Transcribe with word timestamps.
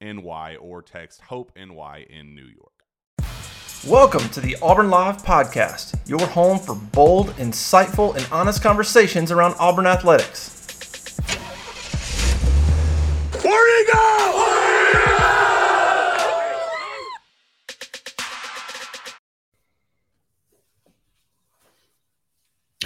NY 0.00 0.56
or 0.60 0.82
text 0.82 1.22
Hope 1.22 1.52
NY 1.56 2.06
in 2.08 2.34
New 2.34 2.46
York. 2.46 2.72
Welcome 3.86 4.28
to 4.30 4.40
the 4.40 4.56
Auburn 4.62 4.90
Live 4.90 5.22
Podcast, 5.22 5.98
your 6.08 6.26
home 6.26 6.58
for 6.58 6.74
bold, 6.74 7.28
insightful, 7.36 8.16
and 8.16 8.26
honest 8.30 8.62
conversations 8.62 9.30
around 9.30 9.54
Auburn 9.58 9.86
athletics. 9.86 10.54
Where'd 13.42 13.86
he 13.86 13.92
go? 13.92 14.57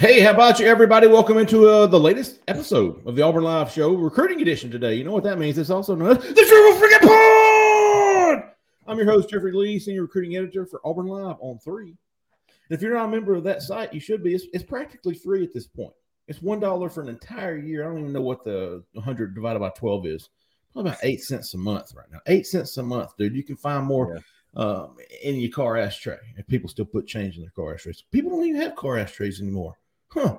Hey, 0.03 0.19
how 0.19 0.31
about 0.31 0.59
you, 0.59 0.65
everybody? 0.65 1.07
Welcome 1.07 1.37
into 1.37 1.69
uh, 1.69 1.87
the 1.87 1.97
latest 1.97 2.41
episode 2.49 3.07
of 3.07 3.15
the 3.15 3.21
Auburn 3.21 3.45
Live 3.45 3.71
Show, 3.71 3.93
recruiting 3.93 4.41
edition 4.41 4.69
today. 4.69 4.95
You 4.95 5.05
know 5.05 5.13
what 5.13 5.23
that 5.23 5.39
means? 5.39 5.57
It's 5.57 5.69
also 5.69 5.95
known 5.95 6.17
as 6.17 6.17
the 6.17 6.33
Triple 6.33 6.77
Freaking 6.77 7.07
Pod. 7.07 8.51
I'm 8.85 8.97
your 8.97 9.05
host, 9.05 9.29
Jeffrey 9.29 9.53
Lee, 9.53 9.79
senior 9.79 10.01
recruiting 10.01 10.35
editor 10.35 10.65
for 10.65 10.81
Auburn 10.83 11.05
Live 11.05 11.37
on 11.39 11.57
three. 11.59 11.95
And 12.47 12.71
if 12.71 12.81
you're 12.81 12.93
not 12.93 13.05
a 13.05 13.11
member 13.11 13.33
of 13.33 13.45
that 13.45 13.61
site, 13.61 13.93
you 13.93 14.01
should 14.01 14.21
be. 14.21 14.35
It's, 14.35 14.43
it's 14.51 14.65
practically 14.65 15.13
free 15.13 15.41
at 15.41 15.53
this 15.53 15.67
point. 15.67 15.93
It's 16.27 16.41
one 16.41 16.59
dollar 16.59 16.89
for 16.89 17.01
an 17.01 17.07
entire 17.07 17.57
year. 17.57 17.85
I 17.85 17.87
don't 17.87 17.99
even 17.99 18.11
know 18.11 18.19
what 18.19 18.43
the 18.43 18.83
100 18.95 19.33
divided 19.33 19.59
by 19.59 19.69
12 19.69 20.05
is. 20.07 20.29
Probably 20.73 20.91
about 20.91 20.99
eight 21.03 21.23
cents 21.23 21.53
a 21.53 21.57
month 21.57 21.93
right 21.95 22.11
now. 22.11 22.19
Eight 22.27 22.45
cents 22.45 22.75
a 22.75 22.83
month, 22.83 23.15
dude. 23.17 23.37
You 23.37 23.43
can 23.43 23.55
find 23.55 23.85
more. 23.85 24.15
Yeah. 24.15 24.21
Um, 24.55 24.97
in 25.23 25.37
your 25.37 25.49
car 25.49 25.77
ashtray, 25.77 26.19
and 26.35 26.45
people 26.45 26.69
still 26.69 26.85
put 26.85 27.07
change 27.07 27.37
in 27.37 27.41
their 27.41 27.49
car 27.51 27.73
ashtrays. 27.73 28.03
People 28.11 28.31
don't 28.31 28.45
even 28.45 28.61
have 28.61 28.75
car 28.75 28.99
ashtrays 28.99 29.41
anymore. 29.41 29.75
Huh. 30.13 30.37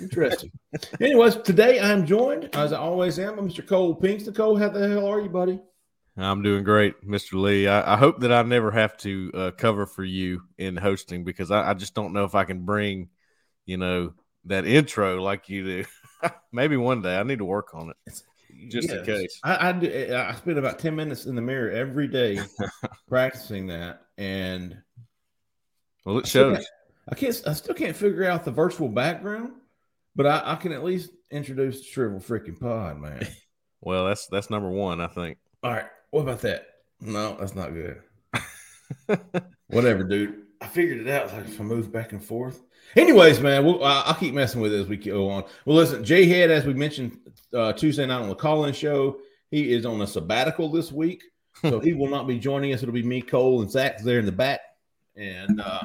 Interesting. 0.00 0.52
Anyways, 1.00 1.36
today 1.36 1.80
I'm 1.80 2.06
joined, 2.06 2.54
as 2.54 2.72
I 2.72 2.78
always 2.78 3.18
am, 3.18 3.36
by 3.36 3.42
Mr. 3.42 3.66
Cole 3.66 3.98
Pinkston. 3.98 4.34
Cole, 4.34 4.56
how 4.56 4.68
the 4.68 4.88
hell 4.88 5.06
are 5.06 5.20
you, 5.20 5.28
buddy? 5.28 5.60
I'm 6.16 6.42
doing 6.42 6.62
great, 6.62 7.06
Mr. 7.06 7.40
Lee. 7.40 7.66
I, 7.66 7.94
I 7.94 7.96
hope 7.96 8.20
that 8.20 8.32
I 8.32 8.42
never 8.42 8.70
have 8.70 8.96
to 8.98 9.30
uh, 9.34 9.50
cover 9.52 9.86
for 9.86 10.04
you 10.04 10.42
in 10.58 10.76
hosting 10.76 11.24
because 11.24 11.50
I, 11.50 11.70
I, 11.70 11.74
just 11.74 11.94
don't 11.94 12.12
know 12.12 12.24
if 12.24 12.34
I 12.34 12.44
can 12.44 12.66
bring, 12.66 13.08
you 13.64 13.78
know, 13.78 14.12
that 14.44 14.66
intro 14.66 15.22
like 15.22 15.48
you 15.48 15.64
do. 15.64 15.84
Maybe 16.52 16.76
one 16.76 17.00
day 17.00 17.18
I 17.18 17.22
need 17.22 17.38
to 17.38 17.46
work 17.46 17.74
on 17.74 17.90
it, 17.90 18.22
just 18.68 18.90
in 18.90 19.04
case. 19.06 19.40
I, 19.42 19.70
I, 19.70 20.30
I 20.30 20.34
spend 20.34 20.58
about 20.58 20.78
ten 20.78 20.94
minutes 20.94 21.24
in 21.24 21.34
the 21.34 21.40
mirror 21.40 21.70
every 21.70 22.08
day 22.08 22.40
practicing 23.08 23.68
that, 23.68 24.02
and 24.18 24.76
well, 26.04 26.18
it 26.18 26.26
shows. 26.26 26.62
I 27.08 27.14
can't. 27.14 27.40
I 27.46 27.52
still 27.52 27.74
can't 27.74 27.96
figure 27.96 28.24
out 28.24 28.44
the 28.44 28.50
virtual 28.50 28.88
background, 28.88 29.52
but 30.14 30.26
I, 30.26 30.42
I 30.44 30.56
can 30.56 30.72
at 30.72 30.84
least 30.84 31.10
introduce 31.30 31.78
the 31.78 31.86
shrivel 31.86 32.20
freaking 32.20 32.58
pod, 32.58 32.98
man. 32.98 33.26
well, 33.80 34.06
that's 34.06 34.26
that's 34.26 34.50
number 34.50 34.70
one, 34.70 35.00
I 35.00 35.08
think. 35.08 35.38
All 35.62 35.72
right. 35.72 35.86
What 36.10 36.22
about 36.22 36.40
that? 36.42 36.66
No, 37.00 37.36
that's 37.38 37.54
not 37.54 37.72
good. 37.72 38.02
Whatever, 39.68 40.04
dude. 40.04 40.42
I 40.60 40.68
figured 40.68 41.00
it 41.00 41.08
out. 41.08 41.32
Like 41.32 41.46
if 41.46 41.60
I 41.60 41.64
move 41.64 41.90
back 41.90 42.12
and 42.12 42.22
forth. 42.22 42.62
Anyways, 42.94 43.40
man, 43.40 43.64
we'll, 43.64 43.82
I'll 43.82 44.14
keep 44.14 44.34
messing 44.34 44.60
with 44.60 44.72
it 44.72 44.80
as 44.80 44.86
we 44.86 44.96
go 44.96 45.30
on. 45.30 45.44
Well, 45.64 45.76
listen, 45.76 46.04
Jay 46.04 46.26
Head, 46.26 46.50
as 46.50 46.66
we 46.66 46.74
mentioned 46.74 47.18
uh, 47.54 47.72
Tuesday 47.72 48.04
night 48.06 48.20
on 48.20 48.28
the 48.28 48.34
call-in 48.34 48.74
show, 48.74 49.18
he 49.50 49.72
is 49.72 49.86
on 49.86 50.02
a 50.02 50.06
sabbatical 50.06 50.70
this 50.70 50.92
week, 50.92 51.22
so 51.62 51.80
he 51.80 51.94
will 51.94 52.08
not 52.08 52.26
be 52.26 52.38
joining 52.38 52.74
us. 52.74 52.82
It'll 52.82 52.92
be 52.92 53.02
me, 53.02 53.22
Cole, 53.22 53.62
and 53.62 53.70
Zach 53.70 53.98
there 54.02 54.18
in 54.18 54.26
the 54.26 54.32
back, 54.32 54.60
and. 55.16 55.60
uh 55.60 55.82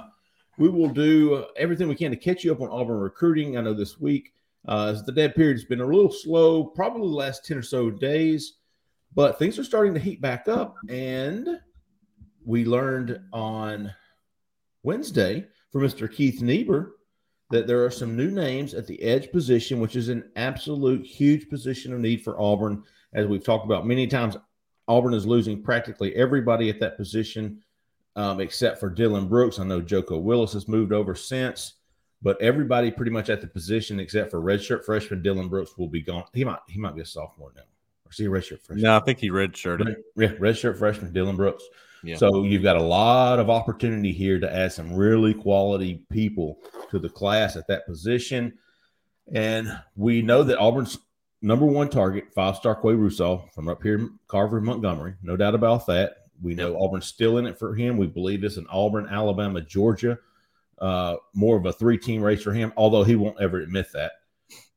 we 0.57 0.69
will 0.69 0.89
do 0.89 1.45
everything 1.55 1.87
we 1.87 1.95
can 1.95 2.11
to 2.11 2.17
catch 2.17 2.43
you 2.43 2.51
up 2.51 2.61
on 2.61 2.69
Auburn 2.69 2.99
recruiting. 2.99 3.57
I 3.57 3.61
know 3.61 3.73
this 3.73 3.99
week, 3.99 4.33
uh, 4.67 4.93
the 5.05 5.11
dead 5.11 5.35
period 5.35 5.55
has 5.55 5.65
been 5.65 5.81
a 5.81 5.85
little 5.85 6.11
slow, 6.11 6.63
probably 6.63 7.01
the 7.01 7.15
last 7.15 7.45
10 7.45 7.57
or 7.57 7.61
so 7.61 7.89
days, 7.89 8.53
but 9.13 9.39
things 9.39 9.57
are 9.59 9.63
starting 9.63 9.93
to 9.93 9.99
heat 9.99 10.19
back 10.19 10.47
up. 10.47 10.75
And 10.89 11.47
we 12.43 12.65
learned 12.65 13.19
on 13.31 13.93
Wednesday 14.83 15.45
from 15.71 15.81
Mr. 15.81 16.11
Keith 16.11 16.41
Niebuhr 16.41 16.93
that 17.49 17.67
there 17.67 17.85
are 17.85 17.91
some 17.91 18.17
new 18.17 18.31
names 18.31 18.73
at 18.73 18.87
the 18.87 19.01
edge 19.01 19.31
position, 19.31 19.79
which 19.79 19.95
is 19.95 20.09
an 20.09 20.29
absolute 20.35 21.05
huge 21.05 21.49
position 21.49 21.93
of 21.93 21.99
need 21.99 22.23
for 22.23 22.39
Auburn. 22.41 22.83
As 23.13 23.27
we've 23.27 23.43
talked 23.43 23.65
about 23.65 23.87
many 23.87 24.07
times, 24.07 24.35
Auburn 24.87 25.13
is 25.13 25.25
losing 25.25 25.61
practically 25.61 26.15
everybody 26.15 26.69
at 26.69 26.79
that 26.79 26.97
position 26.97 27.61
um, 28.17 28.41
except 28.41 28.79
for 28.79 28.89
Dylan 28.89 29.29
Brooks. 29.29 29.59
I 29.59 29.63
know 29.63 29.79
Joko 29.79 30.17
Willis 30.17 30.53
has 30.53 30.67
moved 30.67 30.91
over 30.91 31.15
since, 31.15 31.75
but 32.21 32.41
everybody 32.41 32.91
pretty 32.91 33.11
much 33.11 33.29
at 33.29 33.39
the 33.39 33.47
position 33.47 33.99
except 33.99 34.31
for 34.31 34.41
redshirt 34.41 34.83
freshman 34.83 35.21
Dylan 35.21 35.49
Brooks 35.49 35.77
will 35.77 35.87
be 35.87 36.01
gone. 36.01 36.25
He 36.33 36.43
might 36.43 36.59
he 36.67 36.79
might 36.79 36.95
be 36.95 37.01
a 37.01 37.05
sophomore 37.05 37.53
now. 37.55 37.61
Or 37.61 38.11
is 38.11 38.17
he 38.17 38.25
a 38.25 38.29
redshirt 38.29 38.61
freshman? 38.61 38.81
No, 38.81 38.97
I 38.97 38.99
think 39.01 39.19
he 39.19 39.29
redshirted. 39.29 39.85
Red, 39.85 40.31
yeah, 40.31 40.37
redshirt 40.39 40.77
freshman 40.79 41.13
Dylan 41.13 41.37
Brooks. 41.37 41.63
Yeah. 42.03 42.15
So 42.17 42.43
you've 42.43 42.63
got 42.63 42.75
a 42.75 42.81
lot 42.81 43.39
of 43.39 43.49
opportunity 43.49 44.11
here 44.11 44.39
to 44.39 44.51
add 44.53 44.71
some 44.71 44.93
really 44.93 45.33
quality 45.33 46.03
people 46.11 46.59
to 46.89 46.99
the 46.99 47.09
class 47.09 47.55
at 47.55 47.67
that 47.67 47.85
position. 47.85 48.57
And 49.31 49.79
we 49.95 50.21
know 50.21 50.41
that 50.43 50.57
Auburn's 50.57 50.97
number 51.41 51.65
one 51.65 51.89
target, 51.89 52.25
five 52.33 52.55
star 52.55 52.75
Quay 52.75 52.93
Russaw 52.93 53.51
from 53.53 53.67
up 53.67 53.83
here 53.83 53.95
in 53.95 54.17
Carver, 54.27 54.61
Montgomery. 54.61 55.15
No 55.21 55.35
doubt 55.35 55.53
about 55.53 55.85
that. 55.87 56.26
We 56.41 56.55
know 56.55 56.71
yep. 56.71 56.79
Auburn's 56.79 57.05
still 57.05 57.37
in 57.37 57.47
it 57.47 57.57
for 57.57 57.73
him. 57.73 57.97
We 57.97 58.07
believe 58.07 58.43
it's 58.43 58.57
an 58.57 58.67
Auburn, 58.69 59.07
Alabama, 59.09 59.61
Georgia, 59.61 60.19
uh, 60.79 61.15
more 61.33 61.57
of 61.57 61.65
a 61.65 61.73
three 61.73 61.97
team 61.97 62.21
race 62.21 62.43
for 62.43 62.53
him, 62.53 62.73
although 62.77 63.03
he 63.03 63.15
won't 63.15 63.41
ever 63.41 63.59
admit 63.59 63.87
that. 63.93 64.11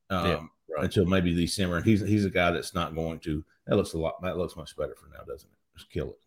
Um, 0.09 0.27
yeah. 0.27 0.41
right. 0.75 0.85
until 0.85 1.07
maybe 1.07 1.35
December. 1.35 1.77
And 1.77 1.85
he's 1.85 2.01
he's 2.01 2.25
a 2.25 2.31
guy 2.31 2.51
that's 2.51 2.75
not 2.75 2.95
going 2.95 3.21
to. 3.21 3.45
That 3.67 3.77
looks 3.77 3.93
a 3.93 3.99
lot. 3.99 4.21
That 4.23 4.37
looks 4.37 4.57
much 4.57 4.77
better 4.77 4.95
for 4.95 5.09
now, 5.09 5.23
doesn't 5.25 5.49
it? 5.49 5.79
Just 5.79 5.91
kill 5.91 6.11
it. 6.11 6.19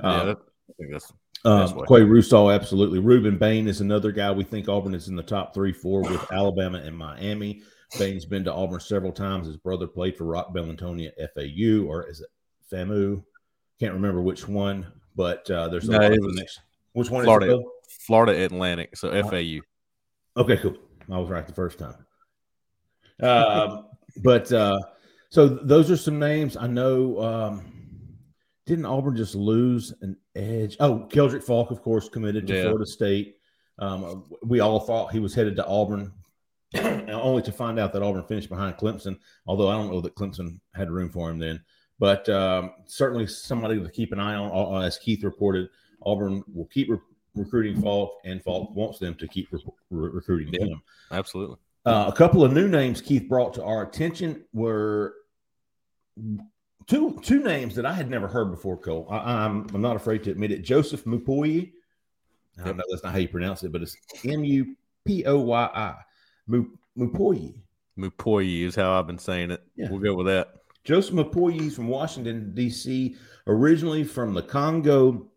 Yeah, 0.00 0.06
uh, 0.06 0.24
that, 0.26 0.38
I 0.70 0.72
think 0.78 0.92
that's. 0.92 1.12
Um, 1.44 1.68
Quay 1.88 2.02
Russaw, 2.02 2.54
absolutely. 2.54 3.00
Rueben 3.00 3.36
Bain 3.36 3.66
is 3.66 3.80
another 3.80 4.12
guy 4.12 4.30
we 4.30 4.44
think 4.44 4.68
Auburn 4.68 4.94
is 4.94 5.08
in 5.08 5.16
the 5.16 5.24
top 5.24 5.52
three, 5.52 5.72
four 5.72 6.02
with 6.02 6.24
Alabama 6.32 6.78
and 6.78 6.96
Miami. 6.96 7.62
Bain's 7.98 8.24
been 8.24 8.44
to 8.44 8.52
Auburn 8.52 8.80
several 8.80 9.12
times. 9.12 9.48
His 9.48 9.56
brother 9.56 9.88
played 9.88 10.16
for 10.16 10.24
Roc 10.24 10.54
Bellantoni 10.54 11.08
at 11.08 11.34
FAU, 11.34 11.84
or 11.84 12.08
is 12.08 12.20
it 12.20 12.28
FAMU? 12.72 13.24
Can't 13.82 13.94
remember 13.94 14.22
which 14.22 14.46
one, 14.46 14.86
but 15.16 15.50
uh, 15.50 15.66
there's 15.66 15.88
a 15.88 15.90
no, 15.90 15.98
lot 15.98 16.12
of 16.12 16.34
next. 16.36 16.60
Which 16.92 17.10
one 17.10 17.24
Florida, 17.24 17.60
Florida 18.06 18.44
Atlantic, 18.44 18.96
so 18.96 19.08
uh, 19.08 19.28
FAU. 19.28 19.58
Okay, 20.36 20.56
cool. 20.58 20.76
I 21.10 21.18
was 21.18 21.28
right 21.28 21.44
the 21.44 21.52
first 21.52 21.80
time. 21.80 21.96
Um, 23.20 23.88
but 24.22 24.52
uh, 24.52 24.78
so 25.30 25.48
those 25.48 25.90
are 25.90 25.96
some 25.96 26.20
names 26.20 26.56
I 26.56 26.68
know. 26.68 27.20
Um, 27.20 27.72
didn't 28.66 28.86
Auburn 28.86 29.16
just 29.16 29.34
lose 29.34 29.92
an 30.00 30.16
edge? 30.36 30.76
Oh, 30.78 31.08
Keldric 31.10 31.42
Faulk, 31.42 31.72
of 31.72 31.82
course, 31.82 32.08
committed 32.08 32.46
to 32.46 32.54
yeah. 32.54 32.62
Florida 32.62 32.86
State. 32.86 33.34
Um, 33.80 34.30
we 34.44 34.60
all 34.60 34.78
thought 34.78 35.10
he 35.10 35.18
was 35.18 35.34
headed 35.34 35.56
to 35.56 35.66
Auburn, 35.66 36.12
only 36.76 37.42
to 37.42 37.50
find 37.50 37.80
out 37.80 37.92
that 37.94 38.02
Auburn 38.04 38.22
finished 38.28 38.48
behind 38.48 38.76
Clemson. 38.76 39.18
Although 39.44 39.70
I 39.70 39.72
don't 39.72 39.90
know 39.90 40.00
that 40.02 40.14
Clemson 40.14 40.60
had 40.72 40.88
room 40.88 41.10
for 41.10 41.28
him 41.28 41.40
then. 41.40 41.64
But 42.02 42.28
um, 42.30 42.72
certainly 42.86 43.28
somebody 43.28 43.80
to 43.80 43.88
keep 43.88 44.10
an 44.10 44.18
eye 44.18 44.34
on. 44.34 44.82
As 44.82 44.98
Keith 44.98 45.22
reported, 45.22 45.68
Auburn 46.04 46.42
will 46.52 46.64
keep 46.64 46.90
re- 46.90 46.98
recruiting 47.36 47.80
Faulk, 47.80 48.18
and 48.24 48.42
Faulk 48.42 48.74
wants 48.74 48.98
them 48.98 49.14
to 49.14 49.28
keep 49.28 49.52
re- 49.52 49.60
re- 49.90 50.10
recruiting 50.10 50.52
yeah, 50.52 50.66
him. 50.66 50.82
Absolutely. 51.12 51.58
Uh, 51.86 52.10
a 52.12 52.16
couple 52.16 52.42
of 52.42 52.52
new 52.52 52.66
names 52.66 53.00
Keith 53.00 53.28
brought 53.28 53.54
to 53.54 53.62
our 53.62 53.84
attention 53.84 54.42
were 54.52 55.14
two 56.88 57.20
two 57.22 57.40
names 57.40 57.76
that 57.76 57.86
I 57.86 57.92
had 57.92 58.10
never 58.10 58.26
heard 58.26 58.50
before. 58.50 58.78
Cole, 58.78 59.06
I, 59.08 59.44
am 59.44 59.60
I'm, 59.68 59.76
I'm 59.76 59.80
not 59.80 59.94
afraid 59.94 60.24
to 60.24 60.32
admit 60.32 60.50
it. 60.50 60.62
Joseph 60.62 61.04
Mupoyi. 61.04 61.70
I 62.58 62.64
don't 62.64 62.78
know 62.78 62.84
that's 62.90 63.04
not 63.04 63.12
how 63.12 63.20
you 63.20 63.28
pronounce 63.28 63.62
it, 63.62 63.70
but 63.70 63.80
it's 63.80 63.96
M 64.24 64.42
U 64.42 64.74
P 65.06 65.24
O 65.26 65.38
Y 65.38 65.70
I. 65.72 65.94
Mupoyi. 66.98 67.54
Mupoyi 67.96 68.62
is 68.62 68.74
how 68.74 68.98
I've 68.98 69.06
been 69.06 69.20
saying 69.20 69.52
it. 69.52 69.62
Yeah. 69.76 69.88
We'll 69.88 70.00
go 70.00 70.16
with 70.16 70.26
that. 70.26 70.61
Joseph 70.84 71.14
Mupoyi 71.14 71.68
is 71.68 71.76
from 71.76 71.88
Washington 71.88 72.52
D.C. 72.54 73.16
Originally 73.46 74.04
from 74.04 74.34
the 74.34 74.42
Congo. 74.42 75.30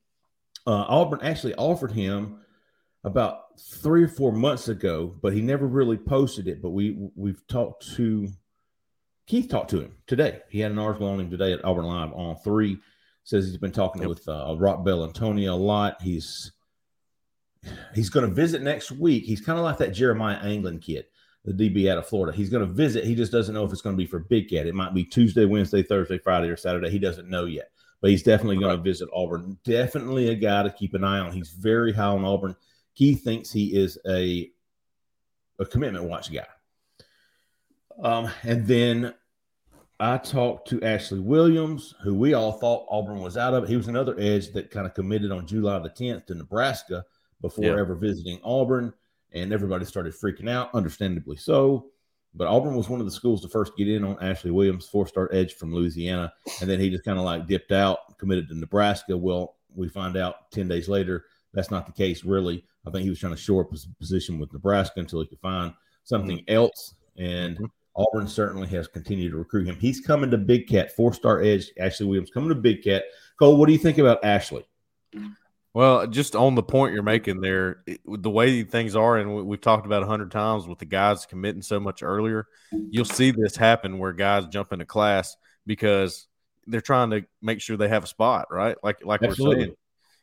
Uh, 0.68 0.86
Auburn 0.88 1.19
actually 1.21 1.53
offered 1.56 1.92
him 1.92 2.39
about 3.03 3.59
three 3.59 4.03
or 4.03 4.07
four 4.07 4.31
months 4.31 4.68
ago, 4.68 5.15
but 5.21 5.33
he 5.33 5.42
never 5.42 5.68
really 5.68 5.97
posted 5.97 6.47
it. 6.47 6.62
But 6.62 6.71
we 6.71 7.09
we've 7.15 7.45
talked 7.47 7.95
to 7.95 8.27
Keith 9.27 9.50
talked 9.50 9.71
to 9.71 9.81
him 9.81 9.95
today. 10.07 10.42
He 10.50 10.59
had 10.59 10.71
an 10.71 10.80
article 10.80 11.07
on 11.07 11.19
him 11.19 11.30
today 11.30 11.53
at 11.53 11.63
Auburn 11.63 11.86
Live 11.86 12.13
on 12.13 12.36
three. 12.38 12.77
Says 13.24 13.47
he's 13.47 13.57
been 13.57 13.71
talking 13.71 14.03
yep. 14.03 14.09
with 14.09 14.27
uh, 14.27 14.56
Roc 14.57 14.86
Bellantoni 14.86 15.50
a 15.50 15.53
lot. 15.53 16.01
He's 16.01 16.51
he's 17.95 18.09
going 18.09 18.27
to 18.27 18.33
visit 18.33 18.62
next 18.62 18.92
week. 18.92 19.24
He's 19.24 19.42
kind 19.42 19.57
of 19.57 19.65
like 19.65 19.77
that 19.80 19.94
Jeremiah 19.94 20.38
Anglin 20.38 20.80
kid, 20.80 21.06
the 21.45 21.53
DB 21.53 21.89
out 21.89 21.97
of 21.97 22.07
Florida. 22.07 22.36
He's 22.36 22.50
going 22.50 22.68
to 22.68 22.74
visit. 22.74 23.06
He 23.06 23.15
just 23.15 23.31
doesn't 23.31 23.53
know 23.53 23.63
if 23.63 23.71
it's 23.71 23.81
going 23.81 23.95
to 23.95 24.01
be 24.01 24.07
for 24.07 24.19
Big 24.19 24.50
Cat. 24.50 24.65
It 24.65 24.75
might 24.75 24.94
be 24.94 25.03
Tuesday, 25.03 25.45
Wednesday, 25.45 25.83
Thursday, 25.83 26.18
Friday, 26.18 26.50
or 26.50 26.57
Saturday. 26.57 26.89
He 26.89 27.00
doesn't 27.00 27.30
know 27.30 27.45
yet, 27.45 27.69
but 28.01 28.09
he's 28.09 28.24
definitely 28.24 28.57
going 28.57 28.75
to 28.75 28.83
visit 28.83 29.09
Auburn. 29.13 29.57
Definitely 29.63 30.30
a 30.30 30.36
guy 30.36 30.63
to 30.63 30.71
keep 30.71 30.95
an 30.95 31.03
eye 31.03 31.19
on. 31.19 31.31
He's 31.31 31.51
very 31.51 31.94
high 31.94 32.06
on 32.06 32.25
Auburn. 32.25 32.56
He 32.94 33.15
thinks 33.15 33.51
he 33.51 33.75
is 33.75 33.97
a 34.07 34.50
a 35.59 35.65
commitment 35.65 36.06
watch 36.06 36.33
guy. 36.33 36.47
Um, 38.01 38.30
and 38.44 38.68
then 38.68 39.13
I 40.00 40.18
talked 40.18 40.68
to 40.69 40.81
Ashley 40.81 41.19
Williams, 41.19 41.94
who 42.03 42.13
we 42.13 42.33
all 42.33 42.53
thought 42.53 42.88
Auburn 42.89 43.21
was 43.21 43.38
out 43.38 43.53
of. 43.53 43.68
He 43.68 43.77
was 43.77 43.88
another 43.88 44.15
edge 44.19 44.51
that 44.51 44.71
kind 44.71 44.86
of 44.86 44.94
committed 44.94 45.31
on 45.31 45.47
July 45.47 45.80
the 45.80 45.89
10th 45.89 46.25
to 46.27 46.36
Nebraska 46.36 47.06
before 47.42 47.65
yeah. 47.65 47.80
ever 47.80 47.95
visiting 47.95 48.39
Auburn, 48.44 48.94
and 49.35 49.53
everybody 49.53 49.85
started 49.85 50.13
freaking 50.13 50.49
out, 50.49 50.73
understandably 50.73 51.37
so. 51.37 51.87
But 52.33 52.47
Auburn 52.47 52.75
was 52.75 52.89
one 52.89 52.99
of 52.99 53.05
the 53.05 53.11
schools 53.11 53.41
to 53.41 53.47
first 53.47 53.77
get 53.77 53.87
in 53.87 54.03
on 54.03 54.17
Ashley 54.21 54.51
Williams, 54.51 54.87
four 54.87 55.07
star 55.07 55.29
edge 55.31 55.53
from 55.53 55.73
Louisiana. 55.73 56.33
And 56.59 56.69
then 56.69 56.79
he 56.79 56.89
just 56.89 57.05
kind 57.05 57.19
of 57.19 57.23
like 57.23 57.47
dipped 57.47 57.71
out, 57.71 58.17
committed 58.17 58.49
to 58.49 58.57
Nebraska. 58.57 59.15
Well, 59.15 59.55
we 59.73 59.87
find 59.87 60.17
out 60.17 60.51
10 60.51 60.67
days 60.67 60.89
later 60.89 61.25
that's 61.55 61.71
not 61.71 61.87
the 61.87 61.91
case, 61.91 62.23
really. 62.23 62.65
I 62.85 62.91
think 62.91 63.03
he 63.03 63.09
was 63.09 63.19
trying 63.19 63.33
to 63.33 63.41
shore 63.41 63.63
up 63.63 63.71
his 63.71 63.87
position 63.97 64.37
with 64.37 64.53
Nebraska 64.53 64.99
until 64.99 65.21
he 65.21 65.27
could 65.27 65.39
find 65.39 65.73
something 66.03 66.37
mm-hmm. 66.39 66.53
else. 66.53 66.93
And 67.17 67.55
mm-hmm. 67.55 67.65
Auburn 67.95 68.27
certainly 68.27 68.67
has 68.67 68.87
continued 68.87 69.31
to 69.31 69.37
recruit 69.37 69.65
him. 69.65 69.77
He's 69.79 70.01
coming 70.01 70.29
to 70.31 70.37
Big 70.37 70.67
Cat, 70.67 70.95
four 70.95 71.13
star 71.13 71.41
edge. 71.41 71.71
Ashley 71.79 72.05
Williams 72.05 72.29
coming 72.29 72.49
to 72.49 72.55
Big 72.55 72.83
Cat. 72.83 73.05
Cole, 73.39 73.57
what 73.57 73.67
do 73.67 73.71
you 73.71 73.79
think 73.79 73.97
about 73.97 74.23
Ashley? 74.23 74.65
Well, 75.75 76.07
just 76.07 76.38
on 76.38 76.56
the 76.56 76.63
point 76.63 76.94
you're 76.94 77.04
making 77.04 77.42
there, 77.42 77.83
it, 77.86 78.00
the 78.07 78.30
way 78.30 78.63
things 78.63 78.95
are, 78.95 79.18
and 79.18 79.45
we've 79.45 79.60
talked 79.60 79.86
about 79.86 80.04
a 80.04 80.06
hundred 80.06 80.31
times 80.31 80.66
with 80.66 80.80
the 80.80 80.86
guys 80.86 81.25
committing 81.25 81.62
so 81.62 81.81
much 81.81 82.01
earlier, 82.01 82.48
you'll 82.72 83.04
see 83.04 83.31
this 83.31 83.57
happen 83.57 84.00
where 84.00 84.13
guys 84.13 84.45
jump 84.45 84.72
into 84.72 84.86
class 84.86 85.36
because 85.68 86.27
they're 86.66 86.80
trying 86.80 87.10
to 87.10 87.25
make 87.42 87.60
sure 87.60 87.75
they 87.75 87.89
have 87.89 88.06
a 88.06 88.07
spot, 88.07 88.48
right? 88.50 88.77
Like 88.83 89.06
like 89.06 89.22
Absolutely. 89.22 89.56
we're 89.56 89.63
saying, 89.63 89.75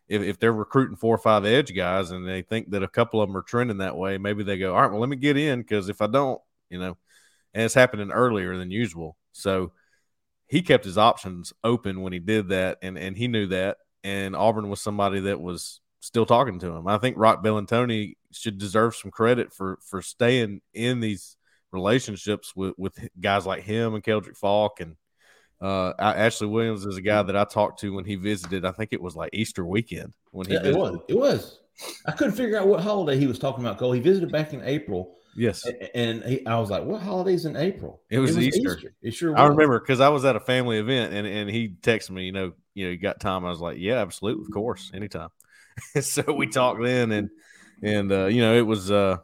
if, 0.08 0.22
if 0.22 0.38
they're 0.38 0.54
recruiting 0.54 0.96
four 0.96 1.14
or 1.14 1.18
five 1.18 1.44
edge 1.44 1.76
guys 1.76 2.12
and 2.12 2.26
they 2.26 2.40
think 2.40 2.70
that 2.70 2.82
a 2.82 2.88
couple 2.88 3.20
of 3.20 3.28
them 3.28 3.36
are 3.36 3.42
trending 3.42 3.76
that 3.76 3.98
way, 3.98 4.16
maybe 4.16 4.44
they 4.44 4.56
go, 4.56 4.74
all 4.74 4.80
right, 4.80 4.90
well, 4.90 5.00
let 5.00 5.10
me 5.10 5.16
get 5.16 5.36
in 5.36 5.60
because 5.60 5.90
if 5.90 6.00
I 6.00 6.06
don't, 6.06 6.40
you 6.70 6.78
know, 6.78 6.96
and 7.52 7.64
it's 7.64 7.74
happening 7.74 8.10
earlier 8.10 8.56
than 8.56 8.70
usual. 8.70 9.18
So 9.32 9.72
he 10.46 10.62
kept 10.62 10.86
his 10.86 10.96
options 10.96 11.52
open 11.62 12.00
when 12.00 12.14
he 12.14 12.20
did 12.20 12.48
that, 12.48 12.78
and 12.80 12.96
and 12.96 13.18
he 13.18 13.28
knew 13.28 13.48
that. 13.48 13.76
And 14.04 14.34
Auburn 14.34 14.68
was 14.68 14.80
somebody 14.80 15.20
that 15.20 15.40
was 15.40 15.80
still 16.00 16.26
talking 16.26 16.58
to 16.60 16.74
him. 16.74 16.88
I 16.88 16.98
think 16.98 17.16
Roc 17.16 17.44
Bellantoni 17.44 18.14
should 18.32 18.58
deserve 18.58 18.96
some 18.96 19.10
credit 19.10 19.52
for 19.52 19.78
for 19.82 20.02
staying 20.02 20.60
in 20.74 21.00
these 21.00 21.36
relationships 21.70 22.54
with 22.56 22.74
with 22.76 22.98
guys 23.20 23.46
like 23.46 23.62
him 23.62 23.94
and 23.94 24.02
Keldric 24.02 24.36
Faulk 24.36 24.80
and 24.80 24.96
uh, 25.60 25.92
Ashley 25.98 26.48
Williams 26.48 26.84
is 26.84 26.96
a 26.96 27.02
guy 27.02 27.22
that 27.22 27.36
I 27.36 27.44
talked 27.44 27.80
to 27.80 27.94
when 27.94 28.04
he 28.04 28.16
visited. 28.16 28.64
I 28.64 28.72
think 28.72 28.92
it 28.92 29.00
was 29.00 29.14
like 29.14 29.30
Easter 29.32 29.64
weekend 29.64 30.12
when 30.32 30.48
he. 30.48 30.54
Yeah, 30.54 30.64
it 30.64 30.76
was. 30.76 30.98
It 31.08 31.16
was. 31.16 31.60
I 32.04 32.10
couldn't 32.10 32.34
figure 32.34 32.58
out 32.58 32.66
what 32.66 32.80
holiday 32.80 33.16
he 33.16 33.28
was 33.28 33.38
talking 33.38 33.64
about. 33.64 33.78
Cole. 33.78 33.92
He 33.92 34.00
visited 34.00 34.32
back 34.32 34.52
in 34.52 34.62
April, 34.64 35.16
Yes. 35.36 35.66
And 35.94 36.22
he, 36.24 36.46
I 36.46 36.58
was 36.58 36.70
like, 36.70 36.84
what 36.84 37.00
holidays 37.00 37.44
in 37.44 37.56
April? 37.56 38.02
It 38.10 38.18
was, 38.18 38.32
it 38.32 38.36
was 38.36 38.46
Easter. 38.48 38.76
Easter. 38.76 38.94
It 39.02 39.14
sure 39.14 39.32
was. 39.32 39.40
I 39.40 39.46
remember 39.46 39.80
because 39.80 40.00
I 40.00 40.08
was 40.08 40.24
at 40.24 40.36
a 40.36 40.40
family 40.40 40.78
event 40.78 41.12
and, 41.14 41.26
and 41.26 41.50
he 41.50 41.68
texted 41.68 42.10
me, 42.10 42.24
you 42.24 42.32
know, 42.32 42.52
you 42.74 42.84
know, 42.84 42.90
you 42.90 42.98
got 42.98 43.20
time. 43.20 43.44
I 43.44 43.50
was 43.50 43.60
like, 43.60 43.78
yeah, 43.78 43.96
absolutely. 43.96 44.44
Of 44.44 44.52
course. 44.52 44.90
Anytime. 44.94 45.30
so 46.00 46.22
we 46.32 46.46
talked 46.46 46.82
then 46.82 47.12
and, 47.12 47.30
and, 47.82 48.12
uh, 48.12 48.26
you 48.26 48.40
know, 48.42 48.54
it 48.54 48.66
was, 48.66 48.90
uh, 48.90 49.18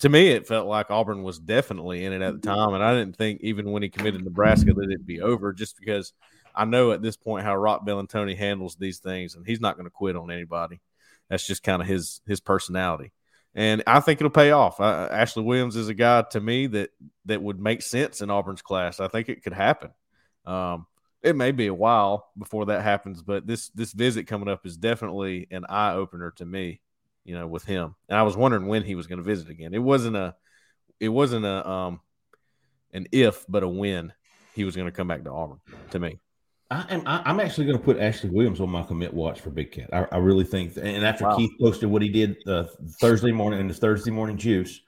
to 0.00 0.08
me, 0.08 0.28
it 0.28 0.46
felt 0.46 0.66
like 0.66 0.90
Auburn 0.90 1.22
was 1.22 1.38
definitely 1.38 2.04
in 2.04 2.12
it 2.12 2.22
at 2.22 2.40
the 2.40 2.46
time. 2.46 2.74
And 2.74 2.84
I 2.84 2.94
didn't 2.94 3.16
think 3.16 3.40
even 3.40 3.70
when 3.70 3.82
he 3.82 3.88
committed 3.88 4.22
Nebraska 4.22 4.72
that 4.72 4.90
it'd 4.90 5.06
be 5.06 5.22
over 5.22 5.52
just 5.52 5.78
because 5.78 6.12
I 6.54 6.64
know 6.64 6.92
at 6.92 7.02
this 7.02 7.16
point 7.16 7.44
how 7.44 7.56
Roc 7.56 7.86
Bellantoni 7.86 8.36
handles 8.36 8.76
these 8.76 8.98
things 8.98 9.34
and 9.34 9.46
he's 9.46 9.60
not 9.60 9.76
going 9.76 9.86
to 9.86 9.90
quit 9.90 10.16
on 10.16 10.30
anybody. 10.30 10.80
That's 11.30 11.46
just 11.46 11.62
kind 11.62 11.80
of 11.80 11.88
his, 11.88 12.20
his 12.26 12.40
personality 12.40 13.12
and 13.56 13.82
I 13.86 14.00
think 14.00 14.20
it'll 14.20 14.30
pay 14.30 14.50
off. 14.50 14.80
Uh, 14.80 15.08
Ashley 15.10 15.42
Williams 15.42 15.76
is 15.76 15.88
a 15.88 15.94
guy 15.94 16.22
to 16.32 16.40
me 16.40 16.66
that 16.68 16.90
that 17.24 17.42
would 17.42 17.58
make 17.58 17.80
sense 17.80 18.20
in 18.20 18.30
Auburn's 18.30 18.60
class. 18.60 19.00
I 19.00 19.08
think 19.08 19.30
it 19.30 19.42
could 19.42 19.54
happen. 19.54 19.90
Um, 20.44 20.86
it 21.26 21.34
may 21.34 21.50
be 21.50 21.66
a 21.66 21.74
while 21.74 22.30
before 22.38 22.66
that 22.66 22.82
happens, 22.82 23.20
but 23.20 23.46
this 23.46 23.68
this 23.70 23.92
visit 23.92 24.24
coming 24.24 24.48
up 24.48 24.64
is 24.64 24.76
definitely 24.76 25.48
an 25.50 25.66
eye 25.68 25.92
opener 25.92 26.30
to 26.32 26.46
me. 26.46 26.80
You 27.24 27.34
know, 27.34 27.48
with 27.48 27.64
him, 27.64 27.96
and 28.08 28.16
I 28.16 28.22
was 28.22 28.36
wondering 28.36 28.68
when 28.68 28.84
he 28.84 28.94
was 28.94 29.08
going 29.08 29.18
to 29.18 29.24
visit 29.24 29.50
again. 29.50 29.74
It 29.74 29.82
wasn't 29.82 30.14
a, 30.14 30.36
it 31.00 31.08
wasn't 31.08 31.44
a 31.44 31.68
um, 31.68 32.00
an 32.92 33.08
if, 33.10 33.44
but 33.48 33.64
a 33.64 33.68
when 33.68 34.12
he 34.54 34.62
was 34.62 34.76
going 34.76 34.86
to 34.86 34.92
come 34.92 35.08
back 35.08 35.24
to 35.24 35.32
Auburn. 35.32 35.58
To 35.90 35.98
me, 35.98 36.20
I 36.70 36.86
am. 36.88 37.02
I, 37.04 37.28
am 37.28 37.40
actually 37.40 37.66
going 37.66 37.78
to 37.78 37.84
put 37.84 37.98
Ashley 37.98 38.30
Williams 38.30 38.60
on 38.60 38.70
my 38.70 38.84
commit 38.84 39.12
watch 39.12 39.40
for 39.40 39.50
Big 39.50 39.72
Cat. 39.72 39.90
I, 39.92 40.06
I 40.12 40.18
really 40.18 40.44
think. 40.44 40.76
And 40.76 41.04
after 41.04 41.24
wow. 41.24 41.36
Keith 41.36 41.50
posted 41.60 41.90
what 41.90 42.00
he 42.00 42.10
did 42.10 42.36
uh, 42.46 42.66
Thursday 43.00 43.32
morning 43.32 43.58
in 43.58 43.66
the 43.66 43.74
Thursday 43.74 44.12
morning 44.12 44.36
juice, 44.36 44.80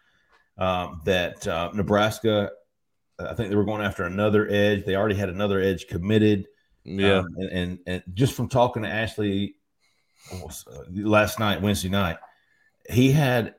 um, 0.59 1.01
that 1.05 1.45
uh, 1.49 1.71
Nebraska, 1.75 2.51
I 3.19 3.35
think 3.35 3.51
they 3.51 3.57
were 3.57 3.65
going 3.65 3.83
after 3.83 4.05
another 4.05 4.49
edge. 4.49 4.85
They 4.85 4.97
already 4.97 5.17
had 5.17 5.29
another 5.29 5.61
edge 5.61 5.89
committed. 5.89 6.47
Yeah, 6.85 7.19
um, 7.19 7.27
and, 7.37 7.51
and, 7.51 7.79
and 7.87 8.03
just 8.15 8.35
from 8.35 8.49
talking 8.49 8.83
to 8.83 8.89
Ashley 8.89 9.57
uh, 10.33 10.49
last 10.95 11.39
night, 11.39 11.61
Wednesday 11.61 11.89
night, 11.89 12.19
he 12.89 13.13
had 13.13 13.55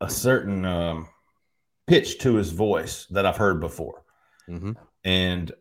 a 0.00 0.10
certain 0.10 0.64
um, 0.64 1.08
pitch 1.86 2.18
to 2.20 2.34
his 2.34 2.50
voice 2.50 3.06
that 3.10 3.26
I've 3.26 3.36
heard 3.36 3.60
before, 3.60 4.02
mm-hmm. 4.48 4.72
and 5.04 5.52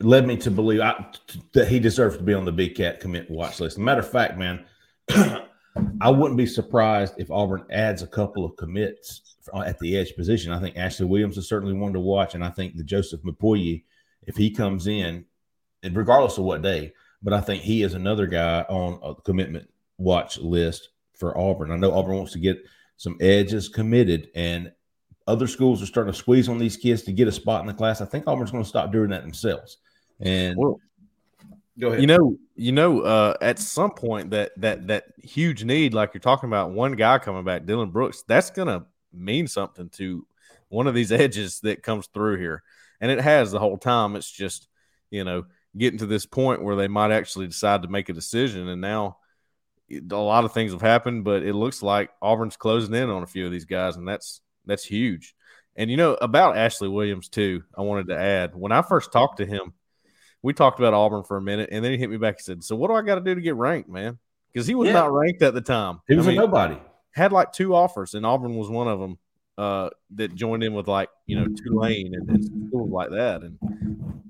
led 0.00 0.26
me 0.26 0.36
to 0.38 0.50
believe 0.50 0.80
I, 0.80 1.06
that 1.54 1.68
he 1.68 1.78
deserves 1.78 2.16
to 2.18 2.22
be 2.22 2.34
on 2.34 2.44
the 2.44 2.52
Big 2.52 2.74
Cat 2.74 3.00
commit 3.00 3.30
watch 3.30 3.60
list. 3.60 3.78
Matter 3.78 4.00
of 4.00 4.10
fact, 4.10 4.36
man, 4.36 4.64
I 6.00 6.10
wouldn't 6.10 6.36
be 6.36 6.46
surprised 6.46 7.14
if 7.18 7.30
Auburn 7.30 7.64
adds 7.70 8.02
a 8.02 8.06
couple 8.06 8.44
of 8.44 8.56
commits 8.56 9.36
at 9.54 9.78
the 9.78 9.96
edge 9.96 10.14
position. 10.16 10.52
I 10.52 10.60
think 10.60 10.76
Ashley 10.76 11.06
Williams 11.06 11.38
is 11.38 11.48
certainly 11.48 11.74
one 11.74 11.92
to 11.92 12.00
watch, 12.00 12.34
and 12.34 12.44
I 12.44 12.50
think 12.50 12.76
the 12.76 12.84
Joseph 12.84 13.22
Mupoyi, 13.22 13.84
if 14.26 14.36
he 14.36 14.50
comes 14.50 14.86
in, 14.86 15.24
and 15.82 15.96
regardless 15.96 16.38
of 16.38 16.44
what 16.44 16.62
day, 16.62 16.92
but 17.22 17.32
I 17.32 17.40
think 17.40 17.62
he 17.62 17.82
is 17.82 17.94
another 17.94 18.26
guy 18.26 18.62
on 18.68 19.00
a 19.02 19.20
commitment 19.22 19.70
watch 19.98 20.38
list 20.38 20.90
for 21.14 21.36
Auburn. 21.38 21.70
I 21.70 21.76
know 21.76 21.92
Auburn 21.92 22.16
wants 22.16 22.32
to 22.32 22.38
get 22.38 22.62
some 22.96 23.16
edges 23.20 23.68
committed, 23.68 24.28
and 24.34 24.72
other 25.26 25.46
schools 25.46 25.82
are 25.82 25.86
starting 25.86 26.12
to 26.12 26.18
squeeze 26.18 26.48
on 26.48 26.58
these 26.58 26.76
kids 26.76 27.02
to 27.02 27.12
get 27.12 27.28
a 27.28 27.32
spot 27.32 27.60
in 27.60 27.66
the 27.66 27.74
class. 27.74 28.00
I 28.00 28.04
think 28.04 28.26
Auburn's 28.26 28.50
going 28.50 28.62
to 28.62 28.68
stop 28.68 28.92
doing 28.92 29.10
that 29.10 29.22
themselves. 29.22 29.78
And 30.20 30.56
well, 30.56 30.80
go 31.78 31.88
ahead. 31.88 32.00
You 32.00 32.06
know, 32.06 32.36
you 32.54 32.72
know, 32.72 33.00
uh, 33.00 33.36
at 33.40 33.58
some 33.58 33.90
point 33.92 34.30
that 34.30 34.52
that 34.58 34.86
that 34.88 35.04
huge 35.22 35.64
need, 35.64 35.94
like 35.94 36.14
you're 36.14 36.20
talking 36.20 36.48
about, 36.48 36.70
one 36.72 36.92
guy 36.92 37.18
coming 37.18 37.44
back, 37.44 37.64
Dylan 37.64 37.92
Brooks, 37.92 38.24
that's 38.26 38.50
to 38.50 38.86
mean 39.12 39.46
something 39.46 39.88
to 39.90 40.26
one 40.68 40.86
of 40.86 40.94
these 40.94 41.12
edges 41.12 41.60
that 41.60 41.82
comes 41.82 42.06
through 42.08 42.38
here, 42.38 42.62
and 43.00 43.10
it 43.10 43.20
has 43.20 43.50
the 43.50 43.58
whole 43.58 43.78
time. 43.78 44.16
It's 44.16 44.30
just 44.30 44.68
you 45.10 45.24
know 45.24 45.44
getting 45.76 45.98
to 45.98 46.06
this 46.06 46.26
point 46.26 46.62
where 46.62 46.76
they 46.76 46.88
might 46.88 47.12
actually 47.12 47.46
decide 47.46 47.82
to 47.82 47.88
make 47.88 48.08
a 48.08 48.14
decision, 48.14 48.68
and 48.68 48.80
now 48.80 49.18
a 49.90 50.16
lot 50.16 50.44
of 50.44 50.52
things 50.52 50.72
have 50.72 50.82
happened, 50.82 51.24
but 51.24 51.42
it 51.42 51.54
looks 51.54 51.82
like 51.82 52.10
Auburn's 52.20 52.56
closing 52.56 52.94
in 52.94 53.08
on 53.08 53.22
a 53.22 53.26
few 53.26 53.46
of 53.46 53.52
these 53.52 53.64
guys, 53.64 53.96
and 53.96 54.06
that's 54.06 54.40
that's 54.64 54.84
huge. 54.84 55.34
And 55.76 55.90
you 55.90 55.96
know 55.96 56.14
about 56.14 56.56
Ashley 56.56 56.88
Williams 56.88 57.28
too. 57.28 57.62
I 57.76 57.82
wanted 57.82 58.08
to 58.08 58.18
add 58.18 58.54
when 58.54 58.72
I 58.72 58.82
first 58.82 59.12
talked 59.12 59.38
to 59.38 59.46
him, 59.46 59.74
we 60.46 60.52
talked 60.52 60.78
about 60.78 60.94
Auburn 60.94 61.24
for 61.24 61.36
a 61.36 61.42
minute, 61.42 61.70
and 61.72 61.84
then 61.84 61.90
he 61.90 61.98
hit 61.98 62.08
me 62.08 62.18
back 62.18 62.36
and 62.36 62.40
said, 62.44 62.62
"So 62.62 62.76
what 62.76 62.86
do 62.86 62.94
I 62.94 63.02
got 63.02 63.16
to 63.16 63.20
do 63.20 63.34
to 63.34 63.40
get 63.40 63.56
ranked, 63.56 63.88
man?" 63.88 64.16
Because 64.52 64.64
he 64.64 64.76
was 64.76 64.86
Yeah. 64.86 64.92
not 64.92 65.12
ranked 65.12 65.42
at 65.42 65.54
the 65.54 65.60
time. 65.60 66.00
He 66.06 66.14
was 66.14 66.24
I 66.26 66.30
a 66.30 66.32
mean, 66.32 66.40
nobody. 66.40 66.78
had 67.10 67.32
like 67.32 67.50
two 67.52 67.74
offers, 67.74 68.14
and 68.14 68.24
Auburn 68.24 68.54
was 68.54 68.70
one 68.70 68.86
of 68.86 69.00
them 69.00 69.18
uh, 69.58 69.90
that 70.14 70.36
joined 70.36 70.62
in 70.62 70.72
with 70.72 70.86
like 70.86 71.10
you 71.26 71.36
know 71.36 71.48
Tulane 71.48 72.14
and, 72.14 72.30
and 72.30 72.44
schools 72.44 72.90
like 72.90 73.10
that. 73.10 73.42
And 73.42 73.58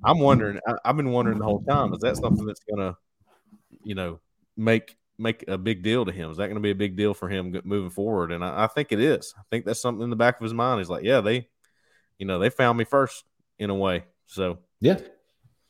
I'm 0.04 0.18
wondering, 0.18 0.58
I, 0.66 0.72
I've 0.86 0.96
been 0.96 1.12
wondering 1.12 1.38
the 1.38 1.44
whole 1.44 1.62
time, 1.64 1.92
is 1.92 2.00
that 2.00 2.16
something 2.16 2.46
that's 2.46 2.62
gonna, 2.68 2.96
you 3.84 3.94
know, 3.94 4.18
make 4.56 4.96
make 5.18 5.44
a 5.48 5.58
big 5.58 5.82
deal 5.82 6.06
to 6.06 6.12
him? 6.12 6.30
Is 6.30 6.38
that 6.38 6.46
going 6.46 6.54
to 6.56 6.60
be 6.60 6.70
a 6.70 6.74
big 6.74 6.96
deal 6.96 7.12
for 7.12 7.28
him 7.28 7.54
moving 7.64 7.90
forward? 7.90 8.32
And 8.32 8.42
I, 8.42 8.64
I 8.64 8.66
think 8.68 8.90
it 8.90 9.00
is. 9.00 9.34
I 9.38 9.42
think 9.50 9.66
that's 9.66 9.82
something 9.82 10.02
in 10.02 10.08
the 10.10 10.16
back 10.16 10.38
of 10.40 10.44
his 10.44 10.54
mind. 10.54 10.80
He's 10.80 10.88
like, 10.88 11.04
yeah, 11.04 11.20
they, 11.20 11.48
you 12.18 12.24
know, 12.26 12.38
they 12.38 12.48
found 12.50 12.78
me 12.78 12.84
first 12.84 13.24
in 13.58 13.68
a 13.70 13.74
way. 13.74 14.04
So 14.26 14.58
Yeah. 14.80 14.98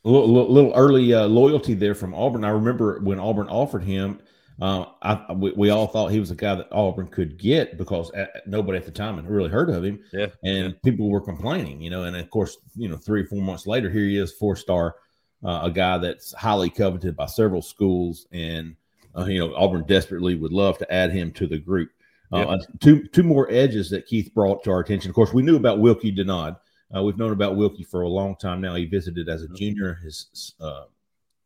A 0.07 0.09
little, 0.09 0.51
little, 0.53 0.71
early 0.73 1.13
uh, 1.13 1.27
loyalty 1.27 1.73
there 1.73 1.93
from 1.93 2.13
Auburn. 2.13 2.45
I 2.45 2.49
remember 2.49 2.99
when 3.01 3.19
Auburn 3.19 3.49
offered 3.49 3.83
him, 3.83 4.21
uh, 4.61 4.85
I, 5.01 5.33
we, 5.33 5.51
we 5.51 5.69
all 5.69 5.85
thought 5.85 6.11
he 6.11 6.19
was 6.21 6.31
a 6.31 6.35
guy 6.35 6.55
that 6.55 6.69
Auburn 6.71 7.07
could 7.07 7.37
get 7.37 7.77
because 7.77 8.09
at, 8.11 8.47
nobody 8.47 8.77
at 8.77 8.85
the 8.85 8.91
time 8.91 9.17
had 9.17 9.29
really 9.29 9.49
heard 9.49 9.69
of 9.69 9.83
him. 9.83 9.99
yeah, 10.13 10.27
and 10.43 10.81
people 10.81 11.09
were 11.09 11.19
complaining, 11.19 11.81
you 11.81 11.89
know. 11.89 12.05
And 12.05 12.15
of 12.15 12.29
course, 12.29 12.57
you 12.75 12.87
know, 12.87 12.95
three 12.95 13.23
or 13.23 13.25
four 13.25 13.41
months 13.41 13.67
later, 13.67 13.89
here 13.89 14.05
he 14.05 14.17
is, 14.17 14.31
four 14.31 14.55
star, 14.55 14.95
uh, 15.43 15.59
a 15.63 15.69
guy 15.69 15.97
that's 15.97 16.33
highly 16.33 16.69
coveted 16.69 17.15
by 17.17 17.25
several 17.25 17.61
schools, 17.61 18.27
and 18.31 18.77
uh, 19.17 19.25
you 19.25 19.39
know, 19.39 19.53
Auburn 19.55 19.83
desperately 19.85 20.35
would 20.35 20.53
love 20.53 20.77
to 20.77 20.91
add 20.91 21.11
him 21.11 21.31
to 21.33 21.47
the 21.47 21.57
group. 21.57 21.89
Uh, 22.31 22.37
Yep. 22.37 22.47
uh, 22.47 22.57
two 22.79 23.07
two 23.09 23.23
more 23.23 23.47
edges 23.51 23.89
that 23.89 24.05
Keith 24.05 24.33
brought 24.33 24.63
to 24.63 24.71
our 24.71 24.79
attention. 24.79 25.09
Of 25.09 25.15
course, 25.15 25.33
we 25.33 25.43
knew 25.43 25.57
about 25.57 25.79
Wilky 25.79 26.15
Denaud. 26.17 26.57
Uh, 26.95 27.03
we've 27.03 27.17
known 27.17 27.33
about 27.33 27.57
Wilky 27.57 27.85
for 27.85 28.01
a 28.01 28.07
long 28.07 28.35
time 28.35 28.61
now. 28.61 28.75
He 28.75 28.85
visited 28.85 29.27
as 29.27 29.43
a 29.43 29.49
junior 29.49 29.95
his 29.95 30.55
uh, 30.61 30.85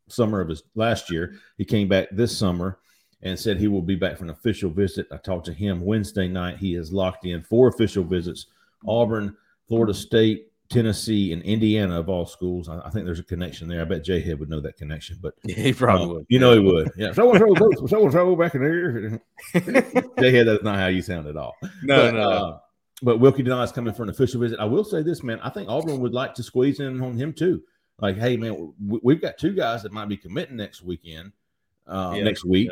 summer 0.08 0.40
of 0.40 0.48
his 0.48 0.62
last 0.74 1.10
year. 1.10 1.34
He 1.58 1.64
came 1.64 1.88
back 1.88 2.08
this 2.12 2.36
summer 2.36 2.78
and 3.22 3.38
said 3.38 3.58
he 3.58 3.68
will 3.68 3.82
be 3.82 3.94
back 3.94 4.16
for 4.16 4.24
an 4.24 4.30
official 4.30 4.70
visit. 4.70 5.06
I 5.10 5.16
talked 5.16 5.46
to 5.46 5.52
him 5.52 5.84
Wednesday 5.84 6.28
night. 6.28 6.58
He 6.58 6.74
is 6.74 6.92
locked 6.92 7.24
in 7.24 7.42
four 7.42 7.68
official 7.68 8.04
visits 8.04 8.46
Auburn, 8.86 9.36
Florida 9.68 9.94
State, 9.94 10.48
Tennessee, 10.68 11.32
and 11.32 11.42
Indiana 11.42 12.00
of 12.00 12.08
all 12.08 12.26
schools. 12.26 12.68
I, 12.68 12.80
I 12.80 12.90
think 12.90 13.04
there's 13.04 13.20
a 13.20 13.24
connection 13.24 13.68
there. 13.68 13.80
I 13.80 13.84
bet 13.84 14.04
Jay 14.04 14.20
Head 14.20 14.40
would 14.40 14.48
know 14.50 14.60
that 14.60 14.76
connection, 14.76 15.18
but 15.20 15.34
he 15.46 15.72
probably 15.72 16.06
uh, 16.06 16.08
would. 16.14 16.26
You 16.28 16.38
know 16.38 16.52
he 16.52 16.58
would. 16.58 16.90
Yeah. 16.96 17.12
So 17.12 17.30
and 17.30 17.38
so 17.38 17.54
goes, 17.54 17.90
so 17.90 18.36
back 18.36 18.54
in 18.54 18.62
there. 18.62 19.20
Jay 20.18 20.30
Head, 20.30 20.48
that's 20.48 20.64
not 20.64 20.78
how 20.78 20.88
you 20.88 21.02
sound 21.02 21.28
at 21.28 21.36
all. 21.36 21.54
No, 21.82 22.10
but, 22.10 22.14
no. 22.14 22.30
Uh, 22.30 22.58
but 23.02 23.18
Wilky 23.18 23.44
Denaud 23.46 23.64
is 23.64 23.72
coming 23.72 23.92
for 23.94 24.02
an 24.02 24.08
official 24.10 24.40
visit. 24.40 24.58
I 24.60 24.64
will 24.64 24.84
say 24.84 25.02
this, 25.02 25.22
man. 25.22 25.40
I 25.42 25.50
think 25.50 25.68
Auburn 25.68 26.00
would 26.00 26.12
like 26.14 26.34
to 26.34 26.42
squeeze 26.42 26.80
in 26.80 27.00
on 27.02 27.16
him 27.16 27.32
too. 27.32 27.62
Like, 28.00 28.16
hey, 28.16 28.36
man, 28.36 28.72
we, 28.84 29.00
we've 29.02 29.20
got 29.20 29.38
two 29.38 29.52
guys 29.52 29.82
that 29.82 29.92
might 29.92 30.08
be 30.08 30.16
committing 30.16 30.56
next 30.56 30.82
weekend, 30.82 31.32
uh, 31.86 32.14
Yeah, 32.16 32.24
next 32.24 32.44
week, 32.44 32.70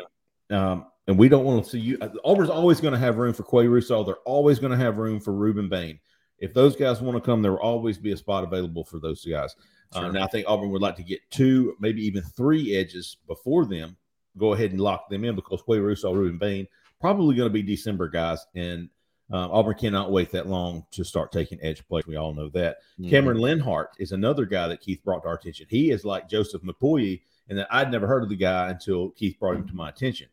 um, 0.49 0.85
and 1.07 1.17
we 1.17 1.29
don't 1.29 1.45
want 1.45 1.63
to 1.63 1.69
see 1.69 1.79
you. 1.79 1.97
uh, 2.01 2.09
Auburn's 2.23 2.49
always 2.49 2.81
going 2.81 2.93
to 2.93 2.99
have 2.99 3.17
room 3.17 3.33
for 3.33 3.43
Quay 3.43 3.65
Russaw. 3.65 4.05
They're 4.05 4.15
always 4.25 4.59
going 4.59 4.71
to 4.71 4.77
have 4.77 4.97
room 4.97 5.19
for 5.19 5.31
Rueben 5.33 5.69
Bain. 5.69 5.99
If 6.39 6.53
those 6.53 6.75
guys 6.75 7.01
want 7.01 7.15
to 7.17 7.21
come, 7.21 7.41
there 7.41 7.51
will 7.51 7.59
always 7.59 7.97
be 7.99 8.11
a 8.13 8.17
spot 8.17 8.43
available 8.43 8.83
for 8.83 8.99
those 8.99 9.23
guys. 9.23 9.55
Uh, 9.93 9.99
Sure. 9.99 10.09
and 10.09 10.17
I 10.19 10.27
think 10.27 10.47
Auburn 10.47 10.71
would 10.71 10.81
like 10.81 10.95
to 10.95 11.03
get 11.03 11.19
two, 11.29 11.75
maybe 11.79 12.01
even 12.05 12.23
three 12.23 12.75
edges 12.75 13.17
before 13.27 13.65
them. 13.65 13.97
Go 14.37 14.53
ahead 14.53 14.71
and 14.71 14.79
lock 14.79 15.09
them 15.09 15.23
in 15.25 15.35
because 15.35 15.61
Quay 15.61 15.77
Russaw, 15.77 16.13
Rueben 16.15 16.39
Bain, 16.39 16.65
probably 16.99 17.35
going 17.35 17.49
to 17.49 17.53
be 17.53 17.61
December 17.61 18.07
guys, 18.07 18.45
and 18.55 18.89
um, 19.31 19.51
Auburn 19.51 19.75
cannot 19.75 20.11
wait 20.11 20.31
that 20.31 20.47
long 20.47 20.85
to 20.91 21.03
start 21.03 21.31
taking 21.31 21.59
edge 21.61 21.87
play. 21.87 22.01
We 22.05 22.15
all 22.17 22.33
know 22.33 22.49
that. 22.49 22.77
Mhm. 22.99 23.09
Cameron 23.09 23.37
Lenhardt 23.37 23.87
is 23.97 24.11
another 24.11 24.45
guy 24.45 24.67
that 24.67 24.81
Keith 24.81 25.03
brought 25.03 25.23
to 25.23 25.29
our 25.29 25.35
attention. 25.35 25.67
He 25.69 25.91
is 25.91 26.03
like 26.03 26.29
Joseph 26.29 26.61
Mupoyi, 26.63 27.21
and 27.49 27.57
that 27.57 27.67
I'd 27.71 27.91
never 27.91 28.07
heard 28.07 28.23
of 28.23 28.29
the 28.29 28.35
guy 28.35 28.69
until 28.69 29.09
Keith 29.11 29.37
brought 29.39 29.55
him 29.55 29.67
to 29.67 29.75
my 29.75 29.89
attention. 29.89 30.27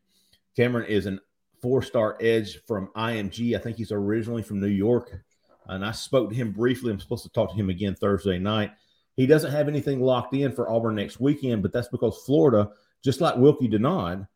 Cameron 0.57 0.87
is 0.87 1.07
an 1.07 1.21
four-star 1.61 2.17
edge 2.21 2.63
from 2.67 2.89
IMG. 2.95 3.57
I 3.57 3.59
think 3.59 3.77
he's 3.77 3.93
originally 3.93 4.43
from 4.43 4.61
New 4.61 4.67
York, 4.69 5.11
and 5.67 5.85
I 5.85 5.93
spoke 5.93 6.31
to 6.31 6.35
him 6.37 6.53
briefly. 6.53 6.93
I'm 6.93 7.01
supposed 7.01 7.25
to 7.25 7.31
talk 7.31 7.51
to 7.51 7.57
him 7.57 7.71
again 7.71 7.95
Thursday 7.95 8.39
night. 8.39 8.73
He 9.17 9.27
doesn't 9.27 9.51
have 9.51 9.67
anything 9.67 10.01
locked 10.01 10.35
in 10.35 10.53
for 10.53 10.71
Auburn 10.71 10.95
next 10.95 11.19
weekend, 11.19 11.63
but 11.63 11.73
that's 11.73 11.89
because 11.89 12.23
Florida, 12.25 12.71
just 13.03 13.21
like 13.21 13.35
Wilky 13.35 13.69
Denaud, 13.69 14.29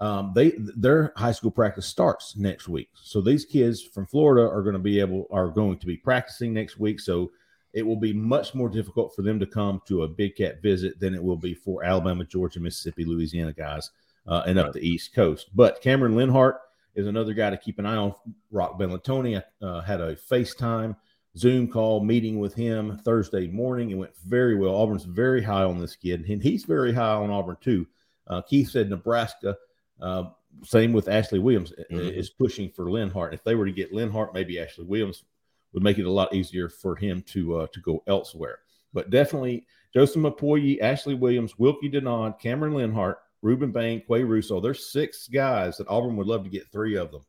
um, 0.00 0.32
they 0.34 0.54
their 0.56 1.12
high 1.16 1.32
school 1.32 1.50
practice 1.50 1.86
starts 1.86 2.34
next 2.36 2.68
week. 2.68 2.88
So 2.94 3.20
these 3.20 3.44
kids 3.44 3.82
from 3.82 4.06
Florida 4.06 4.48
are 4.48 4.62
going 4.62 4.72
to 4.72 4.78
be 4.78 4.98
able 4.98 5.26
are 5.30 5.48
going 5.48 5.78
to 5.78 5.86
be 5.86 5.96
practicing 5.96 6.54
next 6.54 6.78
week. 6.78 7.00
So 7.00 7.30
it 7.72 7.82
will 7.86 7.96
be 7.96 8.12
much 8.12 8.54
more 8.54 8.68
difficult 8.68 9.14
for 9.14 9.22
them 9.22 9.38
to 9.38 9.46
come 9.46 9.80
to 9.86 10.02
a 10.02 10.08
Big 10.08 10.36
Cat 10.36 10.62
visit 10.62 10.98
than 10.98 11.14
it 11.14 11.22
will 11.22 11.36
be 11.36 11.54
for 11.54 11.84
Alabama, 11.84 12.24
Georgia, 12.24 12.60
Mississippi, 12.60 13.04
Louisiana 13.04 13.52
guys 13.52 13.90
uh, 14.26 14.42
and 14.46 14.58
up 14.58 14.72
the 14.72 14.80
East 14.80 15.14
Coast. 15.14 15.50
But 15.54 15.82
Cameron 15.82 16.14
Lenhardt 16.14 16.56
is 16.94 17.06
another 17.06 17.34
guy 17.34 17.50
to 17.50 17.56
keep 17.56 17.78
an 17.78 17.86
eye 17.86 17.96
on. 17.96 18.14
Roc 18.50 18.78
Bellantoni 18.78 19.42
uh, 19.62 19.80
had 19.82 20.00
a 20.00 20.16
FaceTime 20.16 20.96
Zoom 21.36 21.68
call 21.68 22.02
meeting 22.02 22.40
with 22.40 22.54
him 22.54 22.98
Thursday 23.04 23.46
morning. 23.46 23.90
It 23.90 23.98
went 23.98 24.16
very 24.26 24.56
well. 24.56 24.74
Auburn's 24.74 25.04
very 25.04 25.42
high 25.42 25.62
on 25.62 25.78
this 25.78 25.94
kid, 25.94 26.28
and 26.28 26.42
he's 26.42 26.64
very 26.64 26.92
high 26.92 27.14
on 27.14 27.30
Auburn 27.30 27.58
too. 27.60 27.86
Uh, 28.26 28.42
Keith 28.42 28.70
said 28.70 28.90
Nebraska. 28.90 29.56
Uh, 30.00 30.24
same 30.64 30.92
with 30.92 31.08
Ashley 31.08 31.38
Williams 31.38 31.72
Mhm. 31.90 32.12
is 32.12 32.30
pushing 32.30 32.70
for 32.70 32.86
Lenhardt. 32.86 33.32
If 33.34 33.44
they 33.44 33.54
were 33.54 33.66
to 33.66 33.72
get 33.72 33.92
Lenhardt, 33.92 34.34
maybe 34.34 34.58
Ashley 34.58 34.84
Williams 34.84 35.24
would 35.72 35.82
make 35.82 35.98
it 35.98 36.06
a 36.06 36.10
lot 36.10 36.34
easier 36.34 36.68
for 36.68 36.96
him 36.96 37.22
to 37.22 37.56
uh, 37.58 37.66
to 37.72 37.80
go 37.80 38.02
elsewhere. 38.06 38.58
But 38.92 39.10
definitely 39.10 39.66
Joseph 39.94 40.22
Mupoyi, 40.22 40.80
Ashley 40.80 41.14
Williams, 41.14 41.54
Wilky 41.54 41.92
Denaud, 41.92 42.38
Cameron 42.40 42.74
Lenhardt, 42.74 43.16
Rueben 43.44 43.72
Bain, 43.72 44.00
Quay 44.00 44.22
Russaw. 44.22 44.62
There's 44.62 44.90
six 44.92 45.28
guys 45.28 45.76
that 45.78 45.88
Auburn 45.88 46.16
would 46.16 46.26
love 46.26 46.44
to 46.44 46.50
get 46.50 46.70
three 46.70 46.96
of 46.96 47.10
them. 47.10 47.22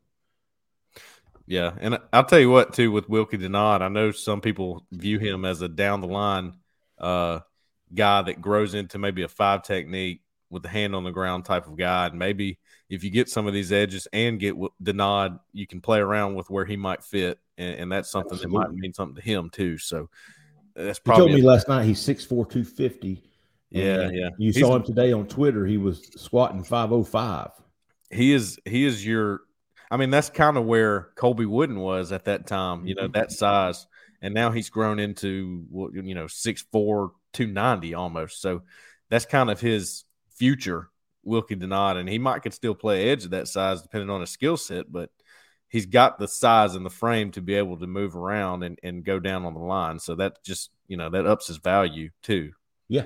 Yeah, 1.47 1.73
and 1.79 1.97
I'll 2.13 2.23
tell 2.23 2.39
you 2.39 2.49
what 2.49 2.73
too 2.73 2.91
with 2.91 3.09
Wilky 3.09 3.39
Denaud, 3.39 3.81
I 3.81 3.89
know 3.89 4.11
some 4.11 4.41
people 4.41 4.85
view 4.91 5.19
him 5.19 5.43
as 5.45 5.61
a 5.61 5.67
down 5.67 6.01
the 6.01 6.07
line 6.07 6.53
uh, 6.97 7.39
guy 7.93 8.21
that 8.21 8.41
grows 8.41 8.73
into 8.73 8.97
maybe 8.99 9.23
a 9.23 9.27
five 9.27 9.63
technique 9.63 10.21
with 10.49 10.63
the 10.63 10.69
hand 10.69 10.95
on 10.95 11.03
the 11.03 11.11
ground 11.11 11.45
type 11.45 11.67
of 11.67 11.77
guy. 11.77 12.07
And 12.07 12.19
maybe 12.19 12.59
if 12.91 13.03
you 13.03 13.09
get 13.09 13.29
some 13.29 13.47
of 13.47 13.53
these 13.53 13.71
edges 13.71 14.07
and 14.13 14.39
get 14.39 14.53
Denaud, 14.83 15.39
you 15.53 15.65
can 15.65 15.81
play 15.81 15.99
around 15.99 16.35
with 16.35 16.49
where 16.49 16.65
he 16.65 16.75
might 16.77 17.03
fit, 17.03 17.39
and, 17.57 17.75
and 17.79 17.91
that's 17.91 18.11
something 18.11 18.37
that 18.37 18.49
might 18.49 18.71
mean 18.71 18.93
something 18.93 19.15
to 19.15 19.21
him 19.21 19.49
too. 19.49 19.77
So 19.79 20.09
that's 20.75 20.99
He 20.99 21.03
told 21.09 21.17
probably 21.17 21.35
me 21.35 21.41
last 21.41 21.67
night 21.67 21.85
he's 21.85 21.99
6'4", 22.01 22.27
250. 22.49 23.23
Yeah, 23.69 24.09
yeah. 24.11 24.29
You 24.37 24.51
He's- 24.51 24.59
saw 24.59 24.75
him 24.75 24.83
today 24.83 25.11
on 25.13 25.25
Twitter. 25.27 25.65
He 25.65 25.77
was 25.77 26.09
squatting 26.17 26.63
505. 26.63 27.51
he 28.11 28.33
is 28.33 28.59
he 28.65 28.85
is 28.85 29.05
your 29.05 29.41
I 29.89 29.95
mean 29.97 30.09
that's 30.09 30.29
kind 30.29 30.57
of 30.57 30.65
where 30.65 31.09
Colby 31.15 31.45
Wooden 31.45 31.79
was 31.79 32.11
at 32.11 32.25
that 32.25 32.45
time, 32.47 32.85
you 32.85 32.95
know, 32.95 33.03
Mm-hmm. 33.03 33.13
that 33.13 33.31
size. 33.31 33.87
And 34.21 34.33
now 34.33 34.51
he's 34.51 34.69
grown 34.69 34.99
into 34.99 35.65
what 35.69 35.93
you 35.93 36.13
know, 36.13 36.25
6'4, 36.25 37.11
290 37.33 37.93
almost. 37.95 38.41
So 38.41 38.61
that's 39.09 39.25
kind 39.25 39.49
of 39.49 39.59
his 39.61 40.03
future, 40.35 40.89
Wilky 41.25 41.59
Denaud. 41.59 41.97
And 41.97 42.09
he 42.09 42.19
might 42.19 42.43
could 42.43 42.53
still 42.53 42.75
play 42.75 43.09
edge 43.09 43.25
at 43.25 43.31
that 43.31 43.47
size 43.47 43.81
depending 43.81 44.09
on 44.09 44.21
his 44.21 44.31
skill 44.31 44.57
set, 44.57 44.91
but 44.91 45.09
he's 45.69 45.85
got 45.85 46.19
the 46.19 46.27
size 46.27 46.75
and 46.75 46.85
the 46.85 46.89
frame 46.89 47.31
to 47.31 47.41
be 47.41 47.55
able 47.55 47.77
to 47.79 47.87
move 47.87 48.15
around 48.15 48.63
and, 48.63 48.79
and 48.83 49.03
go 49.03 49.19
down 49.19 49.45
on 49.45 49.53
the 49.53 49.59
line. 49.59 49.99
So 49.99 50.15
that 50.15 50.43
just 50.43 50.71
you 50.91 50.97
know, 50.97 51.09
that 51.09 51.25
ups 51.25 51.47
his 51.47 51.55
value 51.55 52.09
too. 52.21 52.51
Yeah. 52.89 53.05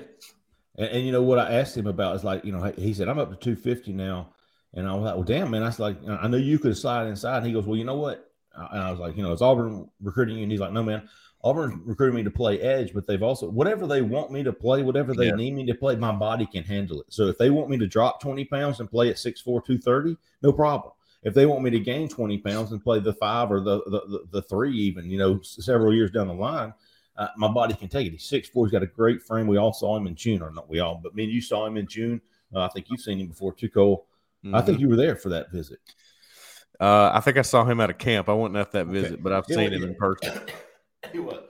And, 0.76 0.88
and 0.88 1.06
you 1.06 1.12
know 1.12 1.22
what 1.22 1.38
I 1.38 1.52
asked 1.52 1.76
him 1.76 1.86
about 1.86 2.16
is 2.16 2.24
like, 2.24 2.44
you 2.44 2.50
know, 2.50 2.72
he 2.76 2.92
said, 2.92 3.08
I'm 3.08 3.20
up 3.20 3.30
to 3.30 3.36
250 3.36 3.92
now. 3.92 4.32
And 4.74 4.88
I 4.88 4.94
was 4.94 5.04
like, 5.04 5.14
well, 5.14 5.22
damn, 5.22 5.52
man. 5.52 5.62
I 5.62 5.66
was 5.66 5.78
like, 5.78 5.96
I 6.06 6.26
know 6.26 6.36
you 6.36 6.58
could 6.58 6.76
slide 6.76 7.06
inside. 7.06 7.38
And 7.38 7.46
he 7.46 7.52
goes, 7.52 7.64
well, 7.64 7.76
you 7.76 7.84
know 7.84 7.96
what? 7.96 8.28
And 8.56 8.82
I 8.82 8.90
was 8.90 8.98
like, 8.98 9.16
you 9.16 9.22
know, 9.22 9.30
is 9.32 9.40
Auburn 9.40 9.88
recruiting 10.02 10.36
you? 10.36 10.42
And 10.42 10.50
he's 10.50 10.60
like, 10.60 10.72
no, 10.72 10.82
man. 10.82 11.08
Auburn 11.44 11.82
recruited 11.84 12.14
me 12.14 12.22
to 12.24 12.30
play 12.30 12.60
edge, 12.60 12.92
but 12.92 13.06
they've 13.06 13.22
also 13.22 13.48
whatever 13.48 13.86
they 13.86 14.02
want 14.02 14.32
me 14.32 14.42
to 14.42 14.52
play, 14.52 14.82
whatever 14.82 15.14
they 15.14 15.26
Yeah. 15.26 15.36
need 15.36 15.54
me 15.54 15.66
to 15.66 15.74
play, 15.74 15.94
my 15.96 16.12
body 16.12 16.46
can 16.46 16.64
handle 16.64 17.00
it. 17.00 17.06
So 17.10 17.28
if 17.28 17.38
they 17.38 17.50
want 17.50 17.70
me 17.70 17.78
to 17.78 17.86
drop 17.86 18.20
20 18.20 18.44
pounds 18.46 18.80
and 18.80 18.90
play 18.90 19.10
at 19.10 19.16
6'4, 19.16 19.60
230, 19.64 20.16
no 20.42 20.52
problem. 20.52 20.92
If 21.22 21.34
they 21.34 21.46
want 21.46 21.62
me 21.62 21.70
to 21.70 21.80
gain 21.80 22.08
20 22.08 22.38
pounds 22.38 22.72
and 22.72 22.82
play 22.82 23.00
the 23.00 23.14
five 23.14 23.50
or 23.50 23.60
the 23.60 23.82
the, 23.84 24.00
the, 24.08 24.20
the 24.30 24.42
three, 24.42 24.76
even, 24.76 25.10
you 25.10 25.18
know, 25.18 25.40
several 25.42 25.92
years 25.94 26.10
down 26.10 26.28
the 26.28 26.34
line, 26.34 26.72
uh, 27.16 27.28
my 27.36 27.48
body 27.48 27.74
can 27.74 27.88
take 27.88 28.06
it. 28.06 28.10
He's 28.10 28.28
6'4, 28.28 28.66
he's 28.66 28.72
got 28.72 28.82
a 28.82 28.86
great 28.86 29.22
frame. 29.22 29.46
We 29.46 29.56
all 29.56 29.72
saw 29.72 29.96
him 29.96 30.06
in 30.06 30.14
June, 30.14 30.42
or 30.42 30.50
not 30.50 30.68
we 30.68 30.80
all, 30.80 31.00
but 31.02 31.14
me 31.14 31.24
and 31.24 31.32
you 31.32 31.40
saw 31.40 31.66
him 31.66 31.76
in 31.76 31.86
June. 31.86 32.20
Uh, 32.54 32.60
I 32.60 32.68
think 32.68 32.90
you've 32.90 33.00
seen 33.00 33.20
him 33.20 33.28
before 33.28 33.52
too, 33.52 33.68
Cole. 33.68 34.06
I 34.52 34.60
think 34.60 34.78
you 34.80 34.88
were 34.88 34.96
there 34.96 35.16
for 35.16 35.28
that 35.30 35.50
visit. 35.50 35.80
Uh, 36.78 37.10
I 37.12 37.20
think 37.20 37.36
I 37.36 37.42
saw 37.42 37.64
him 37.64 37.80
at 37.80 37.90
a 37.90 37.94
camp. 37.94 38.28
I 38.28 38.32
wasn't 38.32 38.56
at 38.58 38.70
that 38.72 38.86
Okay. 38.86 38.92
visit, 38.92 39.22
but 39.22 39.32
I've 39.32 39.46
Yeah, 39.48 39.56
seen 39.56 39.72
him 39.72 39.82
in 39.82 39.94
person. 39.96 40.32
He 41.12 41.18
was. 41.18 41.42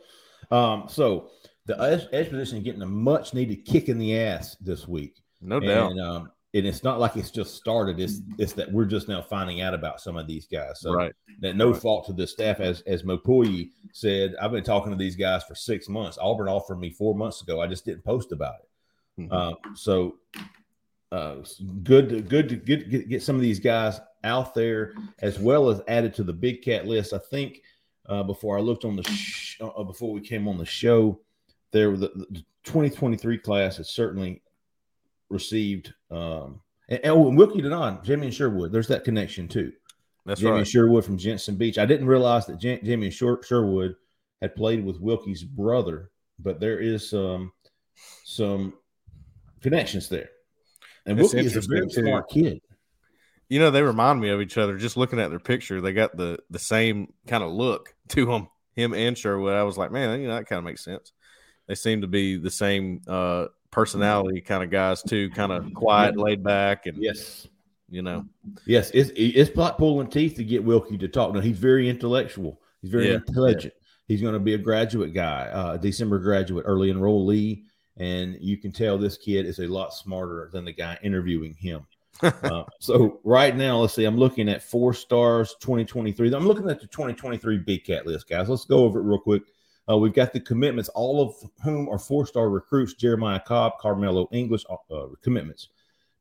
Um, 0.51 0.85
so 0.89 1.31
the 1.67 1.81
edge, 1.81 2.07
edge 2.13 2.31
position 2.31 2.63
getting 2.63 2.83
a 2.83 2.87
much 2.87 3.35
needed 3.35 3.65
kick 3.65 3.89
in 3.89 3.99
the 3.99 4.19
ass 4.19 4.57
this 4.61 4.87
week. 4.87 5.23
No 5.41 5.61
doubt. 5.61 5.93
And 5.93 6.01
um, 6.01 6.31
and 6.55 6.67
it's 6.67 6.83
not 6.83 6.99
like 6.99 7.17
it's 7.17 7.31
just 7.31 7.55
started. 7.55 8.01
It's 8.01 8.21
it's 8.39 8.55
that 8.55 8.73
we're 8.73 8.87
just 8.87 9.09
now 9.09 9.21
finding 9.21 9.61
out 9.61 9.75
about 9.75 10.01
some 10.01 10.17
of 10.17 10.27
these 10.27 10.47
guys. 10.47 10.81
So 10.81 10.95
right. 10.95 11.13
that 11.41 11.57
no 11.57 11.75
fault 11.75 12.07
to 12.07 12.13
the 12.13 12.27
staff, 12.27 12.61
as 12.61 12.81
as 12.83 13.03
Mupoyi 13.03 13.71
said. 13.93 14.35
I've 14.41 14.53
been 14.53 14.65
talking 14.65 14.91
to 14.91 14.97
these 14.97 15.17
guys 15.17 15.45
for 15.45 15.55
six 15.55 15.89
months. 15.89 16.19
Auburn 16.21 16.49
offered 16.49 16.79
me 16.79 16.91
four 16.91 17.15
months 17.15 17.43
ago. 17.43 17.61
I 17.61 17.67
just 17.67 17.85
didn't 17.85 18.05
post 18.05 18.33
about 18.33 18.55
it. 18.61 19.23
Mhm. 19.23 19.33
Uh, 19.33 19.55
so 19.75 20.17
uh, 21.13 21.37
good, 21.83 22.09
to, 22.09 22.21
good 22.21 22.49
to 22.49 22.57
get, 22.57 22.91
get 22.91 23.09
get 23.09 23.23
some 23.23 23.37
of 23.37 23.43
these 23.43 23.61
guys 23.61 24.01
out 24.25 24.55
there 24.55 24.95
as 25.21 25.39
well 25.39 25.69
as 25.69 25.83
added 25.89 26.15
to 26.15 26.25
the 26.25 26.33
big 26.33 26.63
cat 26.63 26.87
list. 26.87 27.13
I 27.13 27.19
think 27.19 27.61
uh, 28.09 28.23
before 28.23 28.59
I 28.59 28.61
looked 28.61 28.85
on 28.85 28.97
the 28.97 29.03
sh- 29.05 29.61
uh, 29.61 29.83
before 29.85 30.13
we 30.13 30.21
came 30.21 30.49
on 30.49 30.59
the 30.59 30.65
show, 30.65 31.21
there 31.73 31.97
the, 31.97 32.09
the 32.31 32.45
2023 32.65 33.39
class 33.39 33.77
has 33.79 33.91
certainly 33.91 34.43
received. 35.29 35.93
Um, 36.11 36.61
and, 36.89 37.01
and 37.03 37.13
oh, 37.13 37.29
and 37.29 37.39
Wilky 37.39 37.63
Denaud, 37.63 38.05
Jamie 38.05 38.27
and 38.27 38.35
Sherwood. 38.35 38.73
There's 38.73 38.89
that 38.89 39.05
connection 39.05 39.49
too. 39.49 39.73
That's 40.25 40.41
Jamie 40.41 40.59
right. 40.59 40.67
Sherwood 40.67 41.05
from 41.05 41.19
Jensen 41.19 41.57
Beach. 41.57 41.79
I 41.79 41.87
didn't 41.87 42.07
realize 42.07 42.47
that 42.47 42.59
Jan- 42.59 42.85
Jamie 42.85 43.11
Sher- 43.11 43.43
Sherwood 43.43 43.97
had 44.41 44.55
played 44.55 44.85
with 44.85 45.01
Wilky's 45.01 45.45
brother, 45.45 46.11
but 46.39 46.61
there 46.61 46.79
is 46.79 47.09
some 47.09 47.53
some 48.25 48.75
connections 49.61 50.09
there. 50.09 50.31
And 51.07 51.19
It's 51.19 51.33
Wilky 51.33 51.45
is 51.45 51.57
a 51.57 51.61
very 51.61 51.89
smart 51.91 52.29
kid. 52.29 52.61
You 53.49 53.61
know, 53.61 53.71
they 53.71 53.83
remind 53.83 54.21
me 54.21 54.31
of 54.31 54.41
each 54.41 54.59
other. 54.59 54.77
Just 54.77 54.97
looking 54.97 55.21
at 55.21 55.31
their 55.31 55.39
picture, 55.39 55.81
they 55.81 55.93
got 55.93 56.17
the 56.17 56.39
the 56.51 56.59
same 56.59 57.13
kind 57.27 57.45
of 57.45 57.53
look 57.53 57.96
to 58.11 58.31
him, 58.33 58.49
Him 58.75 58.95
and 58.95 59.17
Sherwood. 59.17 59.55
I 59.55 59.63
was 59.63 59.79
like, 59.79 59.91
man, 59.93 60.21
you 60.21 60.29
know, 60.29 60.35
that 60.35 60.47
kind 60.47 60.59
of 60.59 60.65
makes 60.65 60.85
sense. 60.85 61.13
They 61.67 61.75
seem 61.75 62.01
to 62.03 62.07
be 62.07 62.37
the 62.37 62.51
same 62.51 63.01
uh, 63.09 63.47
personality 63.71 64.41
kind 64.41 64.63
of 64.63 64.71
guys 64.71 65.03
too. 65.03 65.31
Kind 65.31 65.53
of 65.53 65.73
quiet, 65.75 66.17
laid 66.17 66.43
back, 66.43 66.87
and 66.87 66.97
Yes. 67.03 67.49
you 67.89 68.03
know, 68.03 68.25
Yes, 68.67 68.91
it's 68.95 69.11
it's 69.17 69.55
like 69.57 69.77
pulling 69.77 70.09
teeth 70.09 70.37
to 70.37 70.45
get 70.45 70.65
Wilky 70.65 70.99
to 71.01 71.09
talk. 71.09 71.35
No, 71.35 71.41
he's 71.41 71.59
very 71.59 71.89
intellectual. 71.89 72.61
He's 72.83 72.91
very 72.91 73.09
Yeah, 73.09 73.15
intelligent. 73.15 73.75
He's 74.07 74.21
going 74.23 74.35
to 74.35 74.39
be 74.41 74.55
a 74.55 74.59
graduate 74.59 75.13
guy, 75.13 75.49
uh, 75.49 75.77
December 75.77 76.21
graduate, 76.21 76.65
early 76.69 76.93
enrollee, 76.93 77.65
and 77.97 78.37
you 78.41 78.57
can 78.57 78.71
tell 78.71 78.97
this 78.97 79.19
kid 79.19 79.47
is 79.47 79.59
a 79.59 79.67
lot 79.67 79.93
smarter 79.93 80.49
than 80.53 80.65
the 80.65 80.73
guy 80.73 80.97
interviewing 81.03 81.55
him. 81.55 81.85
Uh, 82.23 82.65
so 82.81 83.21
right 83.25 83.55
now, 83.57 83.79
let's 83.79 83.95
see. 83.95 84.05
I'm 84.05 84.17
looking 84.17 84.49
at 84.49 84.63
four 84.63 84.95
stars 84.95 85.55
2023. 85.61 86.33
I'm 86.33 86.47
looking 86.47 86.69
at 86.71 86.81
the 86.81 86.87
2023 86.87 87.59
Big 87.59 87.85
Cat 87.85 88.07
list, 88.07 88.29
guys. 88.29 88.49
Let's 88.49 88.65
go 88.65 88.79
over 88.79 89.01
it 89.01 89.05
real 89.05 89.19
quick. 89.19 89.43
Uh, 89.89 89.97
we've 89.97 90.15
got 90.15 90.33
the 90.33 90.41
commitments, 90.41 90.89
all 90.91 91.23
of 91.23 91.35
whom 91.63 91.89
are 91.89 91.99
four 91.99 92.27
star 92.27 92.51
recruits: 92.51 92.95
Jeremiah 92.95 93.41
Cobb, 93.41 93.79
Carmelo 93.79 94.29
English 94.33 94.65
uh, 94.69 95.07
commitments. 95.23 95.69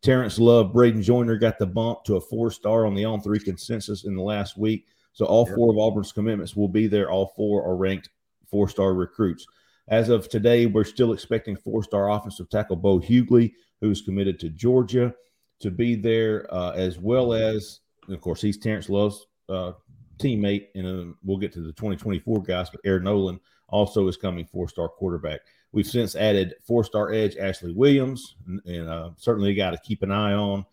Terrence 0.02 0.38
Love, 0.38 0.72
Braden 0.72 1.01
Joyner 1.01 1.36
got 1.36 1.58
the 1.58 1.66
bump 1.66 2.03
to 2.03 2.18
a 2.18 2.22
four 2.22 2.51
star 2.51 2.86
on 2.86 2.94
the 2.94 3.05
on 3.05 3.22
three 3.22 3.40
consensus 3.40 4.03
in 4.03 4.16
the 4.16 4.22
last 4.22 4.58
week. 4.58 4.86
So 5.14 5.25
all 5.25 5.46
four 5.46 5.72
of 5.72 5.77
Auburn's 5.77 6.12
commitments 6.12 6.55
will 6.55 6.68
be 6.68 6.88
there. 6.88 7.10
All 7.10 7.34
four 7.36 7.66
are 7.66 7.75
ranked 7.75 8.10
four 8.46 8.70
star 8.70 8.94
recruits. 8.94 9.48
As 9.88 10.10
of 10.10 10.29
today, 10.29 10.66
we're 10.66 10.84
still 10.84 11.14
expecting 11.14 11.55
four 11.55 11.84
star 11.84 12.12
offensive 12.12 12.50
tackle 12.50 12.75
Bo 12.75 13.00
Hughley, 13.00 13.53
who's 13.81 14.01
committed 14.01 14.40
to 14.42 14.50
Georgia, 14.50 15.14
to 15.59 15.72
be 15.72 15.96
there, 15.96 16.48
uh, 16.53 16.72
as 16.72 17.00
well 17.00 17.33
as, 17.33 17.81
of 18.09 18.22
course, 18.22 18.41
he's 18.41 18.57
Terrence 18.57 18.89
Love's 18.89 19.27
uh, 19.50 19.74
teammate. 20.18 20.68
And 20.75 20.87
uh, 20.87 21.13
we'll 21.24 21.37
get 21.37 21.53
to 21.53 21.61
the 21.61 21.74
2024 21.74 22.44
guys, 22.44 22.70
but 22.70 22.81
Aaron 22.83 23.03
Nolan 23.03 23.39
also 23.70 24.07
is 24.07 24.18
coming 24.18 24.46
four 24.46 24.70
star 24.70 24.87
quarterback. 24.87 25.41
We've 25.72 25.87
since 25.87 26.15
added 26.15 26.55
four 26.63 26.83
star 26.83 27.11
edge 27.11 27.35
Ashley 27.37 27.74
Williams, 27.74 28.35
and, 28.48 28.61
and 28.65 28.87
uh, 28.87 29.09
certainly 29.18 29.51
a 29.51 29.53
guy 29.53 29.72
to 29.72 29.81
keep 29.83 30.03
an 30.03 30.11
eye 30.11 30.33
on 30.33 30.65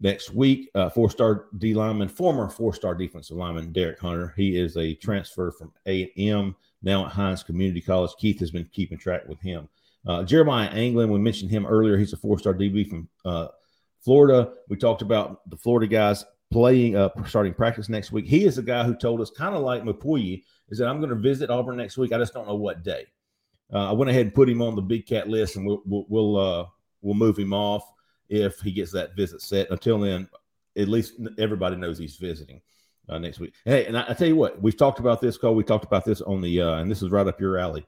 next 0.00 0.32
week. 0.32 0.70
Uh, 0.74 0.88
four 0.88 1.10
star 1.10 1.46
D 1.58 1.74
lineman, 1.74 2.08
former 2.08 2.48
four 2.48 2.72
star 2.72 2.94
defensive 2.94 3.36
lineman 3.36 3.72
Derek 3.72 3.98
Hunter. 3.98 4.32
He 4.36 4.56
is 4.56 4.76
a 4.76 4.94
transfer 4.94 5.50
from 5.50 5.72
A 5.86 6.02
and 6.02 6.10
M 6.16 6.56
now 6.82 7.06
at 7.06 7.12
Hinds 7.12 7.42
Community 7.42 7.80
College. 7.80 8.12
Keith 8.18 8.40
has 8.40 8.50
been 8.50 8.68
keeping 8.72 8.98
track 8.98 9.28
with 9.28 9.40
him. 9.40 9.68
Uh, 10.06 10.22
Jeremiah 10.22 10.68
Anglin, 10.68 11.10
we 11.10 11.18
mentioned 11.18 11.50
him 11.50 11.66
earlier. 11.66 11.96
He's 11.96 12.12
a 12.12 12.18
four 12.18 12.38
star 12.38 12.54
DB 12.54 12.88
from 12.88 13.08
uh, 13.24 13.48
Florida. 14.04 14.52
We 14.68 14.76
talked 14.76 15.02
about 15.02 15.48
the 15.48 15.56
Florida 15.56 15.86
guys 15.86 16.24
playing, 16.52 16.94
uh, 16.94 17.08
starting 17.26 17.54
practice 17.54 17.88
next 17.88 18.12
week. 18.12 18.26
He 18.26 18.44
is 18.44 18.58
a 18.58 18.62
guy 18.62 18.84
who 18.84 18.94
told 18.94 19.20
us, 19.20 19.30
kind 19.30 19.54
of 19.54 19.62
like 19.62 19.82
Mupoyi, 19.82 20.42
is 20.68 20.78
that 20.78 20.88
I'm 20.88 20.98
going 20.98 21.10
to 21.10 21.16
visit 21.16 21.50
Auburn 21.50 21.76
next 21.76 21.96
week. 21.96 22.12
I 22.12 22.18
just 22.18 22.34
don't 22.34 22.46
know 22.46 22.54
what 22.54 22.82
day. 22.82 23.06
Uh, 23.72 23.90
I 23.90 23.92
went 23.92 24.10
ahead 24.10 24.26
and 24.26 24.34
put 24.34 24.48
him 24.48 24.62
on 24.62 24.76
the 24.76 24.82
big 24.82 25.06
cat 25.06 25.28
list, 25.28 25.56
and 25.56 25.66
we'll 25.66 25.82
we'll 25.86 26.06
we'll, 26.08 26.36
uh, 26.36 26.66
we'll 27.00 27.14
move 27.14 27.38
him 27.38 27.54
off 27.54 27.90
if 28.28 28.60
he 28.60 28.72
gets 28.72 28.92
that 28.92 29.16
visit 29.16 29.40
set. 29.40 29.70
Until 29.70 29.98
then, 29.98 30.28
at 30.76 30.88
least 30.88 31.14
everybody 31.38 31.76
knows 31.76 31.98
he's 31.98 32.16
visiting 32.16 32.60
uh, 33.08 33.18
next 33.18 33.40
week. 33.40 33.54
Hey, 33.64 33.86
and 33.86 33.96
I, 33.96 34.04
I 34.08 34.14
tell 34.14 34.28
you 34.28 34.36
what, 34.36 34.60
we've 34.60 34.76
talked 34.76 35.00
about 35.00 35.20
this 35.20 35.38
call. 35.38 35.54
We 35.54 35.64
talked 35.64 35.84
about 35.84 36.04
this 36.04 36.20
on 36.20 36.40
the, 36.40 36.60
uh, 36.60 36.76
and 36.76 36.90
this 36.90 37.02
is 37.02 37.10
right 37.10 37.26
up 37.26 37.40
your 37.40 37.58
alley 37.58 37.86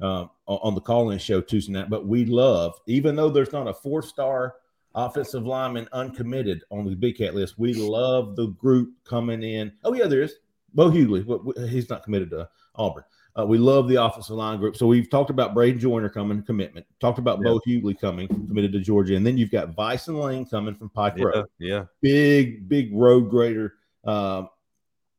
uh, 0.00 0.26
on 0.46 0.74
the 0.74 0.80
call-in 0.80 1.18
show 1.18 1.40
Tuesday 1.40 1.72
night. 1.72 1.90
But 1.90 2.06
we 2.06 2.24
love, 2.24 2.74
even 2.86 3.16
though 3.16 3.30
there's 3.30 3.52
not 3.52 3.68
a 3.68 3.74
four-star 3.74 4.54
offensive 4.96 5.46
lineman 5.46 5.88
uncommitted 5.92 6.64
on 6.70 6.84
the 6.84 6.96
big 6.96 7.18
cat 7.18 7.34
list, 7.34 7.58
we 7.58 7.74
love 7.74 8.34
the 8.34 8.48
group 8.48 8.92
coming 9.04 9.42
in. 9.42 9.70
Oh 9.84 9.92
yeah, 9.94 10.06
there 10.06 10.22
is 10.22 10.34
Bo 10.74 10.90
Hughley, 10.90 11.24
but 11.24 11.68
he's 11.68 11.88
not 11.88 12.02
committed 12.02 12.30
to 12.30 12.48
Auburn. 12.74 13.04
Uh, 13.38 13.44
we 13.44 13.58
love 13.58 13.86
the 13.86 14.02
offensive 14.02 14.34
line 14.34 14.58
group. 14.58 14.76
So 14.76 14.86
we've 14.86 15.10
talked 15.10 15.28
about 15.28 15.52
Braden 15.52 15.78
Joyner 15.78 16.08
coming 16.08 16.42
commitment. 16.42 16.86
Talked 17.00 17.18
about 17.18 17.42
Bo 17.42 17.60
Hughley 17.66 17.98
coming 17.98 18.26
committed 18.28 18.72
to 18.72 18.80
Georgia, 18.80 19.14
and 19.14 19.26
then 19.26 19.36
you've 19.36 19.50
got 19.50 19.76
Bison 19.76 20.18
Lane 20.18 20.46
coming 20.46 20.74
from 20.74 20.88
Pike 20.88 21.14
yeah, 21.18 21.24
Road 21.24 21.46
yeah. 21.58 21.84
big, 22.00 22.66
big 22.66 22.94
road 22.94 23.28
grader, 23.28 23.74
um, 24.04 24.48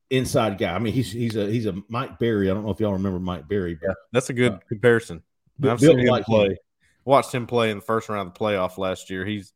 inside 0.10 0.58
guy. 0.58 0.74
I 0.74 0.80
mean, 0.80 0.94
he's 0.94 1.12
he's 1.12 1.36
a 1.36 1.46
he's 1.48 1.68
a 1.68 1.76
Mike 1.90 2.18
Berry. 2.18 2.50
I 2.50 2.56
don't 2.56 2.66
know 2.66 2.72
if 2.72 2.80
y'all 2.80 2.94
remember 2.94 3.20
Mike 3.20 3.48
Berry, 3.48 3.76
but 3.76 3.96
That's 4.12 4.32
a 4.32 4.34
good 4.34 4.54
Uh, 4.54 4.60
comparison. 4.68 5.22
I've 5.63 5.80
seen 5.80 6.00
him 6.00 6.08
like 6.08 6.22
him. 6.22 6.26
play. 6.26 6.58
Watched 7.06 7.34
him 7.34 7.46
play 7.46 7.70
in 7.70 7.78
the 7.78 7.84
first 7.84 8.10
round 8.10 8.28
of 8.28 8.34
the 8.34 8.40
playoff 8.40 8.78
last 8.78 9.10
year. 9.12 9.26
He's 9.26 9.54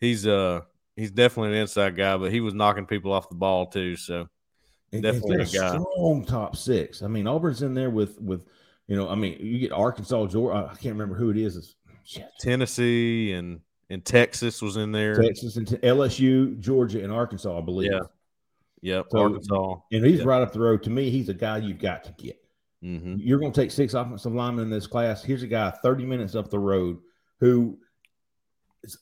he's 0.00 0.26
uh 0.26 0.60
he's 0.96 1.10
definitely 1.10 1.52
an 1.56 1.62
inside 1.62 1.96
guy, 1.96 2.16
but 2.16 2.32
he 2.32 2.40
was 2.40 2.54
knocking 2.54 2.86
people 2.86 3.12
off 3.12 3.28
the 3.28 3.34
ball 3.34 3.66
too. 3.66 3.96
So 3.96 4.28
And- 4.92 5.02
Definitely 5.02 5.32
and 5.40 5.42
a 5.42 5.44
guy. 5.44 5.68
strong 5.78 6.24
top 6.26 6.56
six. 6.56 7.02
I 7.02 7.08
mean, 7.08 7.26
Auburn's 7.26 7.62
in 7.62 7.74
there 7.74 7.90
with 7.90 8.20
with 8.20 8.44
you 8.88 8.96
know. 8.96 9.08
I 9.08 9.14
mean, 9.14 9.36
you 9.40 9.58
get 9.58 9.72
Arkansas, 9.72 10.26
Georgia. 10.26 10.68
I 10.70 10.74
can't 10.76 10.94
remember 10.94 11.14
who 11.16 11.30
it 11.30 11.36
is. 11.36 11.56
It's, 11.56 11.74
shit, 12.04 12.28
Tennessee 12.40 13.32
and 13.32 13.60
and 13.90 14.04
Texas 14.04 14.62
was 14.62 14.76
in 14.76 14.90
there. 14.92 15.20
Texas 15.20 15.56
and 15.56 15.66
T- 15.68 15.76
LSU, 15.76 16.58
Georgia, 16.60 17.02
and 17.04 17.12
Arkansas, 17.12 17.56
I 17.56 17.60
believe. 17.60 17.90
Yeah. 17.92 18.00
Yep, 18.82 19.06
So- 19.10 19.18
Arkansas. 19.18 19.76
And 19.92 20.04
he's 20.04 20.20
Yeah. 20.20 20.26
right 20.26 20.42
up 20.42 20.52
the 20.52 20.60
road. 20.60 20.82
To 20.84 20.90
me, 20.90 21.10
he's 21.10 21.28
a 21.28 21.34
guy 21.34 21.58
you've 21.58 21.78
got 21.78 22.04
to 22.04 22.12
get. 22.12 22.36
hmm 22.82 23.16
You're 23.18 23.38
going 23.38 23.52
to 23.52 23.60
take 23.60 23.70
six 23.70 23.94
offensive 23.94 24.32
linemen 24.34 24.64
in 24.64 24.70
this 24.70 24.86
class. 24.86 25.22
Here's 25.24 25.42
a 25.42 25.46
guy 25.46 25.70
30 25.70 26.04
minutes 26.04 26.34
up 26.34 26.50
the 26.50 26.58
road 26.58 26.98
who 27.40 27.78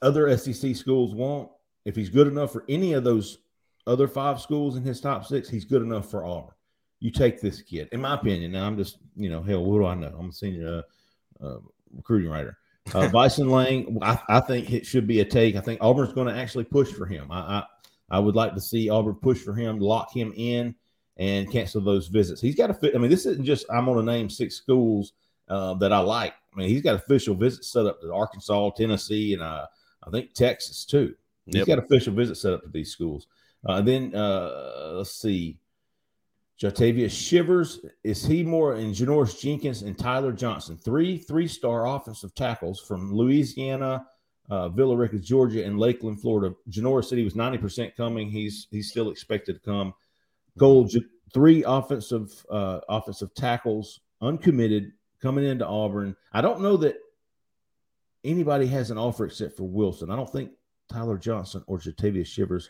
other 0.03 0.37
SEC 0.37 0.75
schools 0.77 1.15
want. 1.15 1.51
If 1.85 1.97
he's 1.97 2.09
good 2.09 2.27
enough 2.27 2.53
for 2.53 2.65
any 2.69 2.95
of 2.95 3.05
those 3.05 3.39
other 3.87 4.09
five 4.09 4.41
schools 4.41 4.77
in 4.77 4.83
his 4.83 5.01
top 5.01 5.27
six, 5.27 5.49
he's 5.49 5.65
good 5.65 5.83
enough 5.83 6.11
for 6.11 6.25
Auburn. 6.25 6.55
You 7.01 7.11
take 7.11 7.41
this 7.41 7.61
kid, 7.61 7.89
in 7.93 8.01
my 8.01 8.15
opinion. 8.15 8.53
Now 8.53 8.67
I'm 8.67 8.79
just, 8.79 8.99
you 9.17 9.29
know, 9.29 9.43
hell, 9.43 9.65
what 9.65 9.79
do 9.79 9.87
I 9.87 9.95
know? 9.95 10.17
I'm 10.19 10.31
a 10.31 10.33
senior 10.33 10.83
uh, 11.43 11.45
uh, 11.45 11.59
recruiting 11.95 12.31
writer. 12.31 12.57
Uh, 12.95 13.09
Bison 13.13 13.51
Lang, 13.51 13.99
I, 14.01 14.19
I 14.29 14.41
think 14.41 14.73
it 14.73 14.87
should 14.87 15.07
be 15.07 15.21
a 15.21 15.25
take. 15.25 15.57
I 15.57 15.61
think 15.61 15.83
Auburn's 15.83 16.15
going 16.15 16.29
to 16.29 16.41
actually 16.41 16.65
push 16.65 16.91
for 16.91 17.05
him. 17.05 17.31
I, 17.31 17.39
I 17.39 17.65
I 18.11 18.19
would 18.19 18.37
like 18.37 18.55
to 18.55 18.61
see 18.61 18.91
Auburn 18.91 19.17
push 19.17 19.41
for 19.41 19.55
him, 19.55 19.79
lock 19.79 20.15
him 20.15 20.33
in, 20.37 20.75
and 21.17 21.51
cancel 21.51 21.81
those 21.81 22.09
visits. 22.09 22.41
He's 22.41 22.55
got 22.55 22.69
to 22.69 22.75
fit. 22.75 22.95
I 22.95 22.99
mean, 22.99 23.11
this 23.11 23.27
isn't 23.27 23.45
just 23.45 23.67
I'm 23.71 23.87
going 23.87 24.05
to 24.05 24.13
name 24.13 24.29
six 24.29 24.57
schools 24.57 25.13
uh, 25.49 25.75
that 25.75 25.93
I 25.93 25.99
like. 25.99 26.35
I 26.55 26.59
mean, 26.59 26.69
he's 26.69 26.83
got 26.83 26.95
official 26.95 27.35
visits 27.35 27.73
set 27.73 27.87
up 27.87 28.01
to 28.01 28.13
Arkansas, 28.13 28.71
Tennessee, 28.71 29.35
and 29.35 29.43
uh, 29.43 29.67
I 30.07 30.11
think 30.11 30.33
Texas 30.35 30.85
too. 30.85 31.15
He's 31.47 31.57
Yep. 31.57 31.67
got 31.67 31.79
official 31.79 32.15
visits 32.15 32.41
set 32.41 32.53
up 32.53 32.63
to 32.63 32.69
these 32.69 32.91
schools. 32.91 33.27
Uh, 33.67 33.81
then 33.81 34.15
uh, 34.15 34.93
let's 34.95 35.11
see. 35.13 35.59
Jatavius 36.61 37.11
Shivers 37.11 37.81
is 38.05 38.25
he 38.25 38.45
more 38.45 38.75
and 38.75 38.95
Janoris 38.95 39.41
Jenkins 39.41 39.83
and 39.83 39.99
Tyler 39.99 40.33
Johnson, 40.33 40.79
three 40.79 41.19
three-star 41.19 41.87
offensive 41.87 42.35
tackles 42.35 42.81
from 42.81 43.13
Louisiana, 43.13 44.07
uh, 44.49 44.69
Villa 44.69 44.97
Rica, 44.97 45.19
Georgia, 45.19 45.65
and 45.65 45.81
Lakeland, 45.81 46.21
Florida. 46.21 46.55
Janoris 46.71 47.07
said 47.07 47.19
he 47.19 47.25
was 47.25 47.35
ninety 47.35 47.59
percent 47.59 47.97
coming. 47.97 48.31
He's 48.31 48.69
he's 48.71 48.89
still 48.91 49.11
expected 49.11 49.55
to 49.55 49.61
come. 49.61 49.95
Gold, 50.57 50.93
three 51.33 51.65
offensive 51.67 52.47
uh, 52.49 52.81
offensive 52.89 53.35
tackles, 53.35 54.01
uncommitted, 54.21 54.93
coming 55.25 55.47
into 55.47 55.67
Auburn. 55.67 56.15
I 56.35 56.43
don't 56.43 56.61
know 56.61 56.77
that 56.77 56.97
anybody 58.23 58.67
has 58.67 58.91
an 58.91 58.99
offer 58.99 59.25
except 59.25 59.57
for 59.57 59.65
Wilson. 59.65 60.11
I 60.11 60.17
don't 60.17 60.31
think 60.31 60.51
Tyler 60.91 61.17
Johnson 61.17 61.65
or 61.67 61.79
Jatavius 61.79 62.27
Shivers 62.27 62.69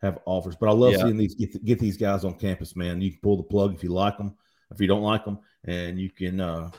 have 0.00 0.18
offers, 0.24 0.56
but 0.56 0.70
I 0.70 0.72
love 0.72 0.92
Yeah. 0.94 1.02
seeing 1.02 1.18
these 1.18 1.34
get, 1.34 1.62
get 1.62 1.78
these 1.78 1.98
guys 1.98 2.24
on 2.24 2.34
campus, 2.38 2.74
man. 2.74 3.02
You 3.02 3.10
can 3.10 3.20
pull 3.22 3.36
the 3.36 3.42
plug 3.42 3.74
if 3.74 3.84
you 3.84 3.90
like 3.90 4.16
them, 4.16 4.34
if 4.70 4.80
you 4.80 4.86
don't 4.86 5.02
like 5.02 5.26
them, 5.26 5.40
and 5.64 5.98
you 5.98 6.08
can 6.08 6.40
uh, 6.40 6.70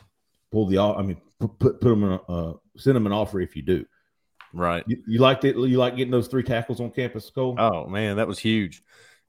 pull 0.52 0.66
the. 0.66 0.80
I 0.80 1.04
mean, 1.04 1.22
put 1.40 1.60
put, 1.60 1.82
put 1.82 1.90
them 1.90 2.04
in 2.04 2.12
a, 2.14 2.16
uh, 2.24 2.54
send 2.76 2.96
them 2.96 3.06
an 3.06 3.14
offer 3.14 3.40
if 3.42 3.56
you 3.56 3.62
do. 3.62 3.86
Right. 4.54 4.84
You, 4.88 5.04
you 5.06 5.20
like 5.20 5.44
it? 5.44 5.56
You 5.56 5.78
like 5.78 5.98
getting 5.98 6.12
those 6.12 6.28
three 6.28 6.44
tackles 6.44 6.80
on 6.82 6.90
campus, 6.90 7.30
Cole? 7.30 7.56
Oh 7.60 7.86
man, 7.88 8.18
that 8.18 8.28
was 8.28 8.40
huge. 8.40 8.82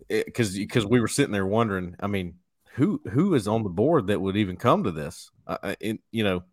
Because 0.09 0.55
because 0.57 0.87
we 0.87 1.01
were 1.01 1.09
sitting 1.09 1.33
there 1.33 1.47
wondering. 1.47 1.97
I 2.01 2.07
mean, 2.07 2.37
who 2.77 3.01
who 3.11 3.35
is 3.35 3.49
on 3.49 3.63
the 3.63 3.71
board 3.71 4.09
that 4.09 4.21
would 4.21 4.37
even 4.37 4.57
come 4.57 4.85
to 4.85 4.91
this? 4.91 5.31
Uh, 5.47 5.75
it, 5.81 5.99
you 6.13 6.23
know, 6.23 6.45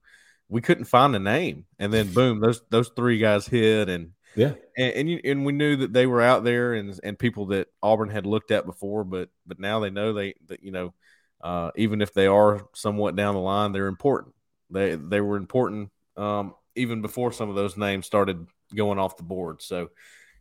we 0.47 0.61
couldn't 0.61 0.85
find 0.85 1.15
a 1.15 1.19
name, 1.19 1.65
and 1.79 1.93
then 1.93 2.13
boom, 2.13 2.39
those 2.39 2.61
those 2.69 2.89
three 2.95 3.19
guys 3.19 3.45
hit, 3.45 3.89
and 3.89 4.11
yeah, 4.35 4.53
and 4.77 4.93
and, 4.93 5.09
you, 5.09 5.19
and 5.25 5.45
we 5.45 5.51
knew 5.51 5.75
that 5.77 5.91
they 5.91 6.05
were 6.05 6.21
out 6.21 6.45
there, 6.45 6.73
and 6.73 6.97
and 7.03 7.19
people 7.19 7.47
that 7.47 7.67
Auburn 7.81 8.09
had 8.09 8.25
looked 8.25 8.51
at 8.51 8.65
before, 8.65 9.03
but 9.03 9.29
but 9.45 9.59
now 9.59 9.81
they 9.81 9.89
know 9.89 10.13
they 10.13 10.35
that 10.47 10.63
you 10.63 10.71
know, 10.71 10.93
uh, 11.41 11.71
even 11.75 12.01
if 12.01 12.13
they 12.13 12.27
are 12.27 12.67
somewhat 12.73 13.17
down 13.17 13.35
the 13.35 13.41
line, 13.41 13.73
they're 13.73 13.87
important. 13.87 14.33
They 14.69 14.95
they 14.95 15.19
were 15.19 15.35
important 15.35 15.91
um, 16.15 16.55
even 16.75 17.01
before 17.01 17.33
some 17.33 17.49
of 17.49 17.55
those 17.55 17.75
names 17.75 18.05
started 18.05 18.47
going 18.73 18.97
off 18.97 19.17
the 19.17 19.23
board. 19.23 19.61
So. 19.61 19.89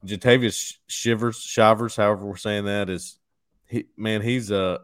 Jatavius 0.05 0.79
Shivers, 0.88 1.40
Shivers, 1.40 1.95
however 1.95 2.27
we're 2.27 2.37
saying 2.37 2.64
that 2.64 2.90
is, 2.90 3.21
he 3.68 3.85
man, 3.97 4.21
he's 4.21 4.51
uh 4.51 4.79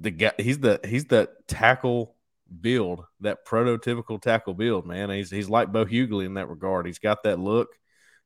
the 0.00 0.10
guy. 0.10 0.32
He's 0.38 0.58
the 0.58 0.80
he's 0.84 1.06
the 1.06 1.28
tackle 1.46 2.14
build, 2.60 3.04
that 3.20 3.46
prototypical 3.46 4.20
tackle 4.20 4.54
build, 4.54 4.86
man. 4.86 5.10
He's 5.10 5.30
he's 5.30 5.48
like 5.48 5.72
Bo 5.72 5.84
Hughley 5.84 6.26
in 6.26 6.34
that 6.34 6.48
regard. 6.48 6.86
He's 6.86 6.98
got 6.98 7.22
that 7.24 7.38
look, 7.38 7.68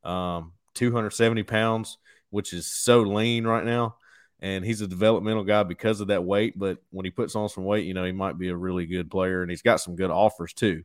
um, 0.04 0.52
270 0.74 1.42
pounds, 1.42 1.98
which 2.30 2.52
is 2.52 2.66
so 2.66 3.02
lean 3.02 3.46
right 3.46 3.64
now, 3.64 3.96
and 4.40 4.64
he's 4.64 4.80
a 4.80 4.86
developmental 4.86 5.44
guy 5.44 5.62
because 5.62 6.00
of 6.00 6.08
that 6.08 6.24
weight. 6.24 6.58
But 6.58 6.78
when 6.90 7.04
he 7.04 7.10
puts 7.10 7.36
on 7.36 7.48
some 7.48 7.64
weight, 7.64 7.86
you 7.86 7.94
know, 7.94 8.04
he 8.04 8.12
might 8.12 8.38
be 8.38 8.48
a 8.48 8.56
really 8.56 8.86
good 8.86 9.10
player, 9.10 9.42
and 9.42 9.50
he's 9.50 9.62
got 9.62 9.80
some 9.80 9.96
good 9.96 10.10
offers 10.10 10.52
too. 10.52 10.84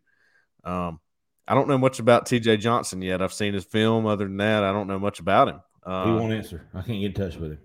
Um, 0.63 0.99
I 1.47 1.53
don't 1.53 1.67
know 1.67 1.77
much 1.77 1.99
about 1.99 2.25
TJ 2.25 2.59
Johnson 2.59 3.01
yet. 3.01 3.21
I've 3.21 3.33
seen 3.33 3.53
his 3.53 3.65
film. 3.65 4.05
Other 4.05 4.25
than 4.25 4.37
that, 4.37 4.63
I 4.63 4.71
don't 4.71 4.87
know 4.87 4.99
much 4.99 5.19
about 5.19 5.49
him. 5.49 5.61
He 5.85 5.91
Uh, 5.91 6.15
won't 6.17 6.33
answer. 6.33 6.67
I 6.73 6.81
can't 6.81 6.99
get 6.99 7.05
in 7.07 7.13
touch 7.13 7.35
with 7.37 7.51
him. 7.51 7.59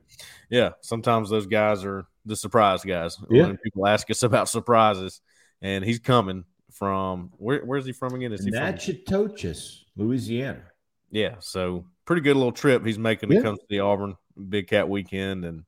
yeah, 0.50 0.70
sometimes 0.80 1.28
those 1.30 1.46
guys 1.46 1.84
are 1.84 2.06
the 2.24 2.36
surprise 2.36 2.82
guys. 2.84 3.16
Yeah. 3.30 3.46
When 3.46 3.56
people 3.58 3.86
ask 3.86 4.10
us 4.10 4.22
about 4.30 4.48
surprises, 4.48 5.20
and 5.62 5.84
he's 5.84 5.98
coming 5.98 6.44
from 6.72 7.30
where? 7.36 7.60
Where's 7.64 7.86
he 7.86 7.92
from 7.92 8.14
again? 8.14 8.32
Is 8.32 8.44
he 8.44 8.50
from? 8.50 8.60
Natchitoches, 8.60 9.84
Louisiana. 9.96 10.62
Yeah, 11.10 11.36
so 11.40 11.86
pretty 12.04 12.22
good 12.22 12.36
little 12.36 12.52
trip 12.52 12.84
he's 12.84 12.98
making 12.98 13.30
Yeah. 13.30 13.38
to 13.38 13.44
come 13.44 13.56
to 13.56 13.62
the 13.68 13.80
Auburn 13.80 14.16
Big 14.48 14.68
Cat 14.68 14.88
Weekend, 14.88 15.44
and 15.44 15.64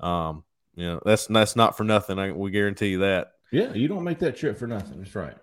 um, 0.00 0.44
you 0.74 0.84
know 0.86 1.00
that's 1.04 1.26
that's 1.26 1.56
not 1.56 1.76
for 1.76 1.84
nothing. 1.84 2.18
I, 2.18 2.32
we 2.32 2.50
guarantee 2.50 2.88
you 2.88 2.98
that. 2.98 3.32
Yeah, 3.52 3.72
you 3.74 3.86
don't 3.86 4.04
make 4.04 4.18
that 4.20 4.36
trip 4.36 4.58
for 4.58 4.66
nothing. 4.66 4.98
That's 4.98 5.14
right. 5.14 5.36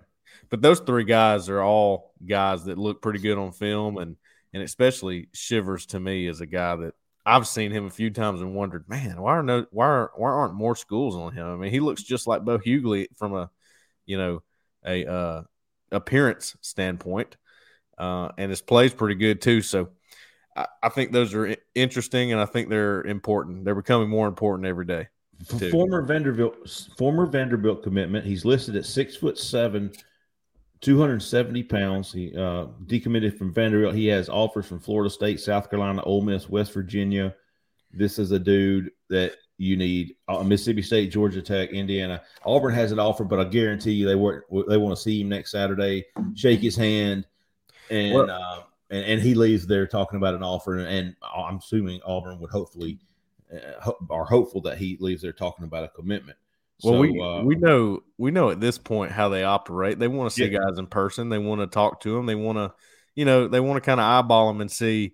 But 0.49 0.61
those 0.61 0.79
three 0.79 1.03
guys 1.03 1.47
are 1.47 1.61
all 1.61 2.13
guys 2.25 2.65
that 2.65 2.77
look 2.77 3.01
pretty 3.01 3.19
good 3.19 3.37
on 3.37 3.51
film, 3.51 3.97
and 3.97 4.15
and 4.53 4.63
especially 4.63 5.29
Shivers 5.33 5.85
to 5.87 5.99
me 5.99 6.27
is 6.27 6.41
a 6.41 6.45
guy 6.45 6.75
that 6.75 6.93
I've 7.25 7.47
seen 7.47 7.71
him 7.71 7.85
a 7.85 7.91
few 7.91 8.09
times 8.09 8.41
and 8.41 8.55
wondered, 8.55 8.87
man, 8.87 9.21
why 9.21 9.33
are 9.33 9.43
no 9.43 9.65
why 9.71 9.85
are, 9.85 10.11
why 10.15 10.29
aren't 10.29 10.55
more 10.55 10.75
schools 10.75 11.15
on 11.15 11.33
him? 11.33 11.47
I 11.47 11.55
mean, 11.55 11.71
he 11.71 11.79
looks 11.79 12.03
just 12.03 12.27
like 12.27 12.43
Bo 12.43 12.57
Hughley 12.57 13.07
from 13.17 13.35
a 13.35 13.49
you 14.05 14.17
know 14.17 14.41
a 14.85 15.05
uh, 15.05 15.43
appearance 15.91 16.55
standpoint, 16.61 17.37
uh, 17.97 18.29
and 18.37 18.49
his 18.49 18.61
play's 18.61 18.93
pretty 18.93 19.15
good 19.15 19.41
too. 19.41 19.61
So. 19.61 19.89
I, 20.55 20.65
I 20.81 20.89
think 20.89 21.11
those 21.11 21.35
are 21.35 21.55
interesting, 21.75 22.31
and 22.31 22.41
I 22.41 22.45
think 22.45 22.69
they're 22.69 23.03
important. 23.03 23.65
They're 23.65 23.75
becoming 23.75 24.09
more 24.09 24.27
important 24.27 24.67
every 24.67 24.85
day. 24.85 25.07
Dude. 25.57 25.71
Former 25.71 26.01
Vanderbilt, 26.01 26.69
former 26.97 27.25
Vanderbilt 27.25 27.81
commitment. 27.81 28.25
He's 28.25 28.43
listed 28.43 28.75
at 28.75 28.85
six 28.85 29.15
foot 29.15 29.37
seven, 29.37 29.91
two 30.81 30.99
hundred 30.99 31.21
seventy 31.21 31.63
pounds. 31.63 32.11
He 32.11 32.35
uh, 32.35 32.67
decommitted 32.85 33.37
from 33.37 33.53
Vanderbilt. 33.53 33.95
He 33.95 34.07
has 34.07 34.29
offers 34.29 34.65
from 34.65 34.79
Florida 34.79 35.09
State, 35.09 35.39
South 35.39 35.69
Carolina, 35.69 36.01
Ole 36.03 36.21
Miss, 36.21 36.49
West 36.49 36.73
Virginia. 36.73 37.35
This 37.91 38.19
is 38.19 38.31
a 38.31 38.39
dude 38.39 38.91
that 39.09 39.33
you 39.57 39.75
need. 39.75 40.15
Uh, 40.27 40.43
Mississippi 40.43 40.81
State, 40.81 41.11
Georgia 41.11 41.41
Tech, 41.41 41.71
Indiana. 41.71 42.21
Auburn 42.45 42.73
has 42.73 42.91
an 42.91 42.99
offer, 42.99 43.23
but 43.23 43.39
I 43.39 43.43
guarantee 43.45 43.91
you 43.91 44.05
they 44.07 44.15
work. 44.15 44.45
They 44.67 44.77
want 44.77 44.95
to 44.95 45.01
see 45.01 45.21
him 45.21 45.29
next 45.29 45.51
Saturday, 45.51 46.05
shake 46.35 46.61
his 46.61 46.75
hand, 46.75 47.25
and 47.89 48.13
Well- 48.13 48.29
uh, 48.29 48.63
and, 48.91 49.05
and 49.05 49.21
he 49.21 49.35
leaves 49.35 49.67
there 49.67 49.85
talking 49.85 50.17
about 50.17 50.33
an 50.33 50.41
offer. 50.43 50.77
And, 50.77 50.87
and 50.87 51.15
I'm 51.35 51.57
assuming 51.57 51.99
Auburn 52.05 52.39
would 52.39 52.49
hopefully 52.49 52.97
uh, 53.53 53.79
ho- 53.81 53.97
are 54.09 54.25
hopeful 54.25 54.61
that 54.61 54.77
he 54.79 54.97
leaves 54.99 55.21
there 55.21 55.33
talking 55.33 55.65
about 55.65 55.83
a 55.83 55.89
commitment. 55.89 56.37
Well, 56.83 56.93
so, 56.95 56.99
we 56.99 57.19
uh, 57.19 57.43
we 57.43 57.55
know 57.55 58.03
we 58.17 58.31
know 58.31 58.49
at 58.49 58.59
this 58.59 58.77
point 58.77 59.11
how 59.11 59.29
they 59.29 59.43
operate. 59.43 59.99
They 59.99 60.07
want 60.07 60.29
to 60.29 60.35
see 60.35 60.45
Yeah. 60.45 60.59
guys 60.59 60.77
in 60.77 60.87
person. 60.87 61.29
They 61.29 61.37
want 61.37 61.61
to 61.61 61.67
talk 61.67 62.01
to 62.01 62.13
them. 62.15 62.25
They 62.25 62.35
want 62.35 62.57
to, 62.57 62.73
you 63.15 63.25
know, 63.25 63.47
they 63.47 63.59
want 63.59 63.77
to 63.77 63.85
kind 63.85 63.99
of 63.99 64.05
eyeball 64.05 64.47
them 64.47 64.61
and 64.61 64.71
see 64.71 65.13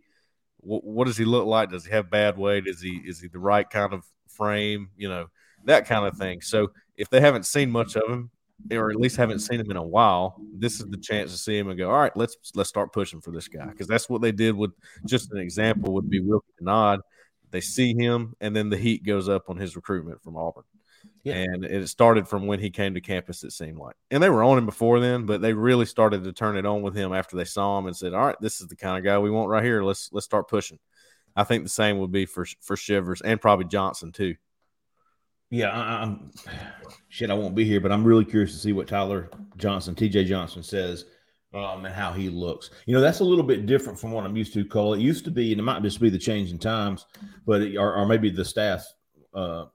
what, 0.57 0.83
what 0.83 1.05
does 1.07 1.17
he 1.17 1.25
look 1.25 1.45
like. 1.45 1.71
Does 1.71 1.85
he 1.85 1.91
have 1.91 2.09
bad 2.09 2.37
weight? 2.37 2.67
Is 2.67 2.81
he 2.81 3.01
is 3.05 3.19
he 3.19 3.27
the 3.27 3.39
right 3.39 3.67
kind 3.69 3.93
of 3.93 4.03
frame? 4.27 4.89
You 4.95 5.09
know, 5.09 5.27
that 5.63 5.87
kind 5.87 6.05
of 6.05 6.17
thing. 6.17 6.41
So 6.41 6.71
if 6.97 7.09
they 7.09 7.19
haven't 7.19 7.45
seen 7.45 7.71
much 7.71 7.95
of 7.95 8.09
him, 8.09 8.29
or 8.71 8.89
at 8.91 8.95
least 8.97 9.17
haven't 9.17 9.39
seen 9.39 9.59
him 9.59 9.71
in 9.71 9.77
a 9.77 9.83
while, 9.83 10.39
this 10.53 10.79
is 10.79 10.85
the 10.87 10.97
chance 10.97 11.31
to 11.31 11.37
see 11.37 11.57
him 11.57 11.69
and 11.69 11.77
go, 11.77 11.89
all 11.89 11.97
right, 11.97 12.15
let's 12.15 12.37
let's 12.53 12.69
start 12.69 12.93
pushing 12.93 13.21
for 13.21 13.31
this 13.31 13.47
guy 13.47 13.65
because 13.65 13.87
that's 13.87 14.07
what 14.07 14.21
they 14.21 14.31
did 14.31 14.55
with. 14.55 14.71
Just 15.05 15.31
an 15.31 15.39
example 15.39 15.93
would 15.95 16.09
be 16.09 16.21
Wilky 16.21 16.41
Nod. 16.61 17.01
They 17.51 17.61
see 17.61 17.95
him, 17.95 18.35
and 18.39 18.55
then 18.55 18.69
the 18.69 18.77
heat 18.77 19.03
goes 19.03 19.29
up 19.29 19.49
on 19.49 19.57
his 19.57 19.75
recruitment 19.75 20.21
from 20.21 20.37
Auburn. 20.37 20.63
Yeah. 21.23 21.33
And 21.35 21.65
it 21.65 21.87
started 21.89 22.27
from 22.27 22.45
when 22.45 22.59
he 22.59 22.69
came 22.69 22.93
to 22.93 23.01
campus, 23.01 23.43
it 23.43 23.51
seemed 23.51 23.79
like. 23.79 23.95
And 24.11 24.21
they 24.21 24.29
were 24.29 24.43
on 24.43 24.59
him 24.59 24.67
before 24.67 24.99
then, 24.99 25.25
but 25.25 25.41
they 25.41 25.53
really 25.53 25.87
started 25.87 26.23
to 26.23 26.33
turn 26.33 26.55
it 26.55 26.67
on 26.67 26.83
with 26.83 26.95
him 26.95 27.13
after 27.13 27.35
they 27.35 27.45
saw 27.45 27.79
him 27.79 27.87
and 27.87 27.97
said, 27.97 28.13
All 28.13 28.27
right, 28.27 28.35
this 28.39 28.61
is 28.61 28.67
the 28.67 28.75
kind 28.75 28.95
of 28.97 29.03
guy 29.03 29.17
we 29.17 29.31
want 29.31 29.49
right 29.49 29.63
here. 29.63 29.83
Let's 29.83 30.09
let's 30.13 30.25
start 30.25 30.47
pushing. 30.47 30.77
I 31.35 31.43
think 31.43 31.63
the 31.63 31.69
same 31.69 31.97
would 31.97 32.11
be 32.11 32.27
for 32.27 32.45
for 32.61 32.77
Shivers 32.77 33.21
and 33.21 33.41
probably 33.41 33.65
Johnson 33.65 34.11
too. 34.11 34.35
yeah, 35.49 35.69
I, 35.69 36.03
I'm 36.03 36.31
shit. 37.09 37.31
I 37.31 37.33
won't 37.33 37.55
be 37.55 37.65
here, 37.65 37.81
but 37.81 37.91
I'm 37.91 38.03
really 38.03 38.25
curious 38.25 38.51
to 38.51 38.59
see 38.59 38.73
what 38.73 38.87
Tyler 38.87 39.31
Johnson, 39.57 39.95
T.J. 39.95 40.25
Johnson 40.25 40.63
says. 40.63 41.05
Um, 41.53 41.85
and 41.85 41.95
how 41.95 42.11
he 42.11 42.29
looks. 42.29 42.69
You 42.85 42.93
know, 42.93 42.99
that's 42.99 43.21
a 43.21 43.23
little 43.23 43.45
bit 43.45 43.65
different 43.65 43.97
from 43.97 44.11
what 44.11 44.25
I'm 44.25 44.35
used 44.35 44.53
to. 44.55 44.65
Cole. 44.65 44.93
It 44.93 44.99
used 44.99 45.23
to 45.23 45.31
be, 45.31 45.53
and 45.53 45.59
it 45.61 45.63
might 45.63 45.81
just 45.83 46.01
be 46.01 46.09
the 46.09 46.19
change 46.19 46.51
in 46.51 46.59
times, 46.59 47.05
but 47.45 47.61
it, 47.61 47.77
or, 47.77 47.95
or 47.95 48.05
maybe 48.05 48.29
the 48.29 48.43
staff 48.43 48.85
uh, 49.33 49.67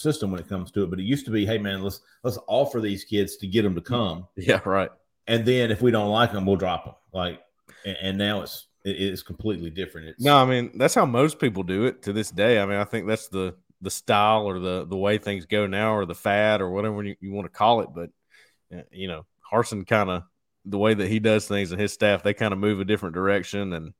system 0.00 0.30
when 0.30 0.40
it 0.40 0.48
comes 0.48 0.70
to 0.72 0.82
it. 0.84 0.90
But 0.90 0.98
it 1.00 1.04
used 1.04 1.24
to 1.26 1.30
be, 1.30 1.46
hey 1.46 1.58
man, 1.58 1.82
let's 1.82 2.00
let's 2.24 2.38
offer 2.48 2.80
these 2.80 3.04
kids 3.04 3.36
to 3.38 3.46
get 3.46 3.62
them 3.62 3.74
to 3.74 3.80
come, 3.80 4.26
Yeah, 4.36 4.60
right. 4.64 4.90
and 5.26 5.44
then 5.44 5.70
if 5.70 5.82
we 5.82 5.90
don't 5.90 6.10
like 6.10 6.32
them, 6.32 6.46
we'll 6.46 6.56
drop 6.56 6.84
them. 6.84 6.94
Like, 7.12 7.40
and, 7.84 7.96
and 8.02 8.18
now 8.18 8.42
it's 8.42 8.66
it, 8.84 9.00
it's 9.00 9.22
completely 9.22 9.70
different. 9.70 10.08
It's 10.08 10.24
No, 10.24 10.36
I 10.36 10.44
mean 10.44 10.72
that's 10.78 10.94
how 10.94 11.06
most 11.06 11.38
people 11.38 11.62
do 11.62 11.84
it 11.84 12.02
to 12.02 12.12
this 12.12 12.30
day. 12.30 12.60
I 12.60 12.66
mean, 12.66 12.78
I 12.78 12.84
think 12.84 13.06
that's 13.06 13.28
the 13.28 13.54
the 13.82 13.90
style 13.90 14.44
or 14.46 14.58
the 14.58 14.86
the 14.86 14.96
way 14.96 15.18
things 15.18 15.46
go 15.46 15.66
now, 15.66 15.94
or 15.94 16.04
the 16.06 16.14
fad, 16.14 16.60
or 16.60 16.70
whatever 16.70 17.02
you, 17.02 17.16
you 17.20 17.32
want 17.32 17.46
to 17.46 17.56
call 17.58 17.80
it. 17.82 17.88
But 17.94 18.10
uh, 18.76 18.82
you 18.90 19.08
know, 19.08 19.26
Harsin 19.52 19.86
kind 19.86 20.10
of 20.10 20.22
the 20.66 20.78
way 20.78 20.92
that 20.92 21.08
he 21.08 21.18
does 21.18 21.46
things 21.48 21.72
and 21.72 21.80
his 21.80 21.92
staff, 21.92 22.22
they 22.22 22.34
kind 22.34 22.52
of 22.52 22.58
move 22.58 22.80
a 22.80 22.84
different 22.84 23.14
direction, 23.14 23.72
and 23.72 23.92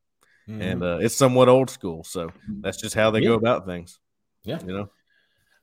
and 0.47 0.83
uh, 0.83 0.97
it's 1.01 1.15
somewhat 1.15 1.49
old 1.49 1.69
school. 1.69 2.03
So 2.03 2.31
that's 2.61 2.77
just 2.81 2.93
how 2.95 3.09
they 3.11 3.19
Yeah. 3.21 3.29
go 3.29 3.33
about 3.35 3.65
things. 3.65 3.99
Yeah. 4.43 4.59
you 4.65 4.73
know. 4.73 4.89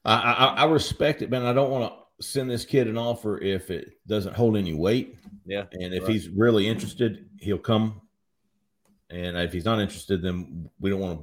I, 0.08 0.32
I, 0.32 0.46
I 0.62 0.64
respect 0.66 1.22
it, 1.22 1.30
man. 1.30 1.44
I 1.44 1.52
don't 1.52 1.70
want 1.70 1.92
to 1.92 2.24
send 2.24 2.50
this 2.50 2.64
kid 2.64 2.88
an 2.88 2.98
offer 2.98 3.38
if 3.40 3.70
it 3.70 3.92
doesn't 4.06 4.34
hold 4.34 4.56
any 4.56 4.74
weight. 4.74 5.16
Yeah, 5.46 5.64
And 5.72 5.94
if 5.94 6.02
Right. 6.04 6.12
he's 6.12 6.28
really 6.28 6.66
interested, 6.68 7.28
he'll 7.38 7.58
come. 7.58 8.00
And 9.10 9.36
if 9.36 9.52
he's 9.52 9.64
not 9.64 9.80
interested, 9.80 10.20
then 10.22 10.68
we 10.80 10.90
don't 10.90 11.00
want 11.00 11.20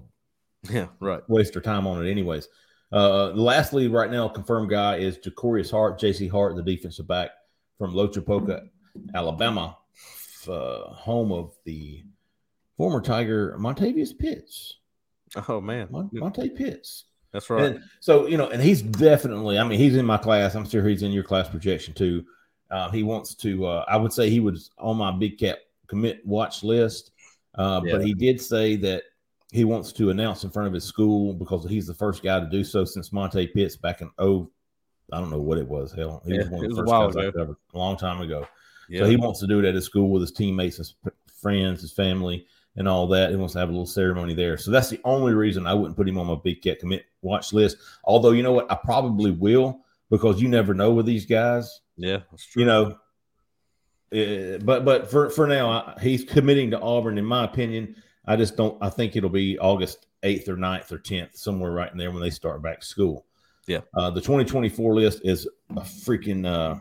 to 0.66 0.74
yeah, 0.74 0.88
right. 1.00 1.22
waste 1.30 1.56
our 1.56 1.62
time 1.62 1.86
on 1.86 2.04
it, 2.06 2.10
anyways. 2.10 2.48
Uh, 2.92 3.30
the 3.30 3.42
last 3.42 3.74
lead 3.74 3.92
right 3.92 4.10
now, 4.10 4.28
confirmed 4.28 4.70
guy 4.70 4.98
is 4.98 5.18
Jacorius 5.20 5.70
Hart, 5.70 6.00
JC 6.00 6.30
Hart, 6.30 6.56
the 6.56 6.64
defensive 6.64 7.08
back 7.08 7.32
from 7.78 7.94
Loachapoka, 7.94 8.68
Alabama, 9.14 9.78
uh, 10.48 10.84
home 10.94 11.32
of 11.32 11.54
the 11.66 12.04
former 12.78 13.02
Tiger 13.02 13.56
Montavious 13.60 14.18
Pitts. 14.18 14.78
Oh 15.48 15.60
man, 15.62 15.88
Mon- 15.92 16.10
Monte 16.14 16.50
Pitts. 16.52 17.06
That's 17.36 17.50
right. 17.50 17.64
And 17.66 17.84
so 18.00 18.26
you 18.28 18.38
know, 18.38 18.50
and 18.50 18.62
he's 18.62 18.82
definitely. 18.82 19.60
I 19.60 19.64
mean, 19.64 19.78
he's 19.80 19.96
in 19.96 20.06
my 20.06 20.18
class. 20.18 20.56
I'm 20.56 20.68
sure 20.68 20.88
he's 20.88 21.04
in 21.04 21.12
your 21.12 21.24
class 21.24 21.48
projection 21.50 21.94
too. 21.94 22.26
Uh, 22.72 22.90
he 22.90 23.04
wants 23.04 23.36
to. 23.36 23.66
Uh, 23.68 23.86
I 23.88 23.98
would 23.98 24.12
say 24.14 24.30
he 24.30 24.40
was 24.40 24.72
on 24.78 24.98
my 24.98 25.12
big 25.12 25.38
cap 25.38 25.58
commit 25.88 26.26
watch 26.26 26.64
list, 26.64 27.12
uh, 27.56 27.82
Yeah. 27.84 27.94
but 27.98 28.06
he 28.06 28.14
did 28.14 28.42
say 28.42 28.76
that 28.78 29.04
he 29.52 29.64
wants 29.66 29.92
to 29.94 30.10
announce 30.10 30.44
in 30.44 30.50
front 30.50 30.68
of 30.68 30.74
his 30.74 30.84
school 30.84 31.34
because 31.34 31.66
he's 31.70 31.86
the 31.88 31.94
first 31.94 32.24
guy 32.24 32.40
to 32.40 32.48
do 32.50 32.64
so 32.64 32.84
since 32.86 33.14
Monte 33.14 33.48
Pitts 33.48 33.76
back 33.76 34.02
in 34.02 34.10
oh, 34.18 34.50
I 35.14 35.20
don't 35.20 35.30
know 35.30 35.40
what 35.42 35.58
it 35.58 35.68
was. 35.68 35.92
Hell, 35.94 36.24
he 36.26 36.38
was 36.38 36.50
one 36.50 36.66
of 36.66 36.72
the 36.72 36.78
first 36.78 36.92
guys 36.92 37.16
I 37.16 37.22
ago. 37.26 37.32
covered 37.40 37.58
a 37.74 37.78
long 37.78 37.98
time 37.98 38.22
ago. 38.22 38.48
yeah. 38.90 39.02
So 39.02 39.06
he 39.10 39.16
wants 39.18 39.40
to 39.42 39.48
do 39.48 39.60
it 39.60 39.66
at 39.66 39.76
his 39.76 39.86
school 39.86 40.10
with 40.10 40.22
his 40.22 40.32
teammates, 40.32 40.78
his 40.78 40.96
friends, 41.42 41.82
his 41.82 41.92
family, 41.94 42.48
and 42.78 42.88
all 42.88 43.08
that. 43.08 43.30
He 43.30 43.36
wants 43.36 43.54
to 43.54 43.60
have 43.60 43.70
a 43.70 43.72
little 43.72 43.86
ceremony 43.86 44.34
there. 44.34 44.58
So 44.58 44.72
that's 44.72 44.90
the 44.90 45.00
only 45.04 45.34
reason 45.34 45.66
I 45.66 45.74
wouldn't 45.74 45.96
put 45.98 46.08
him 46.10 46.18
on 46.18 46.28
my 46.28 46.36
big 46.44 46.62
cat 46.62 46.80
commit 46.80 47.06
watch 47.22 47.54
list. 47.54 47.78
Although 48.04 48.32
you 48.32 48.44
know 48.44 48.54
what, 48.54 48.72
I 48.72 48.76
probably 48.76 49.32
will 49.32 49.82
because 50.10 50.42
you 50.42 50.48
never 50.48 50.74
know 50.74 50.92
with 50.92 51.06
these 51.06 51.26
guys. 51.26 51.82
yeah, 51.98 52.20
that's 52.32 52.46
true. 52.46 52.62
You 52.62 52.68
know, 52.68 52.98
Uh, 54.14 54.60
but 54.60 54.86
but 54.86 55.10
for 55.10 55.30
for 55.30 55.48
now, 55.48 55.70
I, 55.70 55.98
he's 56.02 56.24
committing 56.24 56.72
to 56.72 56.80
Auburn. 56.80 57.18
In 57.18 57.26
my 57.26 57.44
opinion, 57.44 57.96
I 58.26 58.36
just 58.36 58.56
don't. 58.56 58.78
I 58.82 58.90
think 58.90 59.16
it'll 59.16 59.30
be 59.30 59.58
August 59.60 60.08
eighth 60.24 60.48
or 60.50 60.56
9th 60.58 60.92
or 60.92 60.98
tenth, 60.98 61.36
somewhere 61.36 61.72
right 61.72 61.92
in 61.92 61.98
there 61.98 62.12
when 62.12 62.22
they 62.22 62.30
start 62.32 62.62
back 62.62 62.84
school. 62.84 63.26
Yeah. 63.68 63.82
Uh, 63.96 64.10
the 64.12 64.22
2024 64.22 64.96
list 64.96 65.22
is 65.24 65.48
a 65.72 65.82
freaking. 65.82 66.46
Uh, 66.46 66.80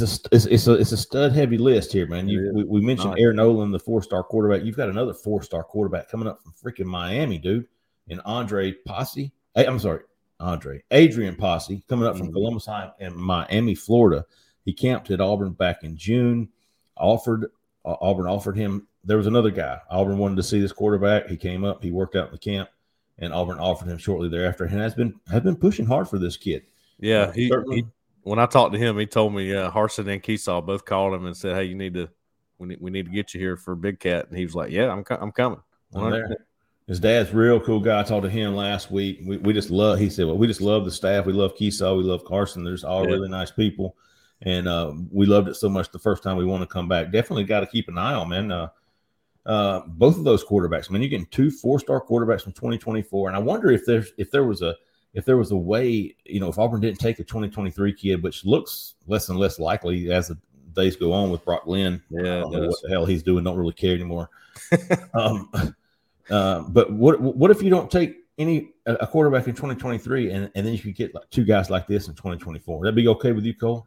it's 0.00 0.24
a 0.24 0.28
it's, 0.34 0.46
it's 0.46 0.66
a 0.66 0.72
it's 0.72 0.92
a 0.92 0.96
stud 0.96 1.32
heavy 1.32 1.58
list 1.58 1.92
here, 1.92 2.06
man. 2.06 2.28
You, 2.28 2.50
we, 2.54 2.64
we 2.64 2.80
mentioned 2.80 3.12
Nice. 3.12 3.20
Aaron 3.20 3.36
Nolan, 3.36 3.70
the 3.70 3.78
four 3.78 4.02
star 4.02 4.22
quarterback. 4.22 4.64
You've 4.64 4.76
got 4.76 4.88
another 4.88 5.14
four 5.14 5.42
star 5.42 5.62
quarterback 5.62 6.08
coming 6.08 6.26
up 6.28 6.40
from 6.42 6.52
freaking 6.52 6.86
Miami, 6.86 7.38
dude, 7.38 7.66
and 8.08 8.20
Andre 8.24 8.72
Posse. 8.72 9.32
Hey, 9.54 9.66
I'm 9.66 9.78
sorry, 9.78 10.00
Andre 10.40 10.82
Adrian 10.90 11.36
Posse 11.36 11.84
coming 11.88 12.06
up 12.06 12.16
from 12.16 12.28
Mhm. 12.28 12.32
Columbus 12.32 12.66
High 12.66 12.90
in 13.00 13.16
Miami, 13.16 13.74
Florida. 13.74 14.24
He 14.64 14.72
camped 14.72 15.10
at 15.10 15.20
Auburn 15.20 15.52
back 15.52 15.82
in 15.84 15.96
June. 15.96 16.48
Offered 16.96 17.46
uh, 17.84 17.96
Auburn 18.00 18.26
offered 18.26 18.56
him. 18.56 18.86
There 19.04 19.16
was 19.16 19.26
another 19.26 19.50
guy. 19.50 19.80
Auburn 19.90 20.18
wanted 20.18 20.36
to 20.36 20.42
see 20.44 20.60
this 20.60 20.70
quarterback. 20.72 21.28
He 21.28 21.36
came 21.36 21.64
up. 21.64 21.82
He 21.82 21.90
worked 21.90 22.14
out 22.14 22.26
in 22.26 22.32
the 22.32 22.38
camp, 22.38 22.68
and 23.18 23.32
Auburn 23.32 23.58
offered 23.58 23.88
him 23.88 23.98
shortly 23.98 24.28
thereafter. 24.28 24.64
And 24.64 24.74
has 24.78 24.94
been 24.94 25.14
has 25.30 25.42
been 25.42 25.56
pushing 25.56 25.86
hard 25.86 26.08
for 26.08 26.18
this 26.18 26.36
kid. 26.36 26.62
Yeah, 27.00 27.22
Uh, 27.22 27.32
he 27.32 27.48
when 28.22 28.38
I 28.38 28.46
talked 28.46 28.72
to 28.72 28.78
him, 28.78 28.98
he 28.98 29.06
told 29.06 29.34
me 29.34 29.54
uh, 29.54 29.70
Harsin 29.70 30.12
and 30.12 30.22
Kiesau 30.22 30.64
both 30.64 30.84
called 30.84 31.14
him 31.14 31.26
and 31.26 31.36
said, 31.36 31.56
"Hey, 31.56 31.64
you 31.64 31.74
need 31.74 31.94
to 31.94 32.08
we 32.58 32.68
need, 32.68 32.80
we 32.80 32.90
need 32.90 33.06
to 33.06 33.12
get 33.12 33.34
you 33.34 33.40
here 33.40 33.56
for 33.56 33.74
Big 33.74 33.98
Cat." 34.00 34.28
And 34.28 34.38
he 34.38 34.44
was 34.44 34.54
like, 34.54 34.70
"Yeah, 34.70 34.90
I'm 34.92 35.04
I'm 35.10 35.32
coming." 35.32 35.60
I'm 35.94 36.10
there. 36.10 36.36
His 36.88 36.98
dad's 36.98 37.32
real 37.32 37.60
cool 37.60 37.80
guy. 37.80 38.00
I 38.00 38.02
talked 38.02 38.24
to 38.24 38.30
him 38.30 38.56
last 38.56 38.90
week. 38.90 39.20
We, 39.24 39.36
we 39.38 39.52
just 39.52 39.70
love. 39.70 39.98
He 39.98 40.10
said, 40.10 40.26
"Well, 40.26 40.36
we 40.38 40.46
just 40.46 40.60
love 40.60 40.84
the 40.84 40.90
staff. 40.90 41.26
We 41.26 41.32
love 41.32 41.54
Kiesau. 41.54 41.96
We 41.96 42.02
love 42.04 42.24
Carson. 42.24 42.64
There's 42.64 42.84
all 42.84 43.04
Yeah. 43.04 43.12
really 43.14 43.28
nice 43.28 43.50
people, 43.50 43.96
and 44.42 44.66
uh, 44.66 44.92
we 45.10 45.26
loved 45.26 45.48
it 45.48 45.54
so 45.54 45.68
much 45.68 45.90
the 45.92 45.98
first 45.98 46.22
time 46.22 46.36
we 46.36 46.44
want 46.44 46.62
to 46.62 46.66
come 46.66 46.88
back. 46.88 47.12
Definitely 47.12 47.44
got 47.44 47.60
to 47.60 47.66
keep 47.66 47.88
an 47.88 47.98
eye 47.98 48.14
on 48.14 48.28
man. 48.28 48.50
Uh, 48.50 48.68
uh, 49.46 49.82
both 49.86 50.16
of 50.16 50.24
those 50.24 50.44
quarterbacks, 50.44 50.90
man. 50.90 51.02
You're 51.02 51.10
getting 51.10 51.26
two 51.26 51.50
four 51.50 51.78
star 51.80 52.00
quarterbacks 52.00 52.42
from 52.42 52.52
2024, 52.52 53.28
and 53.28 53.36
I 53.36 53.40
wonder 53.40 53.70
if 53.70 53.84
there's 53.86 54.12
if 54.18 54.30
there 54.30 54.44
was 54.44 54.62
a 54.62 54.76
if 55.14 55.24
there 55.24 55.36
was 55.36 55.50
a 55.50 55.56
way, 55.56 56.16
you 56.24 56.40
know, 56.40 56.48
if 56.48 56.58
Auburn 56.58 56.80
didn't 56.80 56.98
take 56.98 57.18
a 57.18 57.24
2023 57.24 57.92
kid, 57.92 58.22
which 58.22 58.44
looks 58.44 58.94
less 59.06 59.28
and 59.28 59.38
less 59.38 59.58
likely 59.58 60.10
as 60.10 60.28
the 60.28 60.38
days 60.74 60.96
go 60.96 61.12
on 61.12 61.30
with 61.30 61.44
Brock 61.44 61.66
Lynn. 61.66 62.02
Yeah, 62.10 62.20
I 62.20 62.38
it 62.38 62.40
don't 62.40 62.52
know 62.52 62.60
does. 62.62 62.68
what 62.68 62.82
the 62.82 62.88
hell 62.88 63.04
he's 63.04 63.22
doing. 63.22 63.44
Don't 63.44 63.58
really 63.58 63.74
care 63.74 63.94
anymore. 63.94 64.30
um, 65.14 65.50
uh, 66.30 66.60
but 66.62 66.92
what 66.92 67.20
what 67.20 67.50
if 67.50 67.62
you 67.62 67.70
don't 67.70 67.90
take 67.90 68.16
any 68.38 68.70
a 68.86 69.06
quarterback 69.06 69.46
in 69.46 69.54
2023 69.54 70.30
and, 70.30 70.50
and 70.54 70.66
then 70.66 70.72
you 70.72 70.78
could 70.78 70.96
get 70.96 71.14
like 71.14 71.28
two 71.30 71.44
guys 71.44 71.68
like 71.68 71.86
this 71.86 72.08
in 72.08 72.14
2024? 72.14 72.84
That'd 72.84 72.94
be 72.94 73.08
okay 73.08 73.32
with 73.32 73.44
you, 73.44 73.54
Cole? 73.54 73.86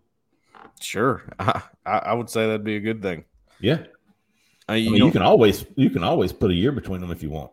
Sure, 0.80 1.24
I, 1.40 1.62
I 1.86 1.98
I 1.98 2.14
would 2.14 2.30
say 2.30 2.46
that'd 2.46 2.64
be 2.64 2.76
a 2.76 2.80
good 2.82 3.02
thing. 3.02 3.26
Yeah. 3.60 3.84
I, 4.68 4.76
I 4.76 4.80
mean, 4.80 4.96
you 4.96 5.12
can 5.12 5.22
always 5.22 5.66
you 5.76 5.90
can 5.90 6.04
always 6.04 6.34
put 6.34 6.52
a 6.52 6.54
year 6.56 6.72
between 6.72 7.00
them 7.02 7.12
if 7.12 7.22
you 7.22 7.30
want. 7.30 7.52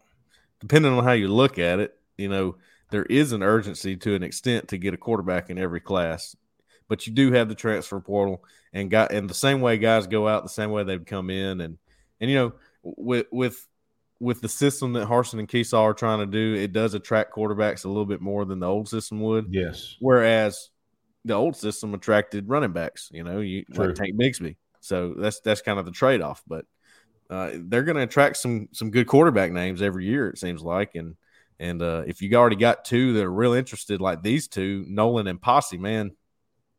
depending 0.60 0.92
on 0.92 1.04
how 1.04 1.12
you 1.12 1.28
look 1.28 1.58
at 1.58 1.78
it, 1.80 1.98
you 2.16 2.28
know, 2.28 2.56
there 2.92 3.06
is 3.06 3.32
an 3.32 3.42
urgency 3.42 3.96
to 3.96 4.14
an 4.14 4.22
extent 4.22 4.68
to 4.68 4.78
get 4.78 4.94
a 4.94 4.98
quarterback 4.98 5.50
in 5.50 5.58
every 5.58 5.80
class. 5.80 6.36
But 6.88 7.06
you 7.06 7.12
do 7.12 7.32
have 7.32 7.48
the 7.48 7.54
transfer 7.54 7.98
portal 8.00 8.44
and 8.72 8.90
got 8.90 9.12
and 9.12 9.28
the 9.28 9.34
same 9.34 9.62
way 9.62 9.78
guys 9.78 10.06
go 10.06 10.28
out, 10.28 10.42
the 10.42 10.50
same 10.50 10.70
way 10.70 10.84
they've 10.84 11.04
come 11.04 11.30
in 11.30 11.60
and 11.62 11.78
and 12.20 12.30
you 12.30 12.36
know, 12.36 12.52
with 12.82 13.26
with 13.32 13.66
with 14.20 14.40
the 14.40 14.48
system 14.48 14.92
that 14.92 15.08
Harsin 15.08 15.40
and 15.40 15.48
Kiesau 15.48 15.80
are 15.80 15.94
trying 15.94 16.20
to 16.20 16.26
do, 16.26 16.54
it 16.54 16.72
does 16.72 16.94
attract 16.94 17.34
quarterbacks 17.34 17.84
a 17.84 17.88
little 17.88 18.04
bit 18.04 18.20
more 18.20 18.44
than 18.44 18.60
the 18.60 18.68
old 18.68 18.88
system 18.88 19.20
would. 19.20 19.46
Yes. 19.50 19.96
Whereas 19.98 20.70
the 21.24 21.34
old 21.34 21.56
system 21.56 21.94
attracted 21.94 22.48
running 22.48 22.72
backs, 22.72 23.10
you 23.12 23.24
know, 23.24 23.40
you 23.40 23.64
True. 23.72 23.86
like 23.86 23.96
Tank 23.96 24.14
Bigsby. 24.14 24.56
So 24.80 25.14
that's 25.16 25.40
that's 25.40 25.62
kind 25.62 25.78
of 25.78 25.86
the 25.86 25.92
trade 25.92 26.20
off. 26.20 26.42
But 26.46 26.66
uh, 27.30 27.52
they're 27.54 27.84
going 27.84 27.96
to 27.96 28.02
attract 28.02 28.36
some 28.36 28.68
some 28.72 28.90
good 28.90 29.06
quarterback 29.06 29.50
names 29.50 29.80
every 29.80 30.04
year. 30.04 30.28
It 30.28 30.38
seems 30.38 30.60
like, 30.62 30.94
and 30.94 31.16
and 31.62 31.80
uh, 31.80 32.02
if 32.08 32.20
you 32.20 32.34
already 32.34 32.56
got 32.56 32.84
two 32.84 33.12
that 33.12 33.22
are 33.22 33.32
real 33.32 33.52
interested, 33.52 34.00
like 34.00 34.20
these 34.20 34.48
two, 34.48 34.84
Nolan 34.88 35.28
and 35.28 35.40
Posse, 35.40 35.78
man, 35.78 36.10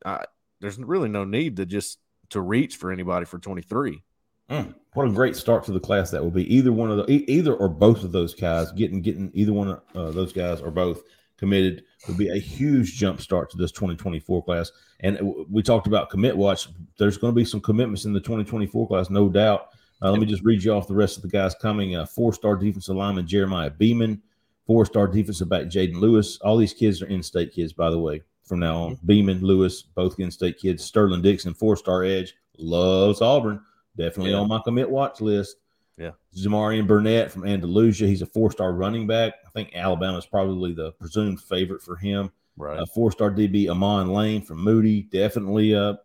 I, 0.05 0.25
there's 0.59 0.77
really 0.77 1.07
no 1.07 1.23
need 1.23 1.55
to 1.55 1.65
just 1.65 1.99
to 2.31 2.41
reach 2.41 2.75
for 2.75 2.91
anybody 2.91 3.25
for 3.25 3.39
23. 3.39 4.03
Mm, 4.49 4.75
what 4.93 5.07
a 5.07 5.11
great 5.11 5.37
start 5.37 5.63
to 5.63 5.71
the 5.71 5.79
class 5.79 6.11
that 6.11 6.21
will 6.21 6.31
be. 6.31 6.53
Either 6.53 6.73
one 6.73 6.91
of 6.91 6.97
the 6.97 7.09
either 7.31 7.53
or 7.53 7.69
both 7.69 8.03
of 8.03 8.11
those 8.11 8.35
guys 8.35 8.73
getting 8.73 9.01
getting 9.01 9.31
either 9.33 9.53
one 9.53 9.69
of 9.69 9.81
uh, 9.95 10.11
those 10.11 10.33
guys 10.33 10.59
or 10.59 10.69
both 10.69 11.03
committed 11.37 11.85
would 12.09 12.17
be 12.17 12.27
a 12.27 12.37
huge 12.37 12.97
jump 12.97 13.21
start 13.21 13.49
to 13.51 13.57
this 13.57 13.71
2024 13.71 14.43
class. 14.43 14.69
And 14.99 15.17
we 15.49 15.63
talked 15.63 15.87
about 15.87 16.09
commit 16.09 16.35
watch. 16.35 16.67
There's 16.99 17.17
going 17.17 17.31
to 17.33 17.35
be 17.35 17.45
some 17.45 17.61
commitments 17.61 18.03
in 18.03 18.11
the 18.11 18.19
2024 18.19 18.87
class, 18.89 19.09
no 19.09 19.29
doubt. 19.29 19.69
Uh, 20.01 20.11
let 20.11 20.19
me 20.19 20.25
just 20.25 20.43
read 20.43 20.61
you 20.61 20.73
off 20.73 20.89
the 20.89 20.93
rest 20.93 21.15
of 21.15 21.23
the 21.23 21.29
guys 21.29 21.55
coming. 21.55 21.95
Uh, 21.95 22.05
four-star 22.05 22.57
defensive 22.57 22.97
lineman 22.97 23.25
Jeremiah 23.25 23.69
Beaman, 23.69 24.21
four-star 24.65 25.07
defensive 25.07 25.49
back 25.49 25.63
Jaden 25.63 25.95
Lewis. 25.99 26.37
All 26.41 26.57
these 26.57 26.73
kids 26.73 27.01
are 27.01 27.07
in-state 27.07 27.53
kids, 27.53 27.73
by 27.73 27.89
the 27.89 27.99
way. 27.99 28.21
From 28.43 28.59
now 28.59 28.77
on, 28.83 28.99
Beaman, 29.05 29.41
Lewis, 29.41 29.81
both 29.81 30.19
in-state 30.19 30.57
kids. 30.59 30.83
Sterling 30.83 31.21
Dixon, 31.21 31.53
four-star 31.53 32.03
edge, 32.03 32.35
loves 32.57 33.21
Auburn. 33.21 33.61
Definitely 33.95 34.31
Yeah. 34.31 34.37
on 34.39 34.47
my 34.49 34.59
commit 34.63 34.89
watch 34.89 35.21
list. 35.21 35.57
Yeah. 35.97 36.11
Jamarian 36.35 36.87
Burnett 36.87 37.31
from 37.31 37.45
Andalusia. 37.45 38.07
He's 38.07 38.21
a 38.21 38.25
four-star 38.25 38.73
running 38.73 39.05
back. 39.07 39.35
I 39.45 39.49
think 39.51 39.71
Alabama's 39.75 40.25
probably 40.25 40.73
the 40.73 40.91
presumed 40.93 41.39
favorite 41.39 41.81
for 41.81 41.95
him. 41.95 42.31
Right. 42.57 42.79
A 42.79 42.85
four-star 42.85 43.31
DB 43.31 43.69
Amon 43.69 44.11
Lane 44.11 44.41
from 44.41 44.57
Moody. 44.59 45.03
Definitely 45.03 45.73
a 45.73 45.99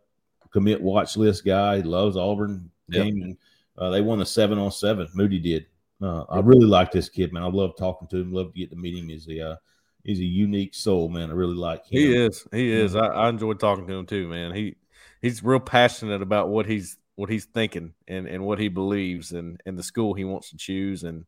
commit 0.51 0.81
watch 0.81 1.17
list 1.17 1.43
guy. 1.45 1.77
He 1.77 1.83
loves 1.83 2.15
Auburn. 2.17 2.69
Yeah. 2.87 3.03
Game 3.03 3.21
and 3.21 3.37
uh, 3.77 3.89
they 3.89 4.01
won 4.01 4.19
the 4.19 4.25
seven 4.25 4.57
on 4.57 4.71
seven. 4.71 5.07
Moody 5.13 5.39
did. 5.39 5.65
Uh, 6.01 6.23
I 6.29 6.39
really 6.39 6.65
like 6.65 6.91
this 6.91 7.09
kid, 7.09 7.33
man. 7.33 7.43
I 7.43 7.47
love 7.47 7.75
talking 7.77 8.07
to 8.09 8.17
him. 8.17 8.31
Love 8.31 8.53
to 8.53 8.59
get 8.59 8.69
to 8.71 8.75
meet 8.75 8.97
him. 8.97 9.09
He's 9.09 9.27
a 9.27 9.51
uh, 9.51 9.55
he's 10.03 10.19
a 10.19 10.25
unique 10.25 10.73
soul, 10.73 11.09
man. 11.09 11.29
I 11.29 11.33
really 11.33 11.55
like 11.55 11.85
him. 11.85 11.99
He 11.99 12.15
is. 12.15 12.47
He 12.51 12.71
is. 12.71 12.95
I, 12.95 13.07
I 13.07 13.29
enjoyed 13.29 13.59
talking 13.59 13.87
to 13.87 13.93
him 13.93 14.05
too, 14.05 14.27
man. 14.27 14.53
He 14.53 14.75
he's 15.21 15.43
real 15.43 15.59
passionate 15.59 16.21
about 16.21 16.49
what 16.49 16.65
he's 16.65 16.97
what 17.15 17.29
he's 17.29 17.45
thinking 17.45 17.93
and 18.07 18.27
and 18.27 18.45
what 18.45 18.59
he 18.59 18.69
believes 18.69 19.33
and 19.33 19.61
and 19.65 19.77
the 19.77 19.83
school 19.83 20.13
he 20.13 20.23
wants 20.23 20.51
to 20.51 20.57
choose 20.57 21.03
and 21.03 21.25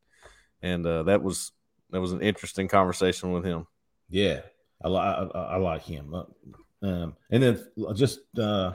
and 0.62 0.86
uh, 0.86 1.03
that 1.03 1.21
was 1.21 1.51
that 1.89 1.99
was 1.99 2.13
an 2.13 2.21
interesting 2.21 2.67
conversation 2.67 3.34
with 3.34 3.43
him. 3.43 3.67
Yeah, 4.10 4.41
I, 4.84 4.88
I, 4.88 5.23
I 5.23 5.57
like 5.57 5.84
him. 5.84 6.13
Uh, 6.13 6.23
Um, 6.84 7.15
and 7.29 7.43
then 7.43 7.63
just 7.93 8.21
uh, 8.39 8.73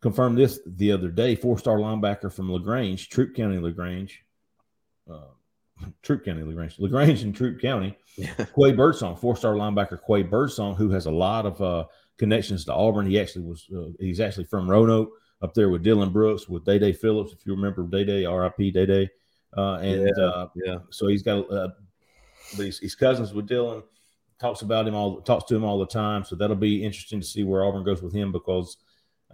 confirmed 0.00 0.38
this 0.38 0.58
the 0.66 0.92
other 0.92 1.10
day: 1.10 1.34
four-star 1.34 1.76
linebacker 1.76 2.32
from 2.32 2.50
Lagrange, 2.50 3.10
Troup 3.10 3.34
County, 3.34 3.58
Lagrange, 3.58 4.24
uh, 5.10 5.28
Troup 6.02 6.24
County, 6.24 6.42
Lagrange, 6.42 6.78
Lagrange, 6.78 7.22
and 7.22 7.34
Troup 7.34 7.60
County. 7.60 7.96
Quay 8.54 8.72
Birdsong, 8.72 9.16
four-star 9.16 9.54
linebacker 9.54 9.98
Quay 10.06 10.22
Birdsong, 10.22 10.74
who 10.74 10.90
has 10.90 11.06
a 11.06 11.10
lot 11.10 11.44
of 11.44 11.60
uh, 11.60 11.84
connections 12.18 12.64
to 12.64 12.72
Auburn. 12.72 13.06
He 13.06 13.20
actually 13.20 13.44
was 13.44 13.66
uh, 13.76 13.90
he's 14.00 14.20
actually 14.20 14.44
from 14.44 14.70
Roanoke, 14.70 15.10
up 15.42 15.54
there 15.54 15.68
with 15.68 15.84
Dylan 15.84 16.12
Brooks, 16.12 16.48
with 16.48 16.64
Day 16.64 16.78
Day 16.78 16.92
Phillips, 16.92 17.32
if 17.32 17.46
you 17.46 17.54
remember 17.54 17.82
Day 17.84 18.04
Day, 18.04 18.24
R.I.P. 18.24 18.70
Day 18.70 18.86
Day, 18.86 19.10
uh, 19.56 19.74
and 19.76 20.10
Yeah, 20.16 20.24
uh, 20.24 20.48
yeah. 20.54 20.78
so 20.90 21.08
he's 21.08 21.22
got 21.22 21.50
uh, 21.50 21.68
but 22.56 22.64
he's, 22.66 22.78
he's 22.78 22.94
cousins 22.94 23.32
with 23.34 23.48
Dylan. 23.48 23.82
Talks 24.38 24.62
about 24.62 24.86
him 24.86 24.94
all, 24.94 25.20
talks 25.22 25.44
to 25.44 25.56
him 25.56 25.64
all 25.64 25.78
the 25.78 25.86
time. 25.86 26.24
So 26.24 26.36
that'll 26.36 26.56
be 26.56 26.84
interesting 26.84 27.20
to 27.20 27.26
see 27.26 27.42
where 27.42 27.64
Auburn 27.64 27.84
goes 27.84 28.02
with 28.02 28.12
him 28.12 28.32
because 28.32 28.76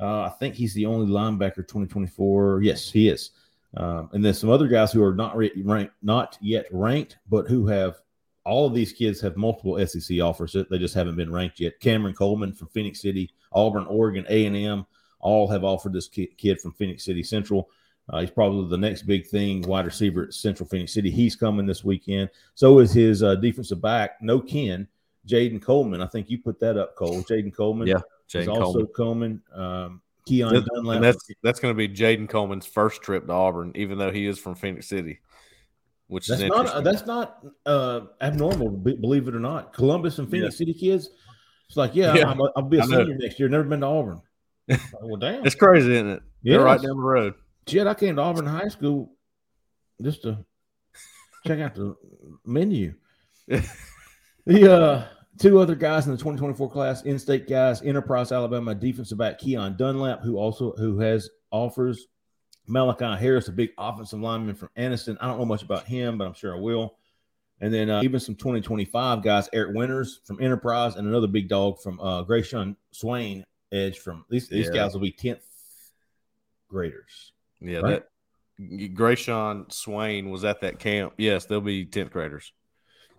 uh, 0.01 0.23
I 0.23 0.33
think 0.39 0.55
he's 0.55 0.75
the 0.75 0.87
only 0.87 1.13
linebacker 1.13 1.57
2024. 1.57 2.63
Yes, 2.63 2.89
he 2.89 3.09
is. 3.09 3.33
Um, 3.77 4.11
and 4.13 4.25
then 4.25 4.35
some 4.35 4.51
other 4.51 4.69
guys 4.69 4.93
who 4.93 5.03
are 5.03 5.15
not 5.15 5.37
re- 5.37 5.53
ranked, 5.65 5.95
not 6.03 6.37
yet 6.41 6.67
ranked, 6.71 7.19
but 7.29 7.49
who 7.49 7.67
have 7.67 8.01
all 8.45 8.67
of 8.67 8.75
these 8.75 8.93
kids 8.93 9.21
have 9.21 9.37
multiple 9.37 9.85
SEC 9.87 10.21
offers. 10.21 10.57
They 10.69 10.79
just 10.79 10.95
haven't 10.95 11.17
been 11.17 11.33
ranked 11.33 11.61
yet. 11.61 11.81
Cameron 11.81 12.15
Coleman 12.15 12.53
from 12.53 12.69
Phenix 12.69 13.01
City, 13.01 13.31
Auburn, 13.53 13.87
Oregon, 13.87 14.27
A 14.29 14.47
and 14.47 14.57
M, 14.57 14.87
all 15.21 15.49
have 15.49 15.65
offered 15.65 15.93
this 15.93 16.09
ki- 16.09 16.35
kid 16.37 16.61
from 16.61 16.73
Phenix 16.73 17.05
City 17.05 17.23
Central. 17.23 17.71
Uh, 18.09 18.21
he's 18.21 18.31
probably 18.31 18.69
the 18.69 18.77
next 18.77 19.03
big 19.03 19.27
thing, 19.27 19.63
wide 19.63 19.87
receiver 19.87 20.25
at 20.25 20.35
Central 20.35 20.69
Phenix 20.69 20.93
City. 20.93 21.11
He's 21.11 21.37
coming 21.37 21.67
this 21.67 21.85
weekend. 21.85 22.31
So 22.55 22.81
is 22.81 22.93
his 22.93 23.23
uh, 23.23 23.37
defensive 23.37 23.81
back, 23.81 24.21
no 24.21 24.41
Ken, 24.41 24.89
Jaden 25.27 25.63
Coleman. 25.63 26.03
I 26.03 26.07
think 26.07 26.29
you 26.29 26.39
put 26.39 26.59
that 26.61 26.77
up, 26.77 26.97
Cole. 26.97 27.23
Jaden 27.23 27.55
Coleman. 27.55 27.87
Yeah, 27.87 28.01
Jaden 28.29 28.49
also 28.49 28.87
Coleman. 28.87 29.41
Um, 29.55 30.02
Keon 30.27 30.55
That- 30.55 30.65
Dunlap. 30.75 30.97
and 30.97 31.05
that's 31.05 31.27
that's 31.43 31.61
going 31.61 31.75
to 31.75 31.77
be 31.77 31.89
Jaden 31.93 32.29
Coleman's 32.29 32.67
first 32.67 33.03
trip 33.03 33.27
to 33.27 33.33
Auburn, 33.33 33.73
even 33.75 33.99
though 33.99 34.11
he 34.13 34.27
is 34.27 34.39
from 34.39 34.55
Phenix 34.55 34.89
City, 34.89 35.21
which 36.07 36.27
That's 36.27 36.43
is 36.43 36.49
not 36.49 36.85
that's 36.85 37.07
not 37.07 37.45
uh, 37.67 38.03
abnormal, 38.21 38.71
believe 38.71 39.29
it 39.29 39.35
or 39.35 39.41
not. 39.41 39.73
Columbus 39.73 40.19
and 40.19 40.31
Phenix 40.31 40.59
City 40.59 40.75
kids. 40.75 41.11
It's 41.69 41.77
like, 41.77 41.95
yeah, 41.95 42.15
Yeah. 42.15 42.29
I'm 42.31 42.39
a, 42.41 42.51
I'll 42.55 42.63
be 42.63 42.79
a 42.79 42.85
senior 42.85 43.15
next 43.17 43.41
year. 43.41 43.49
Never 43.49 43.65
been 43.65 43.81
to 43.81 43.87
Auburn. 43.87 44.21
Well, 45.01 45.17
damn. 45.17 45.45
it's 45.45 45.55
crazy, 45.57 45.93
isn't 45.95 46.09
it? 46.09 46.23
They're 46.43 46.61
right 46.63 46.81
down 46.81 46.97
the 46.97 47.03
road. 47.03 47.35
Shit, 47.67 47.87
I 47.87 47.95
came 47.95 48.17
to 48.17 48.23
Auburn 48.23 48.47
High 48.47 48.69
School 48.69 49.13
just 50.01 50.23
to 50.23 50.45
check 51.47 51.61
out 51.61 51.75
the 51.75 51.97
menu. 52.45 52.95
the 54.47 54.73
uh, 54.73 55.05
two 55.39 55.59
other 55.59 55.75
guys 55.75 56.07
in 56.07 56.13
the 56.13 56.19
2024 56.19 56.71
class, 56.71 57.03
in-state 57.03 57.49
guys, 57.49 57.83
Enterprise 57.83 58.33
Alabama 58.33 58.75
defensive 58.75 59.19
back 59.19 59.39
Keon 59.39 59.77
Dunlap, 59.77 60.23
who 60.23 60.37
also 60.37 60.73
who 60.73 60.99
has 61.01 61.29
offers. 61.51 62.07
Malachi 62.69 63.21
Harris, 63.21 63.49
a 63.49 63.53
big 63.53 63.71
offensive 63.77 64.21
lineman 64.21 64.55
from 64.55 64.69
Anniston. 64.79 65.17
I 65.21 65.27
don't 65.27 65.37
know 65.39 65.45
much 65.45 65.63
about 65.65 65.85
him, 65.85 66.17
but 66.17 66.29
I'm 66.29 66.33
sure 66.35 66.57
I 66.57 66.61
will. 66.61 66.97
And 67.61 67.75
then 67.75 67.91
uh, 67.91 68.03
even 68.05 68.21
some 68.21 68.37
2025 68.37 69.21
guys, 69.23 69.49
Eric 69.53 69.75
Winters 69.75 70.21
from 70.25 70.41
Enterprise, 70.41 70.95
and 70.95 71.09
another 71.09 71.27
big 71.27 71.49
dog 71.49 71.81
from 71.83 71.99
uh, 72.01 72.23
Grayshawn 72.25 72.77
Swain, 72.93 73.45
edge 73.73 73.99
from 73.99 74.25
these 74.31 74.49
these 74.49 74.69
Yeah. 74.69 74.75
guys 74.75 74.95
will 74.95 75.01
be 75.01 75.11
10th 75.13 75.43
graders. 76.69 77.33
Yeah, 77.61 77.79
Right. 77.81 78.03
that 78.59 78.95
Grayshawn 78.95 79.73
Swain 79.73 80.31
was 80.31 80.45
at 80.45 80.61
that 80.61 80.79
camp. 80.79 81.15
Yes, 81.19 81.47
they'll 81.47 81.61
be 81.61 81.85
tenth 81.85 82.11
graders. 82.13 82.53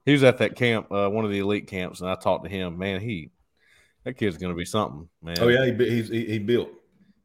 He 0.06 0.12
was 0.12 0.24
at 0.24 0.40
that 0.40 0.56
camp, 0.56 0.92
uh, 0.92 1.10
one 1.10 1.24
of 1.26 1.32
the 1.32 1.40
elite 1.40 1.68
camps, 1.68 2.02
and 2.02 2.10
I 2.10 2.16
talked 2.16 2.44
to 2.44 2.50
him. 2.50 2.78
Man, 2.78 3.00
he 3.02 3.32
that 4.04 4.16
kid's 4.16 4.38
going 4.38 4.54
to 4.54 4.58
be 4.58 4.66
something, 4.66 5.08
man. 5.22 5.38
Oh 5.40 5.48
yeah, 5.48 5.66
he 5.66 5.72
he's, 5.90 6.10
he, 6.10 6.26
he 6.26 6.40
built. 6.40 6.70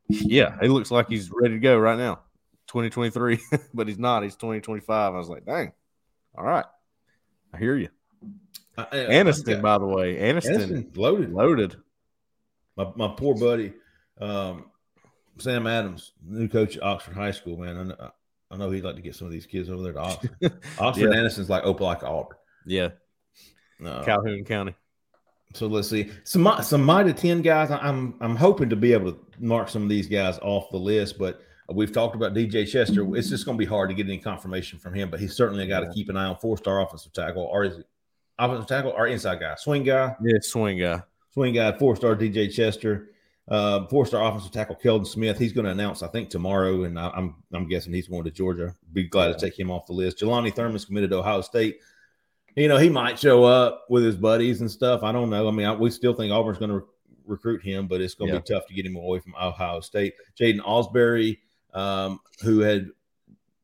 yeah. 0.09 0.57
He 0.61 0.69
looks 0.69 0.91
like 0.91 1.09
he's 1.09 1.31
ready 1.33 1.55
to 1.55 1.61
go 1.61 1.77
right 1.77 1.99
now, 1.99 2.21
twenty 2.69 2.89
twenty 2.91 3.11
three, 3.11 3.41
but 3.75 3.89
he's 3.89 3.99
not. 3.99 4.23
He's 4.23 4.37
twenty 4.37 4.61
twenty 4.61 4.81
five. 4.81 5.13
I 5.15 5.19
was 5.19 5.29
like, 5.29 5.45
dang, 5.45 5.73
all 6.37 6.45
right, 6.45 6.65
I 7.53 7.59
hear 7.59 7.77
you. 7.77 7.89
I- 8.77 8.83
I- 8.93 8.97
Anniston, 8.97 9.59
I- 9.59 9.61
by 9.61 9.79
the 9.79 9.87
way, 9.87 10.17
Anniston, 10.17 10.69
Anniston 10.69 10.97
loaded. 10.97 11.33
loaded. 11.33 11.77
My, 12.77 12.93
my 12.95 13.09
poor 13.09 13.35
buddy, 13.35 13.73
um, 14.21 14.67
Sam 15.39 15.67
Adams, 15.67 16.13
new 16.25 16.47
coach 16.49 16.77
at 16.77 16.83
Oxford 16.85 17.15
High 17.15 17.33
School. 17.33 17.57
Man, 17.57 17.77
I 17.77 17.83
know, 17.83 18.11
I 18.53 18.57
know 18.57 18.71
he'd 18.71 18.85
like 18.85 18.95
to 18.95 19.03
get 19.03 19.17
some 19.17 19.27
of 19.27 19.33
these 19.33 19.47
kids 19.47 19.69
over 19.69 19.83
there 19.83 19.95
to 19.95 19.99
Oxford. 19.99 20.31
Oxford 20.79 21.11
Yeah. 21.13 21.19
Anniston's 21.19 21.51
like 21.51 21.65
Opelika 21.65 22.05
Auburn. 22.05 22.39
Yeah, 22.69 22.91
Uh, 23.85 24.05
Calhoun 24.05 24.45
County. 24.45 24.75
so 25.55 25.67
let's 25.67 25.89
see 25.89 26.11
some 26.25 26.47
some 26.63 26.83
mighty 26.85 27.13
ten 27.13 27.43
guys. 27.43 27.71
I'm 27.71 28.15
I'm 28.21 28.37
hoping 28.37 28.69
to 28.71 28.77
be 28.77 28.93
able 28.93 29.13
to 29.13 29.19
mark 29.39 29.69
some 29.69 29.83
of 29.83 29.89
these 29.89 30.07
guys 30.07 30.39
off 30.43 30.71
the 30.71 30.79
list, 30.79 31.19
but 31.19 31.41
we've 31.73 31.93
talked 31.93 32.15
about 32.17 32.35
DJ 32.35 32.67
Chester. 32.67 33.15
It's 33.17 33.29
just 33.31 33.45
going 33.45 33.57
to 33.57 33.59
be 33.59 33.67
hard 33.69 33.89
to 33.91 33.95
get 33.95 34.07
any 34.07 34.19
confirmation 34.19 34.79
from 34.79 34.95
him, 34.95 35.11
but 35.11 35.21
he's 35.21 35.35
certainly 35.37 35.67
got 35.67 35.81
to 35.81 35.87
Yeah. 35.87 35.93
keep 35.93 36.09
an 36.09 36.17
eye 36.17 36.27
on 36.27 36.37
four 36.37 36.57
star 36.59 36.81
offensive 36.83 37.13
tackle 37.13 37.43
or 37.45 37.65
is 37.65 37.79
it 37.79 37.87
offensive 38.39 38.67
tackle 38.69 38.93
or 38.97 39.07
inside 39.07 39.41
guy, 39.41 39.55
swing 39.57 39.83
guy. 39.85 40.15
Yeah, 40.23 40.39
swing 40.41 40.79
guy. 40.79 41.03
swing 41.35 41.55
guy, 41.55 41.77
four 41.79 41.97
star 41.97 42.15
DJ 42.17 42.49
Chester, 42.53 43.11
uh, 43.49 43.87
four 43.89 44.07
star 44.07 44.27
offensive 44.29 44.53
tackle 44.53 44.77
Kelton 44.77 45.05
Smith. 45.07 45.39
He's 45.39 45.53
going 45.53 45.65
to 45.67 45.71
announce, 45.73 46.03
I 46.03 46.09
think, 46.09 46.31
tomorrow, 46.31 46.85
and 46.85 46.99
I, 46.99 47.09
I'm 47.11 47.37
I'm 47.53 47.67
guessing 47.69 47.93
he's 47.93 48.09
going 48.09 48.25
to 48.25 48.31
Georgia. 48.31 48.75
Be 48.93 49.05
glad 49.05 49.29
to 49.29 49.39
take 49.39 49.59
him 49.59 49.71
off 49.71 49.87
the 49.87 49.93
list. 49.93 50.19
Jelani 50.19 50.55
Thurman's 50.55 50.85
committed 50.85 51.11
to 51.11 51.19
Ohio 51.19 51.41
State. 51.43 51.79
You 52.57 52.69
know, 52.69 52.77
he 52.79 52.89
might 52.89 53.19
show 53.19 53.45
up 53.45 53.87
with 53.89 54.05
his 54.05 54.17
buddies 54.17 54.61
and 54.61 54.71
stuff. 54.71 55.03
I 55.03 55.13
don't 55.13 55.31
know. 55.31 55.47
I 55.49 55.51
mean, 55.53 55.67
I, 55.67 55.73
we 55.75 55.91
still 55.91 56.15
think 56.15 56.33
Auburn's 56.33 56.59
going 56.59 56.71
to 56.71 56.79
re- 56.79 56.83
recruit 57.27 57.63
him, 57.63 57.87
but 57.87 58.01
it's 58.01 58.15
going 58.15 58.31
to 58.31 58.35
Yeah. 58.37 58.41
be 58.41 58.55
tough 58.55 58.67
to 58.67 58.75
get 58.75 58.87
him 58.87 58.97
away 58.97 59.21
from 59.21 59.35
Ohio 59.41 59.81
State. 59.81 60.15
Jaden 60.39 60.61
Osbury, 60.61 61.39
um, 61.75 62.19
who 62.43 62.61
had 62.61 62.89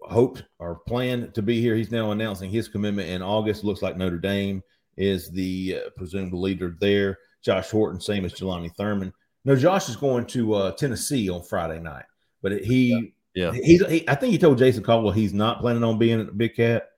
hoped 0.03 0.45
or 0.59 0.77
planned 0.87 1.35
to 1.35 1.43
be 1.43 1.61
here, 1.61 1.75
he's 1.75 1.91
now 1.91 2.13
announcing 2.13 2.51
his 2.51 2.69
commitment 2.69 3.09
in 3.09 3.21
August. 3.23 3.65
Looks 3.65 3.83
like 3.83 3.97
Notre 3.97 4.19
Dame 4.19 4.63
is 4.97 5.31
the 5.31 5.81
uh, 5.87 5.91
presumed 5.97 6.33
leader 6.33 6.77
there. 6.79 7.19
Josh 7.43 7.71
Horton, 7.71 8.01
same 8.01 8.25
as 8.25 8.33
Jelani 8.35 8.75
Thurman. 8.77 9.13
No, 9.45 9.57
Josh 9.57 9.89
is 9.89 9.97
going 9.97 10.25
to 10.27 10.55
uh, 10.55 10.71
Tennessee 10.73 11.29
on 11.29 11.43
Friday 11.43 11.81
night, 11.81 12.05
but 12.43 12.53
he, 12.63 13.13
Yeah. 13.35 13.53
he's. 13.53 13.85
He, 13.87 14.09
I 14.09 14.15
think 14.15 14.31
he 14.33 14.39
told 14.39 14.57
Jason 14.59 14.83
Caldwell 14.83 15.13
he's 15.13 15.35
not 15.35 15.61
planning 15.61 15.83
on 15.85 15.99
being 15.99 16.21
a 16.21 16.25
Big 16.25 16.55
Cat, 16.55 16.89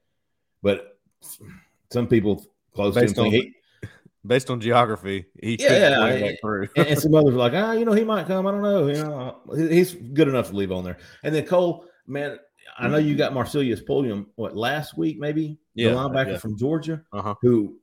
but 0.63 0.99
some 1.93 2.07
people 2.07 2.45
close 2.75 2.95
to 2.95 3.01
him 3.01 3.07
Based 3.07 3.19
on- 3.19 3.31
he, 3.31 3.53
Based 4.27 4.51
on 4.51 4.61
geography, 4.61 5.27
he 5.41 5.53
Yeah, 5.53 5.69
could 5.69 5.79
yeah, 5.81 5.97
play 5.99 6.21
yeah. 6.21 6.33
that 6.43 6.69
and, 6.77 6.87
and 6.89 6.99
some 6.99 7.15
others 7.15 7.35
are 7.35 7.39
like, 7.39 7.53
ah, 7.55 7.73
you 7.73 7.85
know, 7.85 7.93
he 7.93 8.03
might 8.03 8.27
come. 8.27 8.47
I 8.47 8.51
don't 8.51 8.63
know. 8.63 8.89
You 8.89 8.95
know, 8.95 9.41
he's 9.57 9.95
good 9.95 10.27
enough 10.27 10.49
to 10.51 10.57
leave 10.57 10.73
on 10.73 10.83
there. 10.83 10.99
And 11.23 11.33
then 11.33 11.47
Cole, 11.47 11.85
man, 12.09 12.39
I 12.77 12.89
know 12.89 12.97
you 12.97 13.15
got 13.15 13.33
Marcelius 13.33 13.81
Pulliam. 13.87 14.27
What 14.35 14.57
last 14.57 14.99
week, 14.99 15.19
maybe? 15.21 15.59
Yeah, 15.75 15.91
the 15.91 15.97
linebacker 15.97 16.33
yeah. 16.33 16.39
from 16.39 16.59
Georgia, 16.59 17.03
Uh-huh. 17.13 17.37
who 17.41 17.79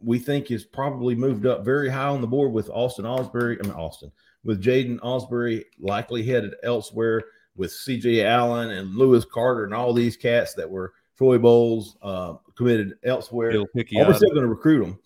we 0.00 0.18
think 0.18 0.50
is 0.50 0.64
probably 0.64 1.14
moved 1.14 1.46
up 1.46 1.64
very 1.64 1.88
high 1.88 2.08
on 2.08 2.20
the 2.20 2.26
board 2.26 2.52
with 2.52 2.68
Austin 2.70 3.04
Osbury. 3.04 3.56
I 3.62 3.68
mean, 3.68 3.76
Austin 3.76 4.10
with 4.42 4.60
Jaden 4.62 4.98
Osbury 5.04 5.64
likely 5.78 6.24
headed 6.24 6.54
elsewhere 6.64 7.22
with 7.56 7.70
C.J. 7.72 8.24
Allen 8.24 8.70
and 8.70 8.94
Lewis 8.96 9.24
Carter 9.24 9.64
and 9.64 9.72
all 9.72 9.92
these 9.92 10.16
cats 10.16 10.54
that 10.54 10.68
were 10.68 10.92
Troy 11.16 11.38
Bowles 11.38 11.96
uh, 12.02 12.34
committed 12.56 12.94
elsewhere. 13.04 13.50
Auburn's 13.50 14.16
still 14.16 14.30
going 14.30 14.42
to 14.42 14.46
recruit 14.48 14.84
him, 14.84 14.98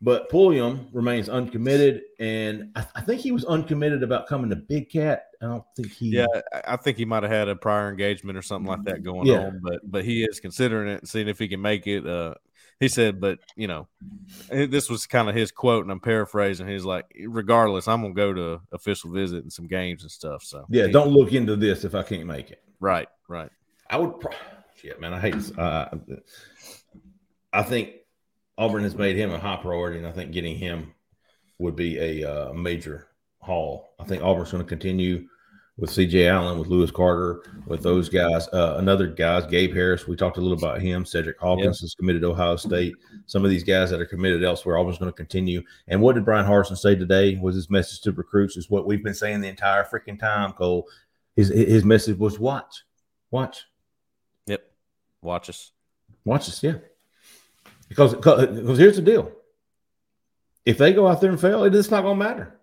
but 0.00 0.28
Pulliam 0.30 0.88
remains 0.92 1.28
uncommitted, 1.28 2.02
and 2.18 2.70
I, 2.76 2.86
I 2.96 3.00
think 3.02 3.20
he 3.20 3.30
was 3.32 3.44
uncommitted 3.44 4.02
about 4.02 4.26
coming 4.26 4.50
to 4.50 4.56
Big 4.56 4.90
Cat. 4.90 5.26
I 5.42 5.46
don't 5.46 5.64
think 5.76 5.92
he. 5.92 6.08
Yeah, 6.10 6.26
I- 6.66 6.76
think 6.76 6.96
he 6.96 7.04
might 7.04 7.22
have 7.22 7.32
had 7.32 7.48
a 7.48 7.56
prior 7.56 7.90
engagement 7.90 8.38
or 8.38 8.42
something 8.42 8.68
like 8.68 8.84
that 8.84 9.02
going 9.02 9.26
Yeah. 9.26 9.46
on, 9.46 9.60
but 9.62 9.80
but 9.90 10.04
he 10.04 10.24
is 10.24 10.40
considering 10.40 10.88
it 10.88 11.00
and 11.00 11.08
seeing 11.08 11.28
if 11.28 11.38
he 11.38 11.48
can 11.48 11.60
make 11.60 11.86
it. 11.86 12.06
Uh, 12.06 12.34
he 12.80 12.88
said, 12.88 13.20
but 13.20 13.38
you 13.54 13.68
know, 13.68 13.86
this 14.50 14.88
was 14.90 15.06
kind 15.06 15.28
of 15.28 15.34
his 15.34 15.52
quote, 15.52 15.84
and 15.84 15.92
I'm 15.92 16.00
paraphrasing. 16.00 16.66
He's 16.66 16.84
like, 16.84 17.04
regardless, 17.26 17.86
I'm 17.86 18.00
gonna 18.02 18.14
go 18.14 18.32
to 18.32 18.60
official 18.72 19.10
visit 19.10 19.42
and 19.42 19.52
some 19.52 19.66
games 19.68 20.02
and 20.02 20.10
stuff. 20.10 20.42
So 20.42 20.64
yeah. 20.70 20.86
he- 20.86 20.92
Don't 20.92 21.10
look 21.10 21.32
into 21.32 21.56
this 21.56 21.84
if 21.84 21.94
I 21.94 22.02
can't 22.02 22.26
make 22.26 22.50
it. 22.50 22.62
right, 22.80 23.08
right. 23.28 23.50
I 23.90 23.98
would. 23.98 24.18
Pro- 24.18 24.32
Shit, 24.84 25.00
man, 25.00 25.14
I 25.14 25.20
hate. 25.20 25.58
Uh, 25.58 25.86
I 27.54 27.62
think 27.62 27.92
Auburn 28.58 28.82
has 28.82 28.94
made 28.94 29.16
him 29.16 29.32
a 29.32 29.38
high 29.38 29.56
priority, 29.56 29.96
and 29.96 30.06
I 30.06 30.12
think 30.12 30.32
getting 30.32 30.58
him 30.58 30.92
would 31.58 31.74
be 31.74 31.98
a 31.98 32.30
uh, 32.30 32.52
major 32.52 33.08
haul. 33.38 33.94
I 33.98 34.04
think 34.04 34.22
Auburn's 34.22 34.50
going 34.50 34.62
to 34.62 34.68
continue 34.68 35.26
with 35.78 35.90
C.J. 35.90 36.28
Allen, 36.28 36.58
with 36.58 36.68
Lewis 36.68 36.90
Carter, 36.90 37.44
with 37.66 37.82
those 37.82 38.10
guys. 38.10 38.46
Uh, 38.48 38.76
another 38.76 39.06
guys, 39.06 39.46
Gabe 39.46 39.72
Harris. 39.72 40.06
We 40.06 40.16
talked 40.16 40.36
a 40.36 40.42
little 40.42 40.58
about 40.58 40.82
him. 40.82 41.06
Cedric 41.06 41.40
Hawkins 41.40 41.82
is 41.82 41.94
committed 41.94 42.20
to 42.20 42.32
Ohio 42.32 42.56
State. 42.56 42.94
Some 43.24 43.42
of 43.42 43.50
these 43.50 43.64
guys 43.64 43.88
that 43.88 44.02
are 44.02 44.06
committed 44.06 44.44
elsewhere, 44.44 44.76
Auburn's 44.76 44.98
going 44.98 45.10
to 45.10 45.16
continue. 45.16 45.62
And 45.88 46.02
what 46.02 46.14
did 46.14 46.26
Bryan 46.26 46.44
Harsin 46.44 46.76
say 46.76 46.94
today? 46.94 47.38
Was 47.40 47.54
his 47.54 47.70
message 47.70 48.02
to 48.02 48.12
recruits? 48.12 48.58
Is 48.58 48.68
what 48.68 48.86
we've 48.86 49.02
been 49.02 49.14
saying 49.14 49.40
the 49.40 49.48
entire 49.48 49.84
freaking 49.84 50.18
time. 50.18 50.52
Cole, 50.52 50.86
his 51.36 51.48
his 51.48 51.86
message 51.86 52.18
was 52.18 52.38
watch, 52.38 52.84
watch. 53.30 53.64
Watch 55.24 55.48
us. 55.48 55.72
Watch 56.24 56.46
this, 56.46 56.62
yeah. 56.62 56.74
Because, 57.88 58.14
because 58.14 58.78
here's 58.78 58.96
the 58.96 59.02
deal: 59.02 59.32
if 60.64 60.78
they 60.78 60.92
go 60.92 61.08
out 61.08 61.20
there 61.20 61.30
and 61.30 61.40
fail, 61.40 61.64
it's 61.64 61.90
not 61.90 62.02
going 62.02 62.18
to 62.18 62.24
matter. 62.24 62.60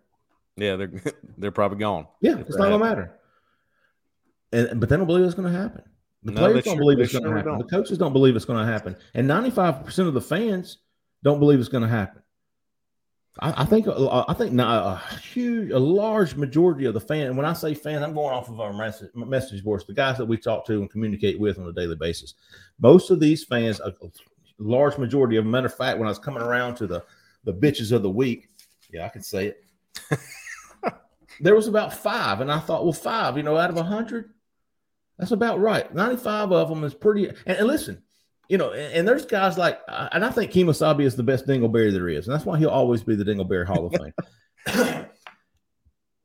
Yeah, 0.58 0.76
they're 0.76 0.92
they're 1.38 1.52
probably 1.52 1.80
gone. 1.80 2.08
Yeah, 2.22 2.38
it's 2.40 2.56
not 2.56 2.70
going 2.70 2.80
to 2.80 2.86
matter. 2.86 3.12
And 4.54 4.80
but 4.80 4.90
they 4.90 4.98
don't 4.98 5.08
believe 5.08 5.26
it's 5.26 5.34
going 5.36 5.52
to 5.52 5.58
happen. 5.60 5.84
The 6.24 6.32
No, 6.34 6.42
players 6.42 6.64
don't 6.66 6.74
sure- 6.76 6.80
believe 6.82 7.00
it's 7.00 7.12
going 7.14 7.24
to 7.26 7.32
happen. 7.32 7.46
don't. 7.46 7.58
The 7.60 7.76
coaches 7.76 7.98
don't 7.98 8.14
believe 8.14 8.36
it's 8.36 8.46
going 8.46 8.64
to 8.66 8.72
happen, 8.72 8.96
and 9.14 9.28
ninety 9.28 9.50
five 9.50 9.84
percent 9.86 10.08
of 10.08 10.14
the 10.14 10.22
fans 10.22 10.78
don't 11.24 11.40
believe 11.40 11.60
it's 11.60 11.70
going 11.70 11.84
to 11.84 11.90
happen. 11.90 12.22
I, 13.42 13.64
I 13.64 13.66
think 13.66 13.88
uh, 13.88 14.26
I 14.28 14.34
think 14.34 14.54
not 14.54 14.86
a 14.86 15.20
huge, 15.20 15.72
a 15.72 15.80
large 15.80 16.36
majority 16.36 16.86
of 16.86 16.94
the 16.94 17.00
fan. 17.00 17.28
And 17.28 17.38
when 17.38 17.46
I 17.46 17.54
say 17.54 17.74
fans, 17.74 18.04
I'm 18.04 18.14
going 18.14 18.34
off 18.34 18.50
of 18.50 18.60
our 18.60 18.72
message, 18.72 19.10
message 19.16 19.64
boards, 19.64 19.86
the 19.86 19.94
guys 19.94 20.18
that 20.18 20.26
we 20.26 20.38
talk 20.38 20.66
to 20.68 20.74
and 20.74 20.90
communicate 20.90 21.40
with 21.40 21.58
on 21.58 21.68
a 21.68 21.74
daily 21.74 21.96
basis. 21.96 22.36
Most 22.80 23.10
of 23.10 23.20
these 23.20 23.44
fans, 23.44 23.80
a 23.80 23.90
a 23.90 24.10
large 24.60 24.98
majority 24.98 25.38
of 25.38 25.44
them. 25.44 25.52
Matter 25.52 25.66
of 25.66 25.76
fact, 25.76 25.98
when 25.98 26.08
I 26.08 26.12
was 26.12 26.20
coming 26.20 26.44
around 26.44 26.76
to 26.76 26.88
the 26.88 27.04
the 27.44 27.54
bitches 27.54 27.92
of 27.92 28.04
the 28.04 28.10
week, 28.10 28.50
yeah, 28.92 29.06
I 29.06 29.10
can 29.10 29.24
say 29.24 29.48
it. 29.48 30.20
there 31.40 31.56
was 31.56 31.68
about 31.68 31.94
five, 31.94 32.42
and 32.42 32.52
I 32.52 32.60
thought, 32.60 32.84
well, 32.84 32.94
five, 32.94 33.38
you 33.38 33.44
know, 33.44 33.58
out 33.58 33.72
of 33.72 33.78
a 33.78 33.84
hundred, 33.84 34.30
that's 35.18 35.32
about 35.32 35.60
right. 35.60 35.92
Ninety-five 35.94 36.52
of 36.52 36.70
them 36.70 36.84
is 36.84 36.94
pretty. 36.94 37.28
And, 37.28 37.58
and 37.58 37.68
listen, 37.68 38.04
you 38.52 38.58
know, 38.58 38.72
and, 38.72 38.94
and 38.94 39.08
there's 39.08 39.26
guys 39.26 39.58
like, 39.58 39.80
and 39.88 40.26
I 40.26 40.30
think 40.30 40.52
Kemosabe 40.52 41.04
is 41.06 41.16
the 41.16 41.24
best 41.24 41.48
Dingleberry 41.48 41.94
there 41.94 42.10
is, 42.10 42.28
and 42.28 42.36
that's 42.36 42.46
why 42.46 42.60
he'll 42.60 42.68
always 42.68 43.02
be 43.02 43.16
the 43.16 43.24
Dingleberry 43.24 43.66
Hall 43.66 43.86
of 43.86 43.94
Fame. 43.94 45.06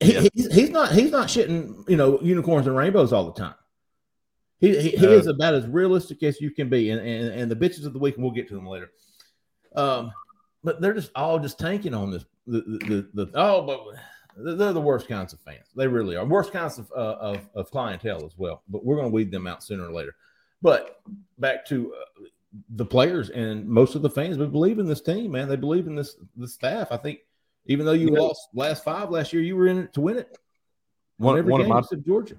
he, 0.01 0.29
he's, 0.35 0.53
he's 0.53 0.71
not 0.71 0.91
he's 0.91 1.13
not 1.13 1.29
shitting 1.29 1.89
you 1.89 1.97
know 1.97 2.19
unicorns 2.21 2.67
and 2.67 2.77
rainbows 2.77 3.13
all 3.13 3.31
the 3.31 3.41
time. 3.41 3.55
He 4.59 4.77
he, 4.77 4.91
he 4.91 5.07
Uh, 5.07 5.11
is 5.11 5.29
about 5.29 5.55
as 5.55 5.69
realistic 5.69 6.21
as 6.25 6.41
you 6.41 6.51
can 6.51 6.69
be, 6.69 6.91
and, 6.91 7.01
and 7.01 7.29
and 7.29 7.49
the 7.49 7.55
bitches 7.55 7.87
of 7.87 7.93
the 7.93 8.01
week, 8.01 8.17
and 8.17 8.25
we'll 8.25 8.35
get 8.35 8.49
to 8.49 8.57
them 8.57 8.67
later. 8.67 8.91
Um, 9.77 10.11
but 10.65 10.81
they're 10.81 10.95
just 10.95 11.13
all 11.15 11.39
just 11.39 11.61
tanking 11.61 11.95
on 11.95 12.11
this. 12.11 12.25
The 12.49 12.61
the, 12.61 13.09
the, 13.15 13.25
the 13.27 13.41
oh, 13.41 13.63
but 13.63 14.59
they're 14.59 14.73
the 14.73 14.81
worst 14.81 15.07
kinds 15.07 15.33
of 15.33 15.39
fans. 15.43 15.69
They 15.77 15.87
really 15.87 16.17
are 16.17 16.27
worst 16.27 16.53
kinds 16.53 16.81
of 16.81 16.91
uh, 16.91 17.19
of, 17.21 17.49
of 17.55 17.71
clientele 17.71 18.27
as 18.27 18.37
well. 18.37 18.65
But 18.69 18.85
we're 18.85 18.97
going 18.97 19.11
to 19.11 19.15
weed 19.15 19.31
them 19.31 19.47
out 19.47 19.63
sooner 19.63 19.87
or 19.87 19.93
later. 19.93 20.17
But 20.63 21.01
back 21.39 21.67
to 21.67 21.93
uh, 21.95 22.23
the 22.71 22.87
players 22.87 23.31
and 23.31 23.67
most 23.67 23.95
of 23.95 24.03
the 24.03 24.11
fans, 24.11 24.39
but 24.39 24.53
believe 24.53 24.79
in 24.79 24.87
this 24.87 25.03
team, 25.03 25.33
man. 25.33 25.49
They 25.49 25.57
believe 25.57 25.87
in 25.87 25.95
this 25.95 26.17
the 26.37 26.49
staff. 26.49 26.89
I 26.91 26.97
think 26.97 27.21
even 27.67 27.85
though 27.87 27.93
you 27.93 28.07
You 28.07 28.11
know- 28.13 28.27
lost 28.29 28.49
last 28.55 28.85
five 28.85 29.11
last 29.11 29.33
year, 29.33 29.43
you 29.43 29.57
were 29.57 29.67
in 29.67 29.79
it 29.79 29.93
to 29.95 30.01
win 30.01 30.17
it. 30.17 30.37
One, 31.19 31.47
one 31.49 31.61
of 31.61 31.69
my 31.69 31.83
Georgia. 32.05 32.37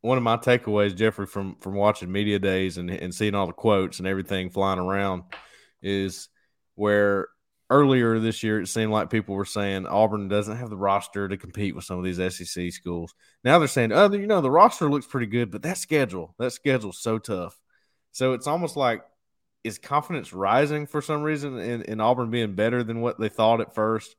one 0.00 0.16
of 0.18 0.24
my 0.24 0.36
takeaways, 0.36 0.94
Jeffrey, 0.96 1.26
from 1.26 1.56
from 1.56 1.74
watching 1.74 2.10
media 2.10 2.38
days 2.38 2.76
and 2.78 2.90
and 2.90 3.14
seeing 3.14 3.34
all 3.34 3.46
the 3.46 3.52
quotes 3.52 3.98
and 3.98 4.06
everything 4.08 4.50
flying 4.50 4.78
around, 4.78 5.22
is 5.82 6.28
where 6.74 7.28
earlier 7.68 8.18
this 8.18 8.42
year 8.42 8.60
it 8.60 8.68
seemed 8.68 8.92
like 8.92 9.10
people 9.10 9.34
were 9.34 9.44
saying 9.44 9.86
Auburn 9.86 10.28
doesn't 10.28 10.56
have 10.56 10.70
the 10.70 10.76
roster 10.76 11.28
to 11.28 11.36
compete 11.36 11.74
with 11.74 11.84
some 11.84 11.98
of 11.98 12.04
these 12.04 12.18
SEC 12.34 12.72
schools. 12.72 13.14
Now 13.42 13.58
they're 13.58 13.68
saying, 13.68 13.92
oh, 13.92 14.12
you 14.12 14.26
know, 14.26 14.40
the 14.40 14.50
roster 14.50 14.88
looks 14.88 15.06
pretty 15.06 15.26
good, 15.26 15.50
but 15.50 15.62
that 15.62 15.78
schedule, 15.78 16.34
that 16.38 16.52
schedule's 16.52 17.00
so 17.00 17.18
tough. 17.18 17.58
So 18.12 18.32
it's 18.32 18.46
almost 18.46 18.76
like 18.76 19.02
is 19.64 19.78
confidence 19.78 20.32
rising 20.32 20.86
for 20.86 21.02
some 21.02 21.22
reason 21.22 21.58
in, 21.58 21.82
in 21.82 22.00
Auburn 22.00 22.30
being 22.30 22.54
better 22.54 22.84
than 22.84 23.00
what 23.00 23.18
they 23.18 23.28
thought 23.28 23.60
at 23.60 23.74
first? 23.74 24.14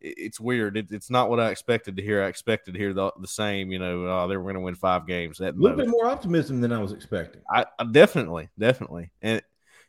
It's 0.00 0.38
weird. 0.38 0.76
It, 0.76 0.86
it's 0.90 1.10
not 1.10 1.30
what 1.30 1.40
I 1.40 1.50
expected 1.50 1.96
to 1.96 2.02
hear. 2.02 2.22
I 2.22 2.28
expected 2.28 2.74
to 2.74 2.78
hear 2.78 2.92
the, 2.92 3.10
the 3.20 3.26
same, 3.26 3.72
you 3.72 3.78
know, 3.78 4.06
oh, 4.06 4.28
they 4.28 4.36
were 4.36 4.44
going 4.44 4.54
to 4.54 4.60
win 4.60 4.76
five 4.76 5.06
games. 5.06 5.38
That 5.38 5.54
A 5.54 5.58
little 5.58 5.76
most. 5.76 5.86
bit 5.86 5.90
more 5.90 6.06
optimism 6.06 6.60
than 6.60 6.72
I 6.72 6.78
was 6.78 6.92
expecting. 6.92 7.42
I, 7.50 7.64
I 7.78 7.84
definitely, 7.90 8.50
definitely, 8.56 9.10
and 9.20 9.42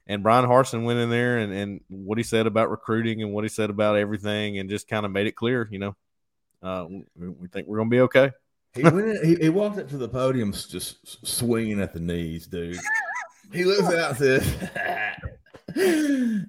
and 0.07 0.21
Bryan 0.23 0.45
Harsin 0.45 0.83
went 0.83 0.99
in 0.99 1.09
there 1.09 1.37
and 1.39 1.51
and 1.53 1.81
what 1.89 2.17
he 2.17 2.23
said 2.23 2.47
about 2.47 2.69
recruiting 2.69 3.21
and 3.21 3.33
what 3.33 3.43
he 3.43 3.49
said 3.49 3.69
about 3.69 3.97
everything 3.97 4.59
and 4.59 4.69
just 4.69 4.87
kind 4.87 5.05
of 5.05 5.11
made 5.11 5.27
it 5.27 5.35
clear, 5.35 5.67
you 5.71 5.79
know, 5.79 5.95
uh, 6.61 6.85
we, 6.89 7.27
we 7.29 7.47
think 7.47 7.67
we're 7.67 7.77
gonna 7.77 7.89
be 7.89 8.01
okay. 8.01 8.31
He 8.73 8.83
went. 8.83 9.07
In, 9.07 9.25
he, 9.25 9.35
he 9.35 9.49
walked 9.49 9.79
up 9.79 9.87
to 9.89 9.97
the 9.97 10.09
podium, 10.09 10.51
just 10.51 11.25
swinging 11.25 11.79
at 11.79 11.93
the 11.93 11.99
knees, 11.99 12.45
dude. 12.45 12.77
He 13.53 13.63
looks 13.63 13.83
out 13.93 14.09
and 14.09 14.17
says, 14.17 14.69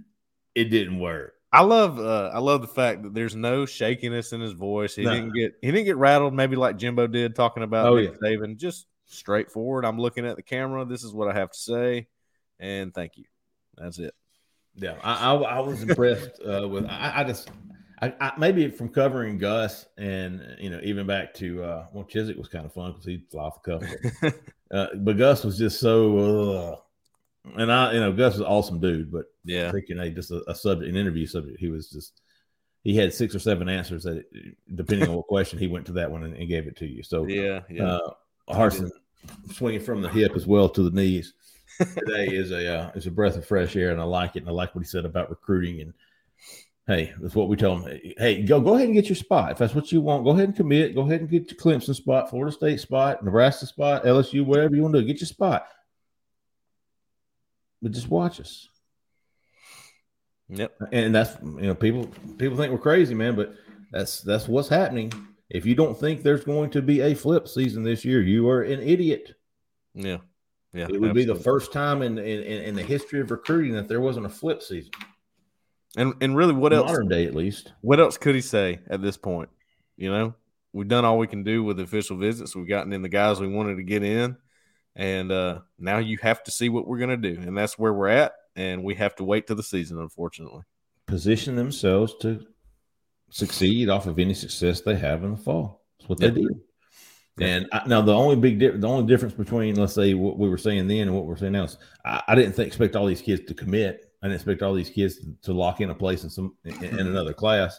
"It 0.54 0.64
didn't 0.70 0.98
work." 0.98 1.34
I 1.52 1.62
love 1.62 1.98
uh, 1.98 2.30
I 2.34 2.38
love 2.40 2.60
the 2.60 2.66
fact 2.68 3.04
that 3.04 3.14
there's 3.14 3.36
no 3.36 3.64
shakiness 3.64 4.32
in 4.32 4.40
his 4.40 4.52
voice. 4.52 4.94
He 4.96 5.04
No. 5.04 5.14
didn't 5.14 5.34
get 5.34 5.54
he 5.62 5.70
didn't 5.70 5.84
get 5.86 5.96
rattled, 5.96 6.34
maybe 6.34 6.56
like 6.56 6.76
Jimbo 6.76 7.06
did 7.06 7.34
talking 7.36 7.62
about 7.62 7.86
Oh, 7.86 7.96
Nick 7.96 8.16
yeah. 8.20 8.28
Saban. 8.30 8.56
Just 8.56 8.86
straightforward. 9.06 9.84
I'm 9.84 9.98
looking 9.98 10.26
at 10.26 10.36
the 10.36 10.42
camera. 10.42 10.84
This 10.84 11.04
is 11.04 11.12
what 11.12 11.28
I 11.28 11.34
have 11.38 11.50
to 11.52 11.58
say, 11.58 12.08
and 12.58 12.92
thank 12.92 13.16
you. 13.16 13.24
That's 13.78 13.98
it. 13.98 14.14
Yeah, 14.76 14.96
I, 15.02 15.32
I, 15.32 15.34
I 15.34 15.60
was 15.60 15.82
impressed 15.82 16.40
uh, 16.46 16.68
with. 16.68 16.86
I, 16.86 17.12
I 17.16 17.24
just, 17.24 17.50
I, 18.02 18.12
I 18.20 18.32
maybe 18.38 18.68
from 18.70 18.90
covering 18.90 19.38
Gus 19.38 19.86
and 19.96 20.56
you 20.58 20.70
know 20.70 20.80
even 20.82 21.06
back 21.06 21.32
to 21.34 21.62
uh, 21.62 21.86
well 21.92 22.04
Chizik 22.04 22.36
was 22.36 22.48
kind 22.48 22.66
of 22.66 22.72
fun 22.72 22.92
because 22.92 23.06
he'd 23.06 23.30
fly 23.30 23.44
off 23.44 23.62
the 23.62 23.78
cuff. 23.78 24.34
uh, 24.70 24.86
but 24.96 25.16
Gus 25.16 25.44
was 25.44 25.56
just 25.56 25.80
so, 25.80 26.18
uh, 26.18 26.76
and 27.56 27.72
I 27.72 27.94
you 27.94 28.00
know 28.00 28.12
Gus 28.12 28.34
was 28.34 28.40
an 28.40 28.46
awesome 28.46 28.80
dude, 28.80 29.10
but 29.10 29.26
Yeah, 29.44 29.70
freaking 29.70 30.00
a 30.00 30.10
just 30.10 30.30
a, 30.30 30.42
a 30.50 30.54
subject, 30.54 30.90
an 30.90 30.96
interview 30.96 31.26
subject. 31.26 31.58
He 31.58 31.68
was 31.68 31.88
just 31.88 32.20
he 32.84 32.94
had 32.94 33.14
six 33.14 33.34
or 33.34 33.38
seven 33.38 33.68
answers 33.68 34.04
that 34.04 34.24
depending 34.74 35.08
on 35.08 35.16
what 35.16 35.26
question 35.26 35.58
he 35.58 35.66
went 35.66 35.86
to 35.86 35.92
that 35.92 36.10
one 36.10 36.22
and, 36.22 36.36
and 36.36 36.48
gave 36.48 36.66
it 36.66 36.76
to 36.76 36.86
you. 36.86 37.02
So 37.02 37.26
yeah, 37.26 37.60
yeah. 37.70 37.84
uh, 37.84 38.10
Harsin 38.50 38.90
swinging 39.52 39.80
from 39.80 40.02
the 40.02 40.08
hip 40.08 40.32
as 40.36 40.46
well 40.46 40.68
to 40.68 40.82
the 40.82 40.94
knees 40.94 41.32
today 41.78 42.28
is 42.28 42.50
a 42.50 42.78
uh, 42.78 42.90
is 42.94 43.06
a 43.06 43.10
breath 43.10 43.36
of 43.36 43.46
fresh 43.46 43.76
air, 43.76 43.90
and 43.90 44.00
I 44.00 44.04
like 44.04 44.36
it. 44.36 44.40
And 44.40 44.48
I 44.48 44.52
like 44.52 44.74
what 44.74 44.82
he 44.84 44.88
said 44.88 45.04
about 45.04 45.30
recruiting. 45.30 45.80
And 45.80 45.94
hey, 46.86 47.12
that's 47.20 47.34
what 47.34 47.48
we 47.48 47.56
told 47.56 47.82
him. 47.82 48.00
Hey, 48.18 48.42
go 48.42 48.60
go 48.60 48.74
ahead 48.74 48.86
and 48.86 48.94
get 48.94 49.08
your 49.08 49.16
spot 49.16 49.52
if 49.52 49.58
that's 49.58 49.74
what 49.74 49.92
you 49.92 50.00
want. 50.00 50.24
Go 50.24 50.30
ahead 50.30 50.48
and 50.48 50.56
commit. 50.56 50.94
Go 50.94 51.02
ahead 51.02 51.20
and 51.20 51.30
get 51.30 51.50
your 51.50 51.60
Clemson 51.60 51.94
spot, 51.94 52.30
Florida 52.30 52.52
State 52.52 52.80
spot, 52.80 53.24
Nebraska 53.24 53.66
spot, 53.66 54.04
LSU, 54.04 54.44
whatever 54.44 54.74
you 54.74 54.82
want 54.82 54.94
to 54.94 55.00
do. 55.00 55.06
Get 55.06 55.20
your 55.20 55.26
spot, 55.26 55.66
but 57.82 57.92
just 57.92 58.08
watch 58.08 58.40
us. 58.40 58.68
yep. 60.48 60.72
And 60.92 61.14
that's 61.14 61.36
you 61.42 61.62
know 61.62 61.74
people 61.74 62.06
people 62.38 62.56
think 62.56 62.72
we're 62.72 62.78
crazy, 62.78 63.14
man, 63.14 63.34
but 63.36 63.54
that's 63.92 64.20
that's 64.20 64.48
what's 64.48 64.68
happening. 64.68 65.12
If 65.48 65.64
you 65.64 65.74
don't 65.74 65.98
think 65.98 66.22
there's 66.22 66.44
going 66.44 66.70
to 66.70 66.82
be 66.82 67.00
a 67.00 67.14
flip 67.14 67.46
season 67.46 67.84
this 67.84 68.04
year, 68.04 68.20
you 68.20 68.48
are 68.48 68.62
an 68.62 68.80
idiot. 68.80 69.34
Yeah, 69.94 70.18
yeah. 70.76 70.86
It 70.88 71.00
would 71.00 71.14
be 71.14 71.24
the 71.24 71.34
first 71.34 71.72
time 71.72 72.02
in, 72.02 72.18
in 72.18 72.42
in 72.42 72.74
the 72.74 72.82
history 72.82 73.20
of 73.20 73.30
recruiting 73.30 73.72
that 73.74 73.88
there 73.88 74.00
wasn't 74.00 74.26
a 74.26 74.30
flip 74.30 74.62
season. 74.62 74.90
And 75.96 76.14
and 76.20 76.36
really, 76.36 76.52
what 76.52 76.72
else? 76.72 76.90
Modern 76.90 77.08
day, 77.08 77.24
at 77.24 77.34
least. 77.34 77.72
What 77.80 78.00
else 78.00 78.18
could 78.18 78.34
he 78.34 78.40
say 78.40 78.80
at 78.88 79.00
this 79.00 79.16
point? 79.16 79.48
You 79.96 80.10
know, 80.10 80.34
we've 80.72 80.88
done 80.88 81.04
all 81.04 81.18
we 81.18 81.26
can 81.26 81.42
do 81.42 81.64
with 81.64 81.80
official 81.80 82.16
visits. 82.16 82.54
We've 82.54 82.68
gotten 82.68 82.92
in 82.92 83.02
the 83.02 83.08
guys 83.08 83.40
we 83.40 83.48
wanted 83.48 83.76
to 83.76 83.82
get 83.82 84.02
in, 84.02 84.36
and 84.94 85.32
uh, 85.32 85.60
now 85.78 85.98
you 85.98 86.18
have 86.20 86.42
to 86.44 86.50
see 86.50 86.68
what 86.68 86.86
we're 86.86 86.98
going 86.98 87.20
to 87.20 87.34
do, 87.34 87.40
and 87.40 87.56
that's 87.56 87.78
where 87.78 87.92
we're 87.92 88.08
at. 88.08 88.34
And 88.54 88.84
we 88.84 88.94
have 88.94 89.14
to 89.16 89.24
wait 89.24 89.46
till 89.46 89.56
the 89.56 89.62
season, 89.62 89.98
unfortunately. 89.98 90.62
Position 91.06 91.56
themselves 91.56 92.14
to 92.20 92.46
succeed 93.30 93.88
off 93.88 94.06
of 94.06 94.18
any 94.18 94.34
success 94.34 94.80
they 94.80 94.96
have 94.96 95.24
in 95.24 95.32
the 95.32 95.36
fall. 95.36 95.82
That's 95.98 96.08
what 96.08 96.20
they 96.20 96.30
do. 96.30 96.60
And 97.38 97.68
I, 97.72 97.82
now 97.86 98.00
the 98.00 98.14
only 98.14 98.36
big 98.36 98.58
di- 98.58 98.70
the 98.70 98.88
only 98.88 99.06
difference 99.06 99.34
between 99.34 99.74
let's 99.74 99.92
say 99.92 100.14
what 100.14 100.38
we 100.38 100.48
were 100.48 100.56
saying 100.56 100.88
then 100.88 101.02
and 101.08 101.14
what 101.14 101.26
we're 101.26 101.36
saying 101.36 101.52
now 101.52 101.64
is 101.64 101.76
I, 102.04 102.22
I 102.28 102.34
didn't 102.34 102.52
think, 102.52 102.68
expect 102.68 102.96
all 102.96 103.06
these 103.06 103.20
kids 103.20 103.44
to 103.46 103.54
commit. 103.54 104.10
I 104.22 104.28
didn't 104.28 104.36
expect 104.36 104.62
all 104.62 104.72
these 104.72 104.88
kids 104.88 105.18
to, 105.18 105.34
to 105.42 105.52
lock 105.52 105.80
in 105.82 105.90
a 105.90 105.94
place 105.94 106.24
in 106.24 106.30
some 106.30 106.54
in, 106.64 106.82
in 106.82 106.98
another 107.06 107.34
class 107.34 107.78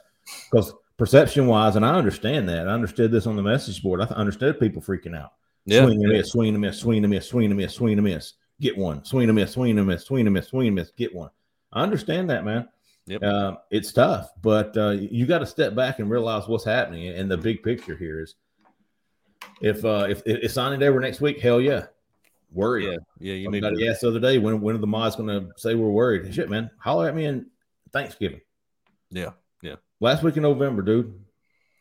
because 0.51 0.73
perception 0.97 1.47
wise, 1.47 1.75
and 1.75 1.85
I 1.85 1.95
understand 1.95 2.47
that. 2.49 2.67
I 2.67 2.71
understood 2.71 3.11
this 3.11 3.25
on 3.25 3.35
the 3.35 3.43
message 3.43 3.81
board. 3.81 4.01
I 4.01 4.05
th- 4.05 4.17
understood 4.17 4.59
people 4.59 4.81
freaking 4.81 5.17
out. 5.17 5.33
Yeah. 5.65 5.83
Swing 5.85 6.03
and 6.03 6.13
miss, 6.13 6.31
swing 6.31 6.49
and 6.49 6.61
miss, 6.61 6.79
swing 6.79 7.03
and 7.03 7.11
miss, 7.11 7.27
swing 7.27 7.45
and 7.45 7.57
miss, 7.57 7.73
swing 7.73 7.93
and 7.93 8.03
miss. 8.03 8.33
Get 8.59 8.77
one. 8.77 9.03
Swing 9.05 9.29
and 9.29 9.35
miss, 9.35 9.51
swing 9.51 9.77
and 9.77 9.87
miss, 9.87 10.05
swing 10.05 10.25
and 10.25 10.33
miss, 10.33 10.47
swing 10.47 10.67
and 10.67 10.75
miss. 10.75 10.91
Get 10.91 11.13
one. 11.13 11.29
I 11.71 11.83
understand 11.83 12.29
that, 12.29 12.45
man. 12.45 12.67
Yep. 13.05 13.23
Uh, 13.23 13.55
it's 13.71 13.93
tough, 13.93 14.31
but 14.41 14.75
uh, 14.75 14.91
you 14.91 15.25
got 15.25 15.39
to 15.39 15.45
step 15.45 15.75
back 15.75 15.99
and 15.99 16.09
realize 16.09 16.47
what's 16.47 16.65
happening. 16.65 17.07
And 17.07 17.31
the 17.31 17.37
big 17.37 17.63
picture 17.63 17.95
here 17.95 18.21
is, 18.21 18.35
if 19.61 19.83
uh, 19.85 20.07
if, 20.09 20.21
if 20.25 20.51
signing 20.51 20.79
day 20.79 20.89
were 20.89 20.99
next 20.99 21.21
week, 21.21 21.39
hell 21.39 21.59
yeah, 21.61 21.85
worried. 22.51 22.85
yeah, 22.85 22.97
yeah. 23.19 23.33
You 23.33 23.49
need 23.51 23.63
Somebody 23.63 23.85
to, 23.85 23.91
asked 23.91 24.01
the 24.01 24.07
other 24.09 24.19
day 24.19 24.37
when 24.37 24.61
when 24.61 24.75
are 24.75 24.79
the 24.79 24.87
mods 24.87 25.15
going 25.15 25.29
to 25.29 25.49
say 25.57 25.75
we're 25.75 25.89
worried? 25.89 26.33
Shit, 26.33 26.49
man, 26.49 26.69
holler 26.79 27.07
at 27.07 27.15
me 27.15 27.25
in 27.25 27.47
Thanksgiving. 27.91 28.41
yeah, 29.09 29.31
yeah. 29.61 29.75
Last 29.99 30.23
week 30.23 30.37
in 30.37 30.43
November, 30.43 30.81
dude. 30.81 31.13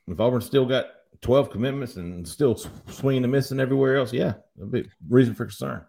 If 0.08 0.20
Auburn 0.20 0.40
still 0.40 0.66
got 0.66 0.86
twelve 1.20 1.50
commitments 1.50 1.96
and 1.96 2.26
still 2.26 2.56
swinging 2.88 3.24
and 3.24 3.32
missing 3.32 3.60
everywhere 3.60 3.96
else, 3.96 4.12
yeah, 4.12 4.34
a 4.60 4.64
big 4.66 4.88
reason 5.08 5.34
for 5.34 5.44
concern. 5.46 5.84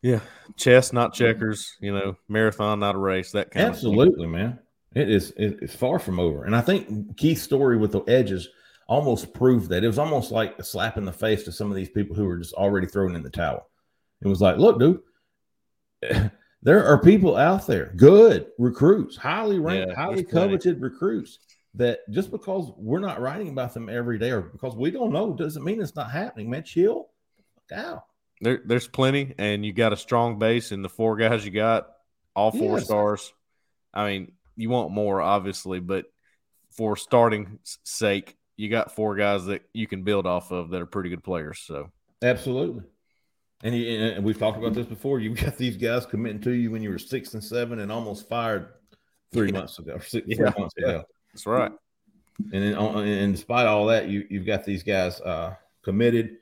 yeah. 0.00 0.20
Chess, 0.56 0.92
not 0.92 1.14
checkers. 1.14 1.76
You 1.80 1.92
know, 1.94 2.16
marathon, 2.28 2.80
not 2.80 2.94
a 2.94 2.98
race. 2.98 3.32
That 3.32 3.50
kind 3.50 3.66
of 3.66 3.72
Absolutely, 3.74 4.26
man. 4.26 4.58
It 4.94 5.08
is. 5.10 5.30
it- 5.36 5.58
It's 5.62 5.74
far 5.74 5.98
from 5.98 6.18
over, 6.18 6.44
and 6.44 6.54
I 6.56 6.60
think 6.60 7.16
Keith's 7.16 7.42
story 7.42 7.76
with 7.76 7.92
the 7.92 8.00
edges 8.02 8.48
almost 8.92 9.32
proved 9.32 9.70
that. 9.70 9.82
It 9.82 9.86
was 9.86 9.98
almost 9.98 10.30
like 10.30 10.58
a 10.58 10.62
slap 10.62 10.98
in 10.98 11.06
the 11.06 11.12
face 11.12 11.44
to 11.44 11.52
some 11.52 11.70
of 11.70 11.76
these 11.76 11.88
people 11.88 12.14
who 12.14 12.26
were 12.26 12.36
just 12.36 12.52
already 12.52 12.86
thrown 12.86 13.16
in 13.16 13.22
the 13.22 13.30
towel. 13.30 13.70
It 14.20 14.28
was 14.28 14.42
like, 14.42 14.58
look, 14.58 14.78
dude, 14.78 15.00
there 16.62 16.84
are 16.84 17.00
people 17.00 17.36
out 17.36 17.66
there, 17.66 17.94
good 17.96 18.48
recruits, 18.58 19.16
highly 19.16 19.58
ranked, 19.58 19.88
Yeah, 19.88 19.96
highly 19.96 20.24
coveted 20.24 20.82
recruits. 20.82 21.38
That 21.74 22.00
just 22.10 22.30
because 22.30 22.70
we're 22.76 22.98
not 22.98 23.22
writing 23.22 23.48
about 23.48 23.72
them 23.72 23.88
every 23.88 24.18
day, 24.18 24.30
or 24.30 24.42
because 24.42 24.76
we 24.76 24.90
don't 24.90 25.10
know, 25.10 25.32
doesn't 25.32 25.64
mean 25.64 25.80
it's 25.80 25.96
not 25.96 26.10
happening. 26.10 26.50
Man, 26.50 26.62
chill, 26.62 27.08
fuck 27.70 27.78
out. 27.78 28.04
There, 28.42 28.60
there's 28.62 28.88
plenty, 28.88 29.34
and 29.38 29.64
you 29.64 29.72
got 29.72 29.94
a 29.94 29.96
strong 29.96 30.38
base, 30.38 30.70
and 30.70 30.84
the 30.84 30.90
four 30.90 31.16
guys 31.16 31.46
you 31.46 31.50
got, 31.50 31.88
all 32.36 32.50
four 32.50 32.76
Yes. 32.76 32.84
stars. 32.84 33.32
I 33.94 34.06
mean, 34.10 34.32
you 34.54 34.68
want 34.68 34.90
more, 34.90 35.22
obviously, 35.22 35.80
but 35.80 36.04
for 36.72 36.94
starting 36.94 37.58
sake, 37.84 38.36
you 38.62 38.68
got 38.68 38.94
four 38.94 39.16
guys 39.16 39.46
that 39.46 39.62
you 39.72 39.88
can 39.88 40.04
build 40.04 40.24
off 40.24 40.52
of 40.52 40.70
that 40.70 40.80
are 40.80 40.86
pretty 40.86 41.10
good 41.10 41.24
players. 41.24 41.58
So, 41.66 41.90
Absolutely. 42.22 42.84
And, 43.64 43.74
you, 43.76 43.86
and 43.98 44.24
we've 44.24 44.38
talked 44.38 44.56
about 44.56 44.72
this 44.72 44.86
before. 44.86 45.18
You've 45.18 45.40
got 45.40 45.56
these 45.58 45.76
guys 45.76 46.06
committing 46.06 46.40
to 46.42 46.52
you 46.52 46.70
when 46.70 46.80
you 46.80 46.90
were 46.90 46.98
six 46.98 47.34
and 47.34 47.42
seven 47.42 47.80
and 47.80 47.90
almost 47.90 48.28
fired 48.28 48.68
three 49.32 49.48
Yeah. 49.48 49.58
months 49.58 49.80
ago, 49.80 49.98
six, 49.98 50.24
Yeah. 50.28 50.50
four 50.52 50.60
months 50.60 50.76
ago. 50.76 51.02
that's 51.32 51.44
right. 51.44 51.72
And 52.52 52.62
then, 52.62 52.74
on, 52.76 53.04
and 53.04 53.34
despite 53.34 53.66
all 53.66 53.86
that, 53.86 54.08
you 54.08 54.26
you've 54.30 54.46
got 54.46 54.64
these 54.64 54.82
guys 54.84 55.20
uh, 55.20 55.54
committed. 55.82 56.38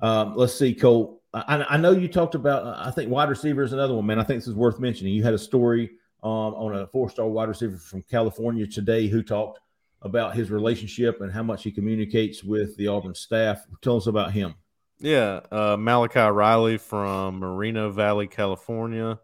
Um, 0.00 0.34
let's 0.36 0.54
see, 0.54 0.74
Cole. 0.74 1.22
I, 1.32 1.64
I 1.70 1.76
know 1.78 1.90
you 1.92 2.06
talked 2.08 2.34
about. 2.34 2.64
uh, 2.64 2.82
I 2.86 2.90
think 2.90 3.10
wide 3.10 3.28
receiver 3.30 3.62
is 3.62 3.72
another 3.72 3.94
one, 3.94 4.04
man. 4.06 4.18
I 4.18 4.24
think 4.24 4.40
this 4.40 4.48
is 4.48 4.54
worth 4.54 4.78
mentioning. 4.78 5.14
You 5.14 5.22
had 5.24 5.34
a 5.34 5.38
story 5.38 5.90
um, 6.22 6.30
on 6.54 6.76
a 6.76 6.86
four-star 6.86 7.26
wide 7.28 7.48
receiver 7.48 7.76
from 7.78 8.02
California 8.02 8.66
today 8.66 9.08
who 9.08 9.22
talked 9.22 9.60
about 10.02 10.36
his 10.36 10.50
relationship 10.50 11.20
and 11.20 11.32
how 11.32 11.42
much 11.42 11.64
he 11.64 11.70
communicates 11.70 12.44
with 12.44 12.76
the 12.76 12.86
Auburn 12.86 13.14
staff. 13.14 13.64
Tell 13.82 13.96
us 13.96 14.06
about 14.06 14.32
him. 14.32 14.54
Yeah, 14.98 15.40
uh, 15.50 15.76
Malachi 15.78 16.20
Riley 16.20 16.78
from 16.78 17.38
Moreno 17.40 17.90
Valley, 17.90 18.26
California, 18.28 19.18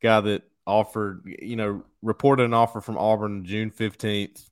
guy 0.00 0.20
that 0.20 0.42
offered, 0.66 1.22
you 1.24 1.56
know, 1.56 1.84
reported 2.00 2.44
an 2.44 2.54
offer 2.54 2.80
from 2.80 2.96
Auburn 2.96 3.44
June 3.44 3.70
fifteenth, 3.70 4.48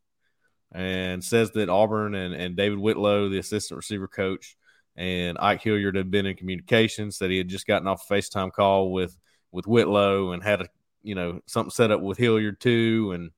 and 0.73 1.23
says 1.23 1.53
that 1.53 1.69
Auburn 1.69 2.15
and, 2.15 2.35
and 2.35 2.57
David 2.57 2.79
Whitlow, 2.79 3.29
the 3.29 3.39
assistant 3.39 3.77
receiver 3.77 4.09
coach, 4.09 4.57
and 4.97 5.39
Ike 5.39 5.63
Hilliard 5.63 5.95
had 5.95 6.11
been 6.11 6.27
in 6.27 6.37
communications 6.37 7.19
that 7.19 7.31
he 7.31 7.39
had 7.39 7.49
just 7.49 7.67
gotten 7.67 7.87
off 7.87 8.11
a 8.11 8.15
FaceTime 8.15 8.53
call 8.53 8.91
with 8.91 9.17
with 9.53 9.67
Whitlow 9.67 10.33
and 10.33 10.43
had 10.43 10.63
a 10.63 10.67
you 11.03 11.15
know 11.15 11.41
something 11.47 11.71
set 11.71 11.93
up 11.93 12.01
with 12.01 12.19
Hilliard 12.19 12.61
too, 12.61 13.13
and 13.15 13.31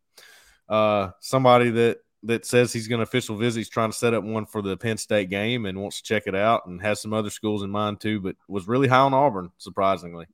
uh, 0.70 1.10
somebody 1.20 1.70
that 1.70 1.98
that 2.22 2.44
says 2.44 2.72
he's 2.72 2.88
going 2.88 2.98
to 2.98 3.04
official 3.04 3.36
visit. 3.36 3.60
He's 3.60 3.68
trying 3.68 3.90
to 3.90 3.96
set 3.96 4.14
up 4.14 4.24
one 4.24 4.46
for 4.46 4.60
the 4.60 4.76
Penn 4.76 4.98
State 4.98 5.30
game 5.30 5.64
and 5.64 5.80
wants 5.80 5.98
to 5.98 6.02
check 6.02 6.24
it 6.26 6.34
out 6.34 6.66
and 6.66 6.80
has 6.82 7.00
some 7.00 7.14
other 7.14 7.30
schools 7.30 7.62
in 7.62 7.70
mind 7.70 8.00
too, 8.00 8.20
but 8.20 8.36
was 8.46 8.68
really 8.68 8.88
high 8.88 8.98
on 8.98 9.14
Auburn, 9.14 9.50
surprisingly, 9.58 10.26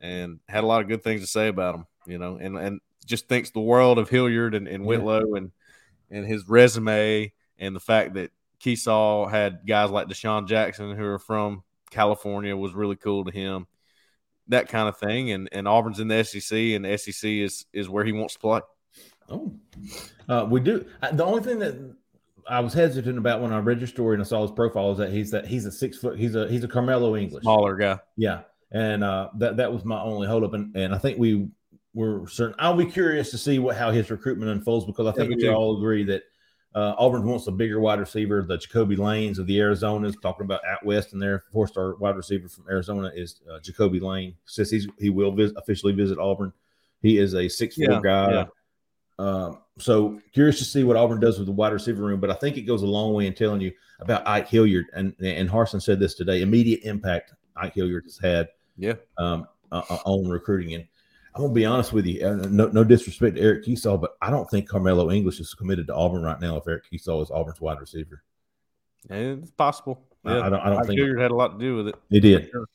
and 0.00 0.40
had 0.48 0.64
a 0.64 0.66
lot 0.66 0.82
of 0.82 0.88
good 0.88 1.02
things 1.02 1.20
to 1.20 1.26
say 1.26 1.48
about 1.48 1.76
him, 1.76 1.86
you 2.06 2.18
know, 2.18 2.36
and, 2.36 2.56
and 2.58 2.80
just 3.06 3.28
thinks 3.28 3.50
the 3.50 3.60
world 3.60 3.98
of 3.98 4.08
Hilliard 4.08 4.54
and, 4.54 4.66
and 4.66 4.84
Whitlow 4.84 5.34
and, 5.34 5.52
and 6.10 6.26
his 6.26 6.48
resume 6.48 7.32
and 7.58 7.76
the 7.76 7.80
fact 7.80 8.14
that 8.14 8.32
Kiesau 8.60 9.30
had 9.30 9.60
guys 9.66 9.90
like 9.90 10.08
DeSean 10.08 10.48
Jackson 10.48 10.96
who 10.96 11.04
are 11.04 11.18
from 11.18 11.62
California 11.90 12.56
was 12.56 12.74
really 12.74 12.96
cool 12.96 13.24
to 13.24 13.30
him. 13.30 13.66
That 14.48 14.68
kind 14.68 14.88
of 14.88 14.98
thing. 14.98 15.30
And, 15.30 15.48
and 15.52 15.68
Auburn's 15.68 16.00
in 16.00 16.08
the 16.08 16.24
SEC 16.24 16.58
and 16.58 16.84
the 16.84 16.98
SEC 16.98 17.30
is, 17.30 17.66
is 17.72 17.88
where 17.88 18.04
he 18.04 18.12
wants 18.12 18.34
to 18.34 18.40
play. 18.40 18.60
Oh, 19.30 19.52
uh, 20.28 20.46
we 20.48 20.60
do. 20.60 20.84
The 21.12 21.24
only 21.24 21.42
thing 21.42 21.58
that 21.60 21.94
I 22.48 22.60
was 22.60 22.74
hesitant 22.74 23.18
about 23.18 23.40
when 23.40 23.52
I 23.52 23.58
read 23.58 23.78
your 23.78 23.86
story 23.86 24.14
and 24.14 24.22
I 24.22 24.26
saw 24.26 24.42
his 24.42 24.50
profile 24.50 24.92
is 24.92 24.98
that 24.98 25.12
he's 25.12 25.30
that 25.30 25.46
he's 25.46 25.66
a 25.66 25.72
six 25.72 25.98
foot. 25.98 26.18
He's 26.18 26.34
a 26.34 26.48
he's 26.48 26.64
a 26.64 26.68
Carmelo 26.68 27.16
English 27.16 27.42
smaller 27.42 27.76
guy. 27.76 27.98
Yeah, 28.16 28.42
and 28.72 29.04
uh, 29.04 29.28
that 29.36 29.56
that 29.58 29.72
was 29.72 29.84
my 29.84 30.00
only 30.00 30.26
holdup, 30.26 30.54
and 30.54 30.74
and 30.76 30.94
I 30.94 30.98
think 30.98 31.18
we 31.18 31.48
were 31.94 32.26
certain. 32.28 32.56
I'll 32.58 32.76
be 32.76 32.86
curious 32.86 33.30
to 33.30 33.38
see 33.38 33.58
what 33.58 33.76
how 33.76 33.90
his 33.90 34.10
recruitment 34.10 34.50
unfolds 34.50 34.86
because 34.86 35.06
I 35.06 35.12
think 35.12 35.30
yeah, 35.30 35.36
we 35.36 35.42
too. 35.42 35.52
all 35.52 35.78
agree 35.78 36.04
that 36.04 36.22
uh, 36.74 36.94
Auburn 36.98 37.24
wants 37.24 37.46
a 37.46 37.52
bigger 37.52 37.80
wide 37.80 38.00
receiver. 38.00 38.42
The 38.42 38.58
Jacoby 38.58 38.96
Lanes 38.96 39.38
of 39.38 39.46
the 39.46 39.58
Arizonas, 39.58 40.20
talking 40.20 40.44
about 40.44 40.64
out 40.64 40.84
west, 40.84 41.12
and 41.12 41.20
their 41.22 41.44
four 41.52 41.66
star 41.66 41.96
wide 41.96 42.16
receiver 42.16 42.48
from 42.48 42.64
Arizona 42.68 43.10
is 43.14 43.40
uh, 43.52 43.60
Jacoby 43.60 44.00
Lane. 44.00 44.34
Says 44.44 44.70
he's 44.70 44.86
he 44.98 45.10
will 45.10 45.32
visit, 45.32 45.56
officially 45.56 45.92
visit 45.92 46.18
Auburn. 46.18 46.52
He 47.02 47.18
is 47.18 47.34
a 47.34 47.48
six 47.48 47.76
foot 47.76 47.90
yeah, 47.90 48.00
guy. 48.02 48.32
Yeah. 48.32 48.44
Um, 49.20 49.58
so 49.78 50.18
curious 50.32 50.58
to 50.58 50.64
see 50.64 50.82
what 50.82 50.96
Auburn 50.96 51.20
does 51.20 51.38
with 51.38 51.46
the 51.46 51.52
wide 51.52 51.74
receiver 51.74 52.02
room, 52.02 52.20
but 52.20 52.30
I 52.30 52.34
think 52.34 52.56
it 52.56 52.62
goes 52.62 52.82
a 52.82 52.86
long 52.86 53.12
way 53.12 53.26
in 53.26 53.34
telling 53.34 53.60
you 53.60 53.70
about 54.00 54.26
Ike 54.26 54.48
Hilliard. 54.48 54.86
And 54.94 55.14
and 55.20 55.48
Harsin 55.48 55.82
said 55.82 56.00
this 56.00 56.14
today: 56.14 56.40
immediate 56.40 56.80
impact 56.84 57.34
Ike 57.54 57.74
Hilliard 57.74 58.04
has 58.04 58.18
had, 58.18 58.48
yeah, 58.78 58.94
um, 59.18 59.46
uh, 59.72 59.82
uh 59.90 59.98
on 60.06 60.30
recruiting. 60.30 60.74
And 60.74 60.86
I'm 61.34 61.42
gonna 61.42 61.52
be 61.52 61.66
honest 61.66 61.92
with 61.92 62.06
you, 62.06 62.20
no, 62.50 62.68
no 62.68 62.82
disrespect 62.82 63.36
to 63.36 63.42
Eric 63.42 63.66
Kiesau, 63.66 64.00
but 64.00 64.16
I 64.22 64.30
don't 64.30 64.48
think 64.50 64.68
Carmelo 64.68 65.10
English 65.10 65.38
is 65.38 65.52
committed 65.52 65.86
to 65.88 65.94
Auburn 65.94 66.22
right 66.22 66.40
now. 66.40 66.56
If 66.56 66.66
Eric 66.66 66.84
Kiesau 66.90 67.22
is 67.22 67.30
Auburn's 67.30 67.60
wide 67.60 67.78
receiver, 67.78 68.22
it's 69.10 69.50
possible. 69.50 70.02
Yeah, 70.24 70.38
I, 70.38 70.46
I 70.46 70.48
don't. 70.48 70.60
I 70.60 70.70
don't 70.70 70.78
Ike 70.78 70.86
think 70.86 70.98
Hilliard 70.98 71.20
had 71.20 71.30
a 71.30 71.36
lot 71.36 71.58
to 71.58 71.58
do 71.58 71.76
with 71.76 71.88
it. 71.88 71.94
He 72.08 72.20
did. 72.20 72.48
Sure. 72.50 72.66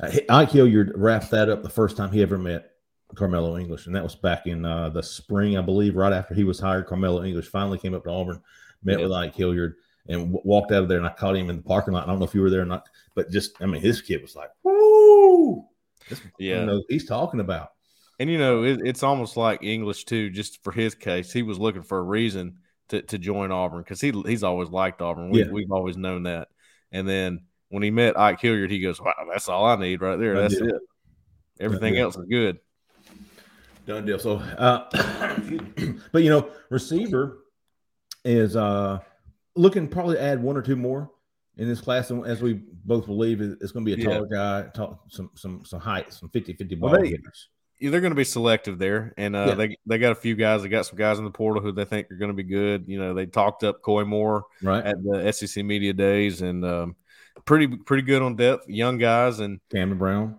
Uh, 0.00 0.10
Ike 0.30 0.50
Hilliard 0.50 0.92
wrapped 0.96 1.30
that 1.32 1.50
up 1.50 1.62
the 1.62 1.68
first 1.68 1.98
time 1.98 2.10
he 2.10 2.22
ever 2.22 2.38
met 2.38 2.73
Carmelo 3.14 3.58
English, 3.58 3.86
and 3.86 3.94
that 3.94 4.02
was 4.02 4.14
back 4.14 4.46
in 4.46 4.64
uh, 4.64 4.88
the 4.90 5.02
spring, 5.02 5.56
I 5.56 5.62
believe, 5.62 5.96
right 5.96 6.12
after 6.12 6.34
he 6.34 6.44
was 6.44 6.60
hired. 6.60 6.86
Carmelo 6.86 7.24
English 7.24 7.48
finally 7.48 7.78
came 7.78 7.94
up 7.94 8.04
to 8.04 8.10
Auburn, 8.10 8.40
met 8.82 8.98
yeah. 8.98 9.04
with 9.04 9.12
Ike 9.12 9.34
Hilliard, 9.34 9.76
and 10.08 10.32
w- 10.32 10.42
walked 10.44 10.72
out 10.72 10.82
of 10.82 10.88
there. 10.88 10.98
And 10.98 11.06
I 11.06 11.10
caught 11.10 11.36
him 11.36 11.50
in 11.50 11.56
the 11.56 11.62
parking 11.62 11.94
lot. 11.94 12.04
I 12.04 12.06
don't 12.06 12.18
know 12.18 12.24
if 12.24 12.34
you 12.34 12.42
were 12.42 12.50
there 12.50 12.62
or 12.62 12.66
not, 12.66 12.88
but 13.14 13.30
just 13.30 13.60
I 13.60 13.66
mean, 13.66 13.80
his 13.80 14.02
kid 14.02 14.22
was 14.22 14.36
like, 14.36 14.50
"Woo!" 14.62 15.64
This, 16.08 16.20
yeah, 16.38 16.60
you 16.60 16.66
know, 16.66 16.82
he's 16.88 17.06
talking 17.06 17.40
about. 17.40 17.70
And 18.20 18.30
you 18.30 18.38
know, 18.38 18.62
it, 18.62 18.80
it's 18.84 19.02
almost 19.02 19.36
like 19.36 19.62
English 19.62 20.04
too. 20.04 20.30
Just 20.30 20.62
for 20.62 20.72
his 20.72 20.94
case, 20.94 21.32
he 21.32 21.42
was 21.42 21.58
looking 21.58 21.82
for 21.82 21.98
a 21.98 22.02
reason 22.02 22.58
to, 22.88 23.02
to 23.02 23.18
join 23.18 23.50
Auburn 23.50 23.80
because 23.80 24.00
he 24.00 24.12
he's 24.26 24.44
always 24.44 24.68
liked 24.68 25.02
Auburn. 25.02 25.30
We, 25.30 25.44
yeah. 25.44 25.50
We've 25.50 25.72
always 25.72 25.96
known 25.96 26.24
that. 26.24 26.48
And 26.92 27.08
then 27.08 27.40
when 27.70 27.82
he 27.82 27.90
met 27.90 28.18
Ike 28.18 28.40
Hilliard, 28.40 28.70
he 28.70 28.80
goes, 28.80 29.00
"Wow, 29.00 29.14
that's 29.32 29.48
all 29.48 29.64
I 29.64 29.76
need 29.76 30.00
right 30.00 30.18
there. 30.18 30.40
That's 30.40 30.54
it. 30.54 30.74
Everything 31.58 31.96
else 31.96 32.16
is 32.16 32.26
good." 32.26 32.58
Done 33.86 34.06
deal. 34.06 34.18
So, 34.18 34.36
uh, 34.36 34.88
but 36.12 36.22
you 36.22 36.30
know, 36.30 36.50
receiver 36.70 37.38
is 38.24 38.56
uh 38.56 39.00
looking 39.56 39.88
probably 39.88 40.18
add 40.18 40.42
one 40.42 40.56
or 40.56 40.62
two 40.62 40.76
more 40.76 41.10
in 41.56 41.68
this 41.68 41.80
class, 41.80 42.10
and 42.10 42.26
as 42.26 42.42
we 42.42 42.54
both 42.84 43.06
believe, 43.06 43.40
it's 43.40 43.72
going 43.72 43.84
to 43.84 43.96
be 43.96 44.00
a 44.00 44.04
taller 44.04 44.26
yeah. 44.30 44.62
guy, 44.62 44.68
tall, 44.74 45.02
some 45.08 45.30
some 45.34 45.64
some 45.64 45.80
height, 45.80 46.12
some 46.12 46.28
50-50 46.28 46.78
ball 46.78 46.90
well, 46.90 47.00
they, 47.00 47.08
hitters. 47.10 47.48
They're 47.80 48.00
going 48.00 48.12
to 48.12 48.16
be 48.16 48.24
selective 48.24 48.78
there, 48.78 49.12
and 49.16 49.36
uh, 49.36 49.46
yeah. 49.48 49.54
they 49.54 49.78
they 49.86 49.98
got 49.98 50.12
a 50.12 50.16
few 50.16 50.34
guys. 50.34 50.62
They 50.62 50.68
got 50.68 50.86
some 50.86 50.96
guys 50.96 51.18
in 51.18 51.24
the 51.24 51.30
portal 51.30 51.62
who 51.62 51.72
they 51.72 51.84
think 51.84 52.10
are 52.10 52.16
going 52.16 52.30
to 52.30 52.34
be 52.34 52.44
good. 52.44 52.84
You 52.86 52.98
know, 52.98 53.14
they 53.14 53.26
talked 53.26 53.62
up 53.64 53.82
Koy 53.82 54.04
Moore 54.04 54.44
right. 54.62 54.84
at 54.84 54.96
the 55.02 55.30
SEC 55.32 55.64
media 55.64 55.92
days, 55.92 56.40
and 56.40 56.64
um, 56.64 56.96
pretty 57.44 57.66
pretty 57.66 58.02
good 58.02 58.22
on 58.22 58.36
depth, 58.36 58.68
young 58.68 58.98
guys, 58.98 59.40
and 59.40 59.60
Camden 59.70 59.98
Brown. 59.98 60.38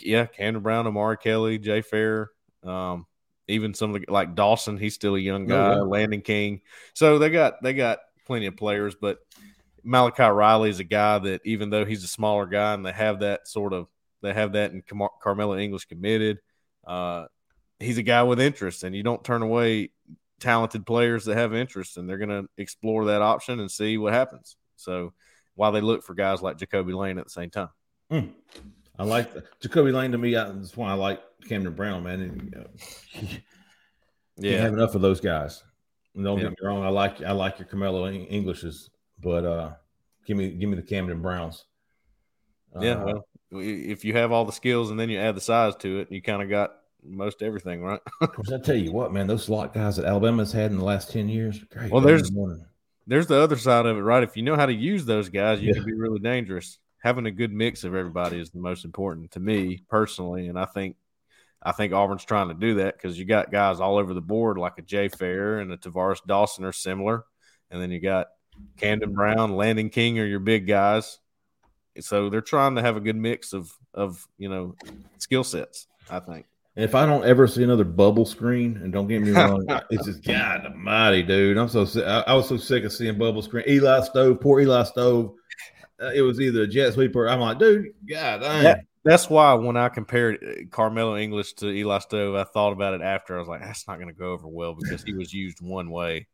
Yeah, 0.00 0.26
Camden 0.26 0.62
Brown, 0.62 0.86
Omari 0.86 1.16
Kelly, 1.16 1.58
Jay 1.58 1.80
Fair, 1.80 2.30
um, 2.64 3.06
even 3.46 3.74
some 3.74 3.94
of 3.94 4.00
the 4.00 4.12
like 4.12 4.34
Dawson, 4.34 4.76
he's 4.76 4.94
still 4.94 5.14
a 5.14 5.20
young 5.20 5.44
oh, 5.44 5.48
guy. 5.48 5.74
Oh, 5.78 5.84
Landon 5.84 6.20
King, 6.20 6.60
so 6.94 7.18
they 7.18 7.30
got 7.30 7.62
they 7.62 7.72
got 7.74 7.98
plenty 8.26 8.46
of 8.46 8.56
players. 8.56 8.94
But 9.00 9.18
Malachi 9.82 10.24
Riley 10.24 10.70
is 10.70 10.80
a 10.80 10.84
guy 10.84 11.18
that 11.18 11.40
even 11.44 11.70
though 11.70 11.84
he's 11.84 12.04
a 12.04 12.08
smaller 12.08 12.46
guy 12.46 12.74
and 12.74 12.84
they 12.84 12.92
have 12.92 13.20
that 13.20 13.48
sort 13.48 13.72
of 13.72 13.86
they 14.22 14.32
have 14.32 14.52
that 14.52 14.72
in 14.72 14.82
Car- 14.82 15.10
Carmelo 15.22 15.56
English 15.56 15.86
committed, 15.86 16.38
uh, 16.86 17.26
he's 17.78 17.98
a 17.98 18.02
guy 18.02 18.22
with 18.22 18.40
interest, 18.40 18.84
and 18.84 18.94
you 18.94 19.02
don't 19.02 19.24
turn 19.24 19.42
away 19.42 19.90
talented 20.40 20.86
players 20.86 21.24
that 21.24 21.36
have 21.36 21.54
interest, 21.54 21.96
and 21.96 22.08
they're 22.08 22.18
going 22.18 22.28
to 22.28 22.48
explore 22.58 23.06
that 23.06 23.22
option 23.22 23.60
and 23.60 23.70
see 23.70 23.98
what 23.98 24.12
happens. 24.12 24.56
So 24.76 25.12
while 25.54 25.72
they 25.72 25.80
look 25.80 26.04
for 26.04 26.14
guys 26.14 26.40
like 26.40 26.56
Jacoby 26.56 26.92
Lane 26.92 27.18
at 27.18 27.24
the 27.24 27.30
same 27.30 27.50
time. 27.50 27.70
Mm. 28.12 28.30
I 28.98 29.04
like 29.04 29.32
the, 29.32 29.44
Jacoby 29.60 29.92
Lane 29.92 30.12
to 30.12 30.18
me. 30.18 30.34
That's 30.34 30.76
why 30.76 30.90
I 30.90 30.94
like 30.94 31.20
Camden 31.48 31.72
Brown, 31.74 32.02
man. 32.02 32.20
And, 32.20 32.56
uh, 32.56 33.20
yeah, 34.36 34.60
have 34.60 34.72
enough 34.72 34.94
of 34.94 35.02
those 35.02 35.20
guys. 35.20 35.62
don't 36.14 36.38
yeah. 36.38 36.44
get 36.44 36.50
me 36.50 36.56
wrong. 36.66 36.82
I 36.82 36.88
like 36.88 37.22
I 37.22 37.32
like 37.32 37.58
your 37.58 37.68
Carmelo 37.68 38.06
Englishes, 38.06 38.90
but 39.20 39.44
uh, 39.44 39.72
give 40.26 40.36
me 40.36 40.50
give 40.50 40.68
me 40.68 40.76
the 40.76 40.82
Camden 40.82 41.22
Browns. 41.22 41.64
Yeah, 42.80 43.02
uh, 43.02 43.04
well, 43.06 43.26
if 43.52 44.04
you 44.04 44.12
have 44.14 44.32
all 44.32 44.44
the 44.44 44.52
skills 44.52 44.90
and 44.90 44.98
then 44.98 45.08
you 45.08 45.18
add 45.18 45.36
the 45.36 45.40
size 45.40 45.74
to 45.76 46.00
it, 46.00 46.12
you 46.12 46.20
kind 46.20 46.42
of 46.42 46.50
got 46.50 46.72
most 47.02 47.42
everything, 47.42 47.82
right? 47.82 48.00
of 48.20 48.32
course, 48.32 48.52
I 48.52 48.58
tell 48.58 48.76
you 48.76 48.92
what, 48.92 49.12
man, 49.12 49.26
those 49.26 49.44
slot 49.44 49.72
guys 49.72 49.96
that 49.96 50.04
Alabama's 50.04 50.52
had 50.52 50.70
in 50.70 50.78
the 50.78 50.84
last 50.84 51.10
ten 51.10 51.28
years, 51.28 51.62
great. 51.70 51.90
Well, 51.90 52.02
there's 52.02 52.30
there's 53.06 53.26
the 53.26 53.40
other 53.40 53.56
side 53.56 53.86
of 53.86 53.96
it, 53.96 54.00
right? 54.00 54.22
If 54.22 54.36
you 54.36 54.42
know 54.42 54.56
how 54.56 54.66
to 54.66 54.74
use 54.74 55.04
those 55.04 55.28
guys, 55.28 55.60
you 55.60 55.68
yeah. 55.68 55.74
can 55.74 55.84
be 55.84 55.94
really 55.94 56.18
dangerous. 56.18 56.78
Having 57.00 57.26
a 57.26 57.30
good 57.30 57.52
mix 57.52 57.84
of 57.84 57.94
everybody 57.94 58.40
is 58.40 58.50
the 58.50 58.58
most 58.58 58.84
important 58.84 59.30
to 59.32 59.40
me 59.40 59.82
personally, 59.88 60.48
and 60.48 60.58
I 60.58 60.64
think 60.64 60.96
I 61.62 61.72
think 61.72 61.92
Auburn's 61.92 62.24
trying 62.24 62.48
to 62.48 62.54
do 62.54 62.74
that 62.76 62.96
because 62.96 63.18
you 63.18 63.24
got 63.24 63.50
guys 63.50 63.80
all 63.80 63.98
over 63.98 64.14
the 64.14 64.20
board 64.20 64.58
like 64.58 64.78
a 64.78 64.82
Jay 64.82 65.08
Fair 65.08 65.58
and 65.58 65.72
a 65.72 65.76
Tavares 65.76 66.24
Dawson 66.26 66.64
are 66.64 66.72
similar, 66.72 67.24
and 67.70 67.80
then 67.80 67.90
you 67.90 68.00
got 68.00 68.28
Camden 68.76 69.12
Brown, 69.12 69.56
Landon 69.56 69.90
King 69.90 70.18
are 70.18 70.26
your 70.26 70.40
big 70.40 70.66
guys. 70.66 71.18
So 72.00 72.30
they're 72.30 72.40
trying 72.40 72.76
to 72.76 72.82
have 72.82 72.96
a 72.96 73.00
good 73.00 73.16
mix 73.16 73.52
of 73.52 73.72
of 73.92 74.26
you 74.38 74.48
know 74.48 74.76
skill 75.18 75.44
sets. 75.44 75.86
I 76.10 76.20
think. 76.20 76.46
if 76.74 76.94
I 76.94 77.04
don't 77.04 77.24
ever 77.24 77.46
see 77.46 77.64
another 77.64 77.84
bubble 77.84 78.24
screen, 78.24 78.78
and 78.82 78.92
don't 78.92 79.08
get 79.08 79.20
me 79.20 79.32
wrong, 79.32 79.66
it's 79.90 80.06
just 80.06 80.24
God 80.24 80.64
Almighty, 80.64 81.22
dude. 81.22 81.58
I'm 81.58 81.68
so 81.68 81.84
sick. 81.84 82.04
I, 82.04 82.20
I, 82.20 82.34
was 82.34 82.48
so 82.48 82.56
sick 82.56 82.84
of 82.84 82.92
seeing 82.92 83.18
bubble 83.18 83.42
screen. 83.42 83.64
Eli 83.68 84.00
Stove, 84.02 84.40
poor 84.40 84.60
Eli 84.60 84.84
Stove. 84.84 85.34
Uh, 86.00 86.12
it 86.14 86.22
was 86.22 86.40
either 86.40 86.62
a 86.62 86.66
jet 86.66 86.94
sweeper. 86.94 87.28
I'm 87.28 87.40
like, 87.40 87.58
dude, 87.58 87.86
God 88.08 88.40
dang. 88.40 88.62
That, 88.62 88.80
that's 89.04 89.28
why 89.30 89.54
when 89.54 89.76
I 89.76 89.88
compared 89.88 90.42
uh, 90.42 90.66
Carmelo 90.70 91.16
English 91.16 91.54
to 91.54 91.68
Eli 91.68 91.98
Stove, 91.98 92.34
I 92.34 92.44
thought 92.44 92.72
about 92.72 92.94
it 92.94 93.02
after. 93.02 93.36
I 93.36 93.40
was 93.40 93.48
like, 93.48 93.62
that's 93.62 93.88
not 93.88 93.96
going 93.96 94.08
to 94.08 94.18
go 94.18 94.32
over 94.32 94.46
well 94.46 94.74
because 94.74 95.02
he 95.02 95.14
was 95.14 95.32
used 95.32 95.60
one 95.60 95.90
way, 95.90 96.26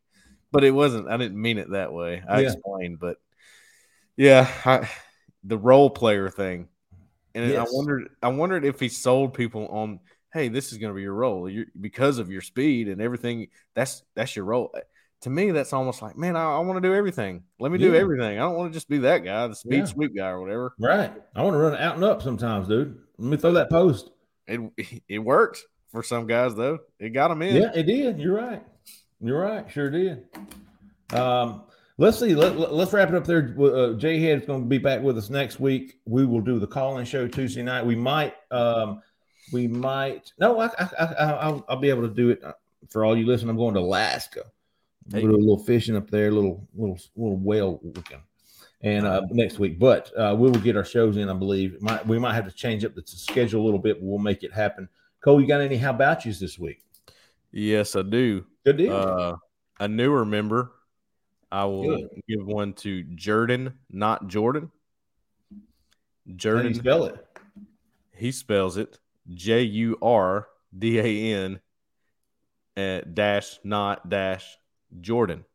but 0.51 0.63
it 0.63 0.71
wasn't. 0.71 1.07
I 1.07 1.17
didn't 1.17 1.41
mean 1.41 1.57
it 1.57 1.71
that 1.71 1.93
way. 1.93 2.21
I 2.27 2.41
yeah. 2.41 2.51
explained, 2.51 2.99
but 2.99 3.17
yeah, 4.17 4.49
I, 4.65 4.89
the 5.43 5.57
role 5.57 5.89
player 5.89 6.29
thing, 6.29 6.67
and 7.33 7.49
yes. 7.49 7.67
I 7.67 7.71
wondered, 7.71 8.09
I 8.21 8.27
wondered 8.27 8.65
if 8.65 8.79
he 8.79 8.89
sold 8.89 9.33
people 9.33 9.67
on, 9.67 9.99
hey, 10.33 10.49
this 10.49 10.71
is 10.71 10.77
going 10.77 10.91
to 10.91 10.95
be 10.95 11.01
your 11.01 11.13
role 11.13 11.49
You're, 11.49 11.65
because 11.79 12.19
of 12.19 12.29
your 12.29 12.41
speed 12.41 12.87
and 12.87 13.01
everything. 13.01 13.47
That's 13.73 14.03
that's 14.15 14.35
your 14.35 14.45
role 14.45 14.75
to 15.21 15.29
me, 15.29 15.51
that's 15.51 15.73
almost 15.73 16.01
like, 16.01 16.17
man, 16.17 16.35
I, 16.35 16.55
I 16.55 16.59
want 16.59 16.81
to 16.81 16.87
do 16.87 16.93
everything. 16.93 17.43
Let 17.59 17.71
me 17.71 17.79
yeah. 17.79 17.87
do 17.89 17.95
everything. 17.95 18.37
I 18.37 18.41
don't 18.41 18.55
want 18.55 18.71
to 18.71 18.73
just 18.73 18.89
be 18.89 18.99
that 18.99 19.23
guy, 19.23 19.47
the 19.47 19.55
speed 19.55 19.77
yeah. 19.77 19.85
sweep 19.85 20.15
guy 20.15 20.29
or 20.29 20.41
whatever. 20.41 20.73
Right. 20.79 21.11
I 21.35 21.41
want 21.41 21.55
to 21.55 21.59
run 21.59 21.75
out 21.75 21.95
and 21.95 22.03
up 22.03 22.21
sometimes, 22.21 22.67
dude. 22.67 22.99
Let 23.17 23.29
me 23.29 23.37
throw 23.37 23.53
that 23.53 23.69
post. 23.69 24.11
It 24.47 24.61
it 25.07 25.19
worked 25.19 25.63
for 25.91 26.03
some 26.03 26.27
guys 26.27 26.55
though. 26.55 26.79
It 26.99 27.09
got 27.09 27.29
them 27.29 27.41
in. 27.41 27.55
Yeah, 27.55 27.71
it 27.73 27.83
did. 27.83 28.19
You're 28.19 28.35
right. 28.35 28.63
You're 29.21 29.39
right. 29.39 29.69
Sure 29.71 29.89
did. 29.89 30.25
Um, 31.13 31.63
let's 31.97 32.19
see. 32.19 32.35
Let, 32.35 32.57
us 32.57 32.93
wrap 32.93 33.09
it 33.09 33.15
up 33.15 33.25
there. 33.25 33.55
Uh, 33.59 33.93
Jay 33.93 34.19
Head 34.19 34.41
is 34.41 34.45
going 34.45 34.61
to 34.61 34.67
be 34.67 34.77
back 34.77 35.01
with 35.01 35.17
us 35.17 35.29
next 35.29 35.59
week. 35.59 35.99
We 36.05 36.25
will 36.25 36.41
do 36.41 36.59
the 36.59 36.67
call-in 36.67 37.05
show 37.05 37.27
Tuesday 37.27 37.63
night. 37.63 37.85
We 37.85 37.95
might, 37.95 38.33
um, 38.51 39.01
we 39.53 39.67
might. 39.67 40.33
No, 40.37 40.59
I, 40.59 40.69
I, 40.77 41.05
I, 41.05 41.49
will 41.49 41.65
I'll 41.69 41.77
be 41.77 41.89
able 41.89 42.03
to 42.03 42.13
do 42.13 42.29
it 42.29 42.43
for 42.89 43.05
all 43.05 43.17
you 43.17 43.25
listen. 43.25 43.49
I'm 43.49 43.57
going 43.57 43.73
to 43.75 43.79
Alaska. 43.79 44.41
Hey. 45.11 45.21
do 45.21 45.31
a 45.31 45.37
little 45.37 45.59
fishing 45.59 45.95
up 45.95 46.09
there, 46.09 46.31
little 46.31 46.67
little 46.75 46.99
little 47.15 47.37
whale 47.37 47.79
looking 47.83 48.21
and 48.81 49.05
uh, 49.05 49.21
next 49.31 49.59
week. 49.59 49.79
But 49.79 50.11
uh, 50.17 50.35
we 50.37 50.49
will 50.49 50.59
get 50.59 50.75
our 50.77 50.85
shows 50.85 51.17
in, 51.17 51.29
I 51.29 51.33
believe. 51.33 51.81
Might, 51.81 52.05
we 52.07 52.19
might 52.19 52.33
have 52.33 52.45
to 52.45 52.51
change 52.51 52.85
up 52.85 52.95
the 52.95 53.03
schedule 53.05 53.61
a 53.61 53.65
little 53.65 53.79
bit, 53.79 53.99
but 53.99 54.05
we'll 54.05 54.19
make 54.19 54.43
it 54.43 54.53
happen. 54.53 54.87
Cole, 55.21 55.41
you 55.41 55.47
got 55.47 55.61
any 55.61 55.77
how 55.77 55.89
about 55.89 56.25
yous 56.25 56.39
this 56.39 56.59
week? 56.59 56.81
Yes, 57.51 57.95
I 57.95 58.03
do. 58.03 58.45
Good 58.63 58.77
deal. 58.77 58.95
Uh, 58.95 59.35
a 59.79 59.87
newer 59.87 60.25
member. 60.25 60.71
I 61.51 61.65
will 61.65 61.97
Good. 61.97 62.21
give 62.27 62.45
one 62.45 62.73
to 62.73 63.03
Jordan, 63.03 63.73
not 63.89 64.27
Jordan. 64.27 64.71
Jordan. 66.35 66.63
How 66.63 66.69
do 66.69 66.75
you 66.75 66.79
spell 66.79 67.05
it? 67.05 67.27
He 68.13 68.31
spells 68.31 68.77
it 68.77 68.99
J 69.33 69.61
U 69.61 69.97
R 70.01 70.47
D 70.77 70.99
A 70.99 71.35
N 71.45 71.59
uh, 72.75 73.01
dash 73.13 73.59
not 73.63 74.09
dash 74.09 74.57
Jordan. 75.01 75.45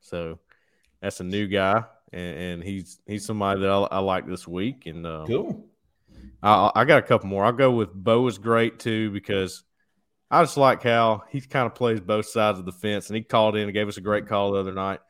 So 0.00 0.38
that's 1.00 1.20
a 1.20 1.24
new 1.24 1.46
guy 1.46 1.84
and, 2.12 2.38
and 2.38 2.64
he's 2.64 2.98
he's 3.06 3.24
somebody 3.24 3.60
that 3.60 3.70
I, 3.70 3.96
I 3.96 3.98
like 3.98 4.26
this 4.26 4.46
week. 4.46 4.86
And 4.86 5.06
um, 5.06 5.26
cool. 5.26 5.66
I, 6.42 6.70
I 6.74 6.84
got 6.84 6.98
a 6.98 7.02
couple 7.02 7.28
more. 7.28 7.44
I'll 7.44 7.52
go 7.52 7.70
with 7.70 7.92
Bo 7.92 8.26
is 8.26 8.38
great 8.38 8.78
too 8.78 9.10
because 9.10 9.64
I 10.30 10.42
just 10.42 10.56
like 10.56 10.82
how 10.82 11.24
he 11.30 11.40
kind 11.40 11.66
of 11.66 11.74
plays 11.74 12.00
both 12.00 12.26
sides 12.26 12.58
of 12.58 12.64
the 12.64 12.72
fence, 12.72 13.08
and 13.08 13.16
he 13.16 13.22
called 13.22 13.56
in 13.56 13.64
and 13.64 13.72
gave 13.72 13.88
us 13.88 13.96
a 13.96 14.00
great 14.02 14.26
call 14.26 14.52
the 14.52 14.60
other 14.60 14.72
night. 14.72 15.00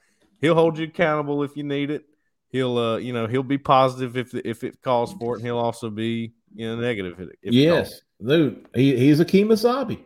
He'll 0.41 0.55
hold 0.55 0.79
you 0.79 0.87
accountable 0.87 1.43
if 1.43 1.57
you 1.57 1.63
need 1.63 1.91
it. 1.91 2.05
He'll, 2.49 2.79
uh, 2.79 2.97
you 2.99 3.13
know, 3.13 3.27
he'll 3.27 3.43
be 3.43 3.59
positive 3.59 4.17
if 4.17 4.35
if 4.35 4.65
it 4.65 4.83
calls 4.83 5.13
for 5.15 5.35
it, 5.35 5.39
and 5.39 5.47
he'll 5.47 5.59
also 5.59 5.91
be, 5.91 6.33
you 6.55 6.69
know, 6.69 6.81
negative. 6.81 7.31
If 7.43 7.53
yes, 7.53 8.01
dude, 8.25 8.67
he, 8.75 8.97
he's 8.97 9.21
a 9.21 9.25
Kemosabe. 9.25 10.05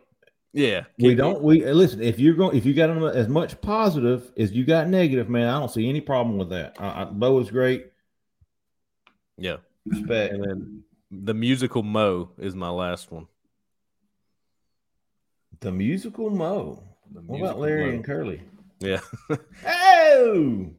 Yeah, 0.53 0.83
we 0.99 1.15
don't. 1.15 1.41
We 1.41 1.65
listen. 1.65 2.01
If 2.01 2.19
you're 2.19 2.33
going, 2.33 2.57
if 2.57 2.65
you 2.65 2.73
got 2.73 2.89
as 3.15 3.29
much 3.29 3.59
positive 3.61 4.31
as 4.37 4.51
you 4.51 4.65
got 4.65 4.89
negative, 4.89 5.29
man, 5.29 5.47
I 5.47 5.57
don't 5.57 5.71
see 5.71 5.87
any 5.87 6.01
problem 6.01 6.37
with 6.37 6.49
that. 6.49 6.75
Uh, 6.77 7.05
Bo 7.05 7.39
is 7.39 7.49
great. 7.49 7.91
Yeah, 9.37 9.57
respect. 9.85 10.33
And 10.33 10.43
then 10.43 10.83
the 11.09 11.33
musical 11.33 11.83
Mo 11.83 12.31
is 12.37 12.53
my 12.53 12.69
last 12.69 13.11
one. 13.11 13.27
The 15.61 15.71
musical 15.71 16.29
Mo. 16.29 16.83
The 17.13 17.21
what 17.21 17.39
about 17.39 17.59
Larry 17.59 17.85
Mo. 17.85 17.91
and 17.91 18.03
Curly? 18.03 18.41
Yeah. 18.79 18.99
oh, 19.67 20.69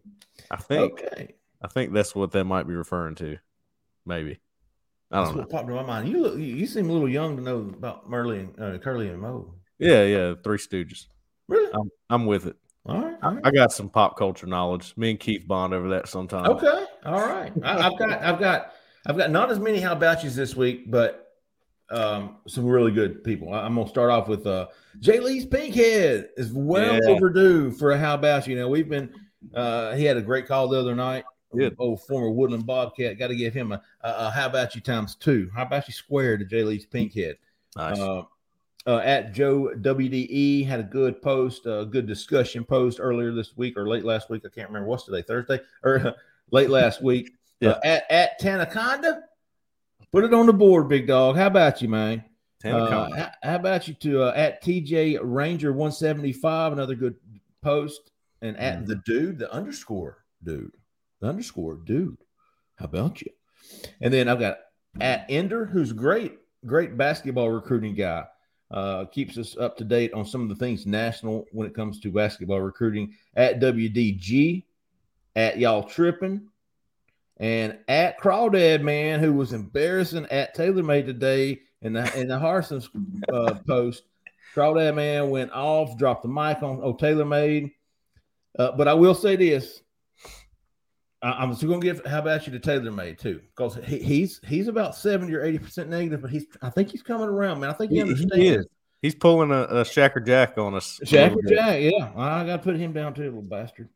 I 0.50 0.56
think. 0.56 0.92
Okay. 0.92 1.34
I 1.62 1.68
think 1.68 1.92
that's 1.92 2.14
what 2.14 2.32
that 2.32 2.44
might 2.44 2.66
be 2.66 2.74
referring 2.74 3.14
to. 3.16 3.38
Maybe. 4.04 4.38
I 5.10 5.16
don't 5.16 5.24
that's 5.24 5.34
know. 5.34 5.40
what 5.42 5.50
popped 5.50 5.68
in 5.68 5.74
my 5.76 5.82
mind. 5.82 6.08
You 6.08 6.20
look. 6.20 6.38
You 6.38 6.66
seem 6.66 6.90
a 6.90 6.92
little 6.92 7.08
young 7.08 7.36
to 7.36 7.42
know 7.42 7.58
about 7.58 8.10
Merle 8.10 8.32
and 8.32 8.60
uh, 8.60 8.78
Curly 8.78 9.08
and 9.08 9.20
Mo. 9.20 9.54
Yeah, 9.82 10.04
yeah, 10.04 10.34
Three 10.42 10.58
Stooges. 10.58 11.06
Really? 11.48 11.72
I'm, 11.74 11.90
I'm 12.08 12.26
with 12.26 12.46
it. 12.46 12.56
All 12.84 13.00
right, 13.00 13.16
all 13.22 13.34
right. 13.34 13.46
I, 13.46 13.50
got 13.50 13.72
some 13.72 13.88
pop 13.88 14.16
culture 14.16 14.46
knowledge. 14.46 14.94
Me 14.96 15.10
and 15.10 15.20
Keith 15.20 15.46
bond 15.46 15.72
over 15.72 15.88
that 15.90 16.08
sometimes. 16.08 16.48
Okay, 16.48 16.84
all 17.04 17.20
right. 17.20 17.52
I, 17.62 17.82
have 17.82 17.98
got, 17.98 18.22
I've 18.22 18.40
got, 18.40 18.72
I've 19.06 19.16
got 19.16 19.30
not 19.30 19.50
as 19.50 19.60
many 19.60 19.78
how 19.78 19.92
about 19.92 20.24
yous 20.24 20.34
this 20.34 20.56
week, 20.56 20.90
but 20.90 21.32
um, 21.90 22.38
some 22.48 22.66
really 22.66 22.90
good 22.90 23.22
people. 23.22 23.52
I, 23.52 23.66
am 23.66 23.76
gonna 23.76 23.88
start 23.88 24.10
off 24.10 24.26
with 24.26 24.46
uh, 24.46 24.68
Jay 24.98 25.20
Lee's 25.20 25.46
Pinkhead 25.46 26.28
is 26.36 26.52
well 26.52 26.94
yeah. 26.94 27.10
overdue 27.10 27.70
for 27.70 27.92
a 27.92 27.98
how 27.98 28.14
about 28.14 28.48
you. 28.48 28.56
Know, 28.56 28.68
we've 28.68 28.88
been. 28.88 29.12
Uh, 29.54 29.94
he 29.94 30.04
had 30.04 30.16
a 30.16 30.22
great 30.22 30.46
call 30.46 30.68
the 30.68 30.78
other 30.78 30.94
night. 30.94 31.24
Good. 31.54 31.76
Old 31.78 32.02
former 32.02 32.30
Woodland 32.30 32.66
Bobcat. 32.66 33.18
Got 33.18 33.28
to 33.28 33.36
give 33.36 33.52
him 33.52 33.72
a, 33.72 33.82
a, 34.00 34.10
a, 34.10 34.30
how 34.30 34.46
about 34.46 34.74
you 34.74 34.80
times 34.80 35.14
two. 35.14 35.50
How 35.54 35.62
about 35.62 35.86
you 35.86 35.92
square 35.92 36.38
to 36.38 36.44
Jay 36.44 36.64
Lee's 36.64 36.86
Pinkhead? 36.86 37.34
Nice. 37.76 37.98
Uh, 37.98 38.22
uh, 38.86 38.98
at 38.98 39.32
Joe 39.32 39.72
WDE 39.76 40.66
had 40.66 40.80
a 40.80 40.84
good 40.84 41.22
post, 41.22 41.66
a 41.66 41.86
good 41.88 42.06
discussion 42.06 42.64
post 42.64 42.98
earlier 43.00 43.32
this 43.32 43.56
week 43.56 43.76
or 43.76 43.88
late 43.88 44.04
last 44.04 44.30
week. 44.30 44.42
I 44.44 44.48
can't 44.48 44.68
remember 44.68 44.88
what's 44.88 45.04
today, 45.04 45.22
Thursday 45.22 45.60
or 45.84 46.14
late 46.50 46.70
last 46.70 47.02
week. 47.02 47.32
Yeah. 47.60 47.70
Uh, 47.70 47.80
at 47.84 48.10
at 48.10 48.40
Tanaconda, 48.40 49.20
put 50.10 50.24
it 50.24 50.34
on 50.34 50.46
the 50.46 50.52
board, 50.52 50.88
big 50.88 51.06
dog. 51.06 51.36
How 51.36 51.46
about 51.46 51.80
you, 51.80 51.88
man? 51.88 52.24
Uh, 52.64 53.10
how, 53.10 53.30
how, 53.42 53.56
about 53.56 53.88
you 53.88 53.94
to 53.94 54.22
uh, 54.22 54.32
at 54.36 54.62
TJ 54.62 55.18
Ranger 55.20 55.72
175, 55.72 56.72
another 56.72 56.94
good 56.94 57.16
post, 57.60 58.12
and 58.40 58.56
at 58.56 58.80
mm. 58.80 58.86
the 58.86 58.96
dude, 59.04 59.38
the 59.38 59.52
underscore 59.52 60.24
dude, 60.44 60.72
the 61.20 61.28
underscore 61.28 61.76
dude. 61.76 62.18
How 62.76 62.84
about 62.84 63.20
you? 63.20 63.30
And 64.00 64.12
then 64.14 64.28
I've 64.28 64.40
got 64.40 64.58
at 65.00 65.26
Ender, 65.28 65.66
who's 65.66 65.92
great, 65.92 66.38
great 66.64 66.96
basketball 66.96 67.50
recruiting 67.50 67.94
guy 67.94 68.24
uh, 68.72 69.04
keeps 69.06 69.36
us 69.36 69.56
up 69.56 69.76
to 69.76 69.84
date 69.84 70.12
on 70.14 70.24
some 70.24 70.42
of 70.42 70.48
the 70.48 70.54
things 70.54 70.86
national 70.86 71.46
when 71.52 71.66
it 71.66 71.74
comes 71.74 72.00
to 72.00 72.10
basketball 72.10 72.60
recruiting 72.60 73.14
at 73.36 73.60
WDG, 73.60 74.64
at 75.36 75.58
y'all 75.58 75.82
tripping, 75.82 76.48
and 77.36 77.78
at 77.88 78.18
Crawdad 78.18 78.82
man 78.82 79.20
who 79.20 79.32
was 79.32 79.52
embarrassing 79.52 80.26
at 80.30 80.56
TaylorMade 80.56 81.06
today 81.06 81.60
in 81.82 81.92
the 81.92 82.18
in 82.18 82.28
the 82.28 82.38
Harsin's 82.38 82.88
uh, 83.32 83.54
post. 83.66 84.04
Crawdad 84.54 84.94
man 84.94 85.30
went 85.30 85.52
off, 85.52 85.96
dropped 85.98 86.22
the 86.22 86.28
mic 86.28 86.62
on 86.62 86.80
oh 86.82 86.94
TaylorMade. 86.94 87.72
Uh, 88.58 88.72
but 88.72 88.88
I 88.88 88.94
will 88.94 89.14
say 89.14 89.36
this. 89.36 89.82
I, 91.22 91.42
am 91.42 91.54
still 91.54 91.70
gonna 91.70 91.80
give 91.80 92.04
how 92.04 92.18
about 92.18 92.46
you 92.46 92.58
to 92.58 92.60
TaylorMade 92.60 93.18
too, 93.18 93.40
because 93.54 93.76
he, 93.84 93.98
he's 93.98 94.40
he's 94.44 94.68
about 94.68 94.96
70 94.96 95.32
or 95.34 95.44
80 95.44 95.58
percent 95.58 95.88
negative, 95.88 96.22
but 96.22 96.30
he's 96.30 96.46
I 96.60 96.70
think 96.70 96.90
he's 96.90 97.02
coming 97.02 97.28
around, 97.28 97.60
man. 97.60 97.70
I 97.70 97.74
think 97.74 97.90
he, 97.90 97.96
he 97.96 98.02
understands. 98.02 98.36
He 98.36 98.48
is. 98.48 98.66
He's 99.02 99.14
pulling 99.14 99.50
a, 99.50 99.62
a 99.62 99.82
Shacker 99.82 100.24
Jack 100.24 100.58
on 100.58 100.74
us. 100.74 101.00
Shacker 101.04 101.48
Jack, 101.48 101.80
yeah. 101.80 102.12
I 102.16 102.44
gotta 102.44 102.62
put 102.62 102.76
him 102.76 102.92
down 102.92 103.14
too, 103.14 103.24
little 103.24 103.42
bastard. 103.42 103.88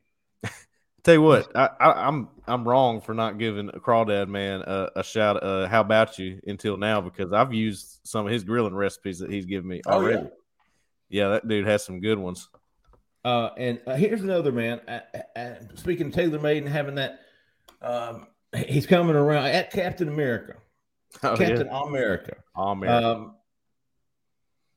Tell 1.05 1.14
you 1.14 1.22
what, 1.22 1.55
I, 1.57 1.70
I, 1.81 2.09
am 2.09 2.14
I'm, 2.14 2.29
I'm 2.47 2.68
wrong 2.68 3.01
for 3.01 3.14
not 3.14 3.39
giving 3.39 3.68
a 3.68 3.79
crawdad 3.79 4.29
man 4.29 4.62
a, 4.62 4.91
a 4.97 5.05
shout. 5.05 5.43
Uh, 5.43 5.68
how 5.68 5.81
about 5.81 6.18
you 6.18 6.41
until 6.47 6.77
now? 6.77 7.01
Because 7.01 7.33
I've 7.33 7.55
used 7.55 8.01
some 8.03 8.27
of 8.27 8.33
his 8.33 8.43
grilling 8.45 8.74
recipes 8.74 9.20
that 9.20 9.31
he's 9.31 9.47
given 9.47 9.68
me 9.68 9.81
already. 9.87 10.18
Oh, 10.18 10.33
yeah. 11.09 11.22
yeah, 11.22 11.29
that 11.29 11.47
dude 11.47 11.66
has 11.66 11.85
some 11.85 12.01
good 12.01 12.18
ones. 12.18 12.49
Uh, 13.27 13.53
and 13.57 13.81
uh, 13.89 13.97
here's 13.97 14.22
another 14.22 14.53
man. 14.53 14.81
speaking 15.74 16.07
of 16.07 16.12
TaylorMade 16.12 16.59
and 16.59 16.68
having 16.68 16.95
that, 16.95 17.18
um, 17.83 18.29
he's 18.68 18.87
coming 18.87 19.16
around 19.16 19.47
at 19.47 19.72
Captain 19.72 20.07
America. 20.07 20.55
Oh, 21.24 21.37
Captain 21.37 21.66
yeah. 21.66 21.83
America. 21.83 22.37
America. 22.57 23.05
Um, 23.05 23.35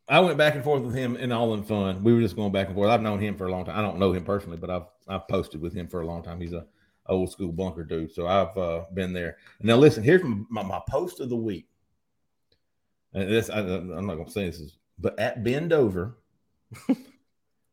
I 0.07 0.21
went 0.21 0.39
back 0.39 0.55
and 0.55 0.63
forth 0.63 0.81
with 0.81 0.95
him 0.95 1.15
in 1.15 1.31
all 1.31 1.53
in 1.53 1.61
fun. 1.61 2.03
We 2.03 2.11
were 2.11 2.21
just 2.21 2.35
going 2.35 2.51
back 2.51 2.65
and 2.65 2.75
forth. 2.75 2.89
I've 2.89 3.03
known 3.03 3.19
him 3.19 3.37
for 3.37 3.45
a 3.45 3.51
long 3.51 3.65
time. 3.65 3.77
I 3.77 3.83
don't 3.83 3.99
know 3.99 4.13
him 4.13 4.25
personally, 4.25 4.57
but 4.57 4.71
I've 4.71 4.87
I've 5.07 5.27
posted 5.27 5.61
with 5.61 5.75
him 5.75 5.87
for 5.87 6.01
a 6.01 6.07
long 6.07 6.23
time. 6.23 6.41
He's 6.41 6.53
a 6.53 6.65
old 7.07 7.29
school 7.29 7.51
bunker 7.51 7.83
dude. 7.83 8.11
So 8.11 8.25
I've 8.25 8.57
uh, 8.57 8.85
been 8.95 9.13
there. 9.13 9.37
Now 9.61 9.75
listen, 9.75 10.01
here's 10.01 10.23
my, 10.23 10.63
my 10.63 10.81
post 10.89 11.19
of 11.19 11.29
the 11.29 11.35
week. 11.35 11.67
And 13.13 13.29
this 13.29 13.51
I, 13.51 13.59
am 13.59 14.07
not 14.07 14.15
gonna 14.15 14.31
say 14.31 14.45
this 14.47 14.59
is, 14.59 14.79
but 14.97 15.19
at 15.19 15.43
Bend 15.43 15.71
Over. 15.71 16.17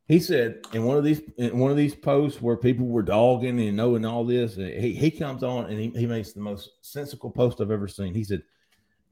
he 0.08 0.20
said 0.20 0.60
in 0.72 0.84
one 0.84 0.96
of 0.96 1.04
these 1.04 1.20
in 1.36 1.58
one 1.58 1.70
of 1.70 1.76
these 1.76 1.94
posts 1.94 2.40
where 2.40 2.56
people 2.56 2.86
were 2.86 3.02
dogging 3.02 3.60
and 3.60 3.76
knowing 3.76 4.04
all 4.04 4.24
this, 4.24 4.54
he, 4.54 4.94
he 4.94 5.10
comes 5.10 5.42
on 5.42 5.64
and 5.66 5.78
he, 5.78 5.88
he 5.90 6.06
makes 6.06 6.32
the 6.32 6.40
most 6.40 6.70
sensical 6.82 7.30
post 7.30 7.60
I've 7.60 7.72
ever 7.72 7.88
seen. 7.88 8.14
He 8.14 8.22
said, 8.22 8.42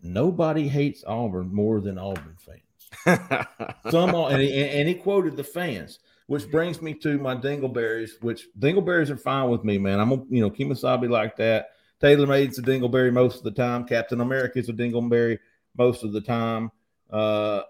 Nobody 0.03 0.69
hates 0.69 1.03
Auburn 1.07 1.53
more 1.53 1.81
than 1.81 1.99
Auburn 1.99 2.37
fans. 2.39 2.61
Some 3.91 4.15
and 4.15 4.41
he, 4.41 4.55
and 4.55 4.89
he 4.89 4.95
quoted 4.95 5.37
the 5.37 5.43
fans, 5.43 5.99
which 6.27 6.49
brings 6.49 6.81
me 6.81 6.95
to 6.95 7.19
my 7.19 7.35
dingleberries, 7.35 8.23
which 8.23 8.47
dingleberries 8.59 9.11
are 9.11 9.17
fine 9.17 9.51
with 9.51 9.65
me, 9.65 9.79
man. 9.79 9.99
I'm 9.99 10.13
a 10.13 10.23
you 10.29 10.43
know 10.43 10.51
Kemosabe 10.51 11.11
like 11.11 11.37
that. 11.37 11.71
Taylor 12.01 12.27
Made's 12.27 12.59
a 12.59 12.63
dingleberry 12.63 13.13
most 13.13 13.39
of 13.39 13.45
the 13.45 13.51
time. 13.51 13.85
Captain 13.85 14.21
America's 14.21 14.69
a 14.69 14.73
dingleberry 14.73 15.39
most 15.77 16.05
of 16.05 16.13
the 16.13 16.21
time. 16.21 16.71
Uh, 17.11 17.63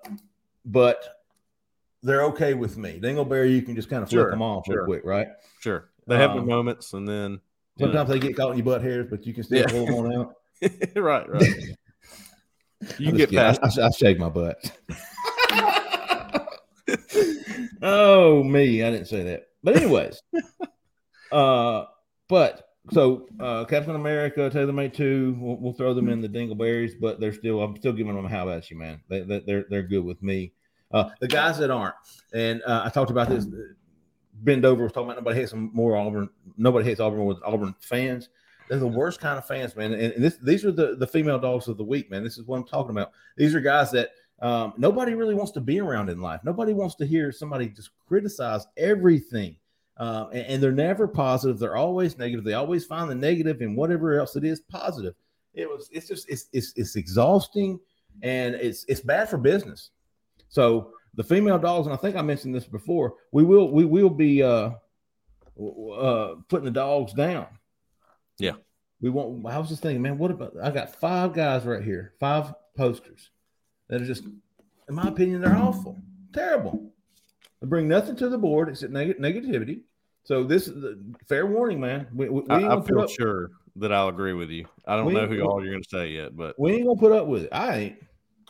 but 0.66 1.13
they're 2.04 2.24
okay 2.24 2.54
with 2.54 2.76
me. 2.76 3.00
Dingleberry, 3.02 3.52
you 3.52 3.62
can 3.62 3.74
just 3.74 3.88
kind 3.88 4.02
of 4.02 4.10
flip 4.10 4.24
sure, 4.24 4.30
them 4.30 4.42
off 4.42 4.66
sure. 4.66 4.76
real 4.76 4.84
quick, 4.84 5.04
right? 5.04 5.28
Sure. 5.60 5.88
They 6.06 6.16
have 6.16 6.32
um, 6.32 6.36
their 6.36 6.46
moments, 6.46 6.92
and 6.92 7.08
then 7.08 7.40
sometimes 7.78 8.08
know. 8.08 8.14
they 8.14 8.20
get 8.20 8.36
caught 8.36 8.50
in 8.50 8.58
your 8.58 8.64
butt 8.64 8.82
hairs, 8.82 9.06
but 9.08 9.26
you 9.26 9.32
can 9.32 9.42
still 9.42 9.60
yeah. 9.60 9.66
pull 9.66 9.86
them 9.86 9.94
on 9.94 10.14
out. 10.14 10.34
right, 10.96 11.28
right. 11.28 11.76
you 12.98 13.12
get 13.12 13.32
past. 13.32 13.60
I, 13.62 13.82
I, 13.82 13.86
I 13.86 13.90
shake 13.90 14.18
my 14.18 14.28
butt. 14.28 14.70
oh 17.82 18.44
me, 18.44 18.82
I 18.82 18.90
didn't 18.90 19.08
say 19.08 19.22
that. 19.24 19.48
But 19.62 19.76
anyways, 19.76 20.22
uh, 21.32 21.84
but 22.28 22.68
so 22.90 23.26
uh, 23.40 23.64
Captain 23.64 23.96
America, 23.96 24.50
TaylorMade 24.52 24.92
two, 24.92 25.38
we'll, 25.40 25.56
we'll, 25.56 25.72
throw 25.72 25.94
them 25.94 26.10
in 26.10 26.20
the 26.20 26.28
Dingleberries, 26.28 26.92
but 27.00 27.18
they're 27.18 27.32
still. 27.32 27.62
I'm 27.62 27.74
still 27.76 27.94
giving 27.94 28.14
them 28.14 28.26
a 28.26 28.28
how 28.28 28.42
about 28.42 28.70
you, 28.70 28.76
man. 28.76 29.00
They, 29.08 29.20
they, 29.20 29.38
they're 29.40 29.64
they're 29.70 29.82
good 29.82 30.04
with 30.04 30.22
me. 30.22 30.52
Uh, 30.94 31.10
the 31.20 31.28
guys 31.28 31.58
that 31.58 31.70
aren't, 31.70 31.96
and 32.32 32.62
uh, 32.62 32.82
I 32.84 32.88
talked 32.88 33.10
about 33.10 33.28
this 33.28 33.46
bend 34.42 34.64
over 34.64 34.84
was 34.84 34.92
talking 34.92 35.10
about 35.10 35.16
nobody 35.16 35.40
hates 35.40 35.50
them 35.50 35.70
more 35.72 35.96
Auburn. 35.96 36.30
Nobody 36.56 36.88
hates 36.88 37.00
Auburn 37.00 37.24
with 37.24 37.38
Auburn 37.44 37.74
fans. 37.80 38.28
They're 38.68 38.78
the 38.78 38.86
worst 38.86 39.20
kind 39.20 39.36
of 39.36 39.46
fans, 39.46 39.76
man. 39.76 39.92
And, 39.92 40.12
and 40.12 40.24
this, 40.24 40.36
these 40.36 40.64
are 40.64 40.72
the, 40.72 40.96
the 40.96 41.06
female 41.06 41.38
dogs 41.38 41.68
of 41.68 41.76
the 41.76 41.84
week, 41.84 42.10
man. 42.10 42.24
This 42.24 42.38
is 42.38 42.44
what 42.44 42.56
I'm 42.56 42.64
talking 42.64 42.92
about. 42.92 43.12
These 43.36 43.54
are 43.54 43.60
guys 43.60 43.90
that 43.90 44.10
um, 44.40 44.72
nobody 44.76 45.14
really 45.14 45.34
wants 45.34 45.52
to 45.52 45.60
be 45.60 45.80
around 45.80 46.10
in 46.10 46.20
life. 46.20 46.40
Nobody 46.44 46.72
wants 46.72 46.94
to 46.96 47.06
hear 47.06 47.30
somebody 47.32 47.68
just 47.68 47.90
criticize 48.06 48.66
everything. 48.76 49.56
Uh, 49.96 50.26
and, 50.32 50.46
and, 50.46 50.62
they're 50.62 50.72
never 50.72 51.06
positive. 51.06 51.58
They're 51.58 51.76
always 51.76 52.18
negative. 52.18 52.44
They 52.44 52.54
always 52.54 52.84
find 52.84 53.08
the 53.08 53.14
negative 53.14 53.62
in 53.62 53.76
whatever 53.76 54.18
else 54.18 54.34
it 54.34 54.44
is 54.44 54.60
positive. 54.60 55.14
It 55.54 55.68
was. 55.68 55.88
It's 55.92 56.08
just. 56.08 56.28
It's. 56.28 56.48
It's, 56.52 56.72
it's 56.74 56.96
exhausting, 56.96 57.78
and 58.22 58.56
it's. 58.56 58.84
It's 58.88 59.00
bad 59.00 59.30
for 59.30 59.38
business. 59.38 59.90
So 60.54 60.92
the 61.14 61.24
female 61.24 61.58
dogs, 61.58 61.88
and 61.88 61.92
I 61.92 61.96
think 61.96 62.14
I 62.14 62.22
mentioned 62.22 62.54
this 62.54 62.64
before. 62.64 63.14
We 63.32 63.42
will. 63.42 63.72
We 63.72 63.84
will 63.84 64.08
be 64.08 64.40
uh, 64.40 64.70
uh, 65.60 66.34
putting 66.48 66.64
the 66.64 66.70
dogs 66.70 67.12
down. 67.12 67.48
Yeah. 68.38 68.52
We 69.00 69.10
want. 69.10 69.44
I 69.46 69.58
was 69.58 69.68
just 69.68 69.82
thinking, 69.82 70.00
man. 70.00 70.16
What 70.16 70.30
about? 70.30 70.54
I 70.62 70.70
got 70.70 70.94
five 70.94 71.32
guys 71.32 71.64
right 71.64 71.82
here. 71.82 72.12
Five 72.20 72.54
posters 72.76 73.30
that 73.88 74.00
are 74.00 74.06
just, 74.06 74.22
in 74.88 74.94
my 74.94 75.08
opinion, 75.08 75.40
they're 75.40 75.56
awful, 75.56 76.00
terrible. 76.32 76.92
They 77.60 77.66
bring 77.66 77.88
nothing 77.88 78.14
to 78.16 78.28
the 78.28 78.38
board 78.38 78.68
except 78.68 78.92
neg- 78.92 79.18
negativity. 79.18 79.80
So 80.22 80.44
this 80.44 80.68
is 80.68 80.80
the 80.80 81.02
fair 81.26 81.46
warning, 81.46 81.80
man. 81.80 82.06
We, 82.14 82.28
we, 82.28 82.42
we 82.42 82.46
I, 82.48 82.76
I 82.76 82.80
feel 82.82 83.00
up, 83.00 83.10
sure 83.10 83.50
that 83.74 83.92
I'll 83.92 84.08
agree 84.08 84.34
with 84.34 84.50
you. 84.50 84.66
I 84.86 84.96
don't 84.96 85.12
know 85.12 85.26
who 85.26 85.40
all 85.42 85.60
you're 85.60 85.72
going 85.72 85.82
to 85.82 85.88
say 85.88 86.10
yet, 86.10 86.36
but 86.36 86.54
we 86.60 86.74
ain't 86.74 86.86
gonna 86.86 87.00
put 87.00 87.10
up 87.10 87.26
with 87.26 87.42
it. 87.42 87.48
I 87.50 87.76
ain't. 87.76 87.96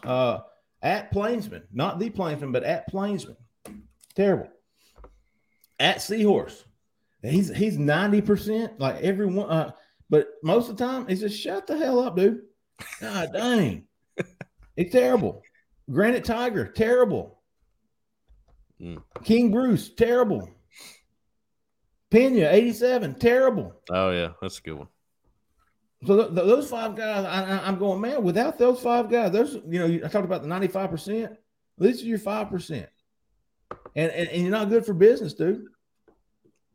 Uh, 0.03 0.41
at 0.85 1.11
Plainsman, 1.11 1.65
not 1.73 1.99
the 1.99 2.11
Plainsman, 2.11 2.53
but 2.53 2.63
at 2.63 2.87
Plainsman, 2.89 3.37
terrible. 4.15 4.49
At 5.81 6.01
Seahorse, 6.01 6.65
he's 7.23 7.53
he's 7.53 7.77
ninety 7.77 8.21
percent 8.21 8.79
like 8.79 9.03
everyone. 9.03 9.51
Uh, 9.51 9.73
but 10.09 10.29
most 10.45 10.69
of 10.69 10.77
the 10.77 10.85
time, 10.85 11.09
he's 11.09 11.21
just 11.21 11.41
shut 11.41 11.67
the 11.67 11.77
hell 11.77 11.99
up, 11.99 12.17
dude. 12.17 12.43
God 13.01 13.31
dang, 13.33 13.87
it's 14.77 14.93
terrible. 14.93 15.43
Granite 15.91 16.25
Tiger, 16.25 16.67
terrible. 16.67 17.41
Mm. 18.81 19.03
King 19.25 19.51
Bruce, 19.51 19.91
terrible. 19.95 20.49
Pena, 22.11 22.49
87, 22.51 23.17
terrible. 23.17 23.75
Oh, 23.91 24.11
yeah, 24.11 24.29
that's 24.41 24.59
a 24.59 24.63
good 24.63 24.79
one. 24.79 24.89
So 26.07 26.17
th- 26.17 26.35
th- 26.35 26.47
those 26.47 26.69
five 26.69 26.97
guys, 26.97 27.25
I, 27.25 27.69
am 27.69 27.79
going, 27.79 28.01
man, 28.01 28.23
without 28.23 28.59
those 28.59 28.81
five 28.81 29.11
guys, 29.11 29.33
there's, 29.33 29.55
you 29.69 29.79
know, 29.79 29.87
I 30.05 30.09
talked 30.09 30.25
about 30.25 30.43
the 30.43 30.49
95%. 30.49 31.37
These 31.79 32.03
are 32.03 32.07
your 32.07 32.19
5%. 32.19 32.87
And, 33.97 34.13
and, 34.13 34.29
and 34.29 34.43
you're 34.43 34.51
not 34.51 34.69
good 34.69 34.85
for 34.85 34.95
business, 34.95 35.35
dude. 35.35 35.67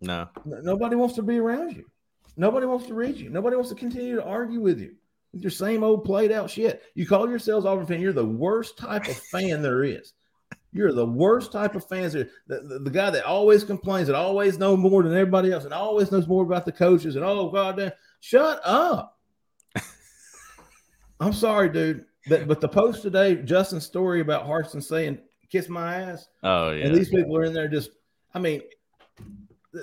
No. 0.02 0.30
Nobody 0.46 0.96
wants 0.96 1.16
to 1.16 1.22
be 1.22 1.38
around 1.38 1.76
you. 1.76 1.86
Nobody 2.38 2.66
wants 2.66 2.88
to 2.88 2.94
read 2.94 3.18
you. 3.18 3.30
Nobody 3.30 3.56
wants 3.56 3.70
to 3.70 3.76
continue 3.76 4.16
to 4.16 4.24
argue 4.24 4.62
with 4.62 4.80
you. 4.80 4.96
With 5.34 5.42
your 5.42 5.52
same 5.52 5.84
old 5.84 6.06
played 6.06 6.32
out 6.32 6.50
shit. 6.50 6.82
You 6.96 7.06
call 7.06 7.30
yourselves 7.30 7.66
Auburn 7.66 7.86
fan. 7.86 8.02
You're 8.02 8.14
the 8.14 8.26
worst 8.26 8.78
type 8.78 9.08
of 9.08 9.18
fan 9.18 9.62
there 9.62 9.84
is. 9.84 10.14
You're 10.72 10.94
the 10.94 11.06
worst 11.06 11.52
type 11.52 11.76
of 11.76 11.88
fans. 11.88 12.14
The, 12.14 12.30
the, 12.48 12.80
the, 12.84 12.90
guy 12.90 13.10
that 13.10 13.26
always 13.26 13.64
complains, 13.64 14.08
that 14.08 14.16
always 14.16 14.58
knows 14.58 14.80
more 14.80 15.04
than 15.04 15.14
everybody 15.14 15.52
else, 15.52 15.66
and 15.66 15.74
always 15.74 16.12
knows 16.12 16.28
more 16.28 16.44
about 16.44 16.66
the 16.66 16.72
coaches. 16.72 17.16
And 17.16 17.26
oh 17.26 17.50
god, 17.50 17.78
damn, 17.78 17.92
shut 18.22 18.62
up. 18.64 19.19
I'm 21.20 21.34
sorry, 21.34 21.70
dude. 21.70 22.06
But 22.28 22.48
but 22.48 22.62
the 22.62 22.68
post 22.68 23.02
today, 23.02 23.36
Justin's 23.38 23.86
story 23.86 24.22
about 24.22 24.46
Harsin 24.46 24.84
saying 24.84 25.20
"kiss 25.50 25.70
my 25.70 25.96
ass." 26.02 26.28
Oh 26.44 26.72
yeah. 26.72 26.86
And 26.86 26.96
these 26.96 27.10
people 27.10 27.36
are 27.38 27.46
in 27.46 27.54
there 27.54 27.68
just. 27.68 27.92
I 28.34 28.40
mean, 28.40 28.62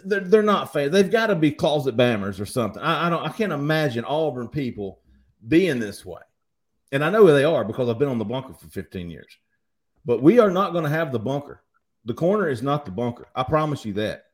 they're 0.05 0.21
they're 0.21 0.43
not 0.43 0.73
fans. 0.73 0.93
They've 0.93 1.11
got 1.11 1.29
to 1.29 1.35
be 1.35 1.51
closet 1.51 1.97
bammers 1.97 2.41
or 2.41 2.47
something. 2.47 2.83
I, 2.83 3.07
I 3.07 3.11
don't. 3.11 3.25
I 3.25 3.31
can't 3.31 3.53
imagine 3.53 4.05
Auburn 4.05 4.49
people 4.49 5.01
being 5.49 5.79
this 5.79 6.05
way. 6.05 6.21
And 6.93 7.05
I 7.05 7.11
know 7.11 7.27
they 7.27 7.45
are 7.45 7.65
because 7.65 7.89
I've 7.89 7.99
been 7.99 8.09
on 8.09 8.19
the 8.19 8.25
bunker 8.25 8.55
for 8.55 8.69
15 8.69 9.11
years. 9.11 9.37
But 10.05 10.23
we 10.23 10.39
are 10.39 10.51
not 10.51 10.73
going 10.73 10.85
to 10.85 10.91
have 10.91 11.13
the 11.13 11.19
bunker. 11.19 11.63
The 12.05 12.15
corner 12.15 12.49
is 12.49 12.63
not 12.63 12.85
the 12.85 12.93
bunker. 12.93 13.27
I 13.35 13.43
promise 13.43 13.85
you 13.85 13.93
that. 13.95 14.27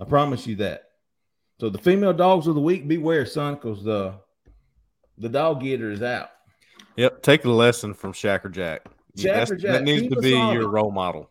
I 0.00 0.04
promise 0.04 0.46
you 0.46 0.56
that. 0.56 0.84
So 1.60 1.70
the 1.70 1.78
female 1.78 2.12
dogs 2.12 2.46
of 2.46 2.54
the 2.54 2.60
week, 2.60 2.88
beware, 2.88 3.26
son, 3.26 3.54
because 3.54 3.84
the 3.84 4.14
the 5.20 5.28
dog 5.28 5.62
getter 5.62 5.90
is 5.90 6.02
out. 6.02 6.30
Yep, 6.96 7.22
take 7.22 7.44
a 7.44 7.50
lesson 7.50 7.94
from 7.94 8.12
Shacker 8.12 8.50
Jack. 8.50 8.86
Shacker 9.16 9.58
Jack. 9.58 9.72
That 9.72 9.82
needs 9.84 10.12
to 10.12 10.20
be 10.20 10.30
your 10.30 10.68
role 10.68 10.90
model. 10.90 11.30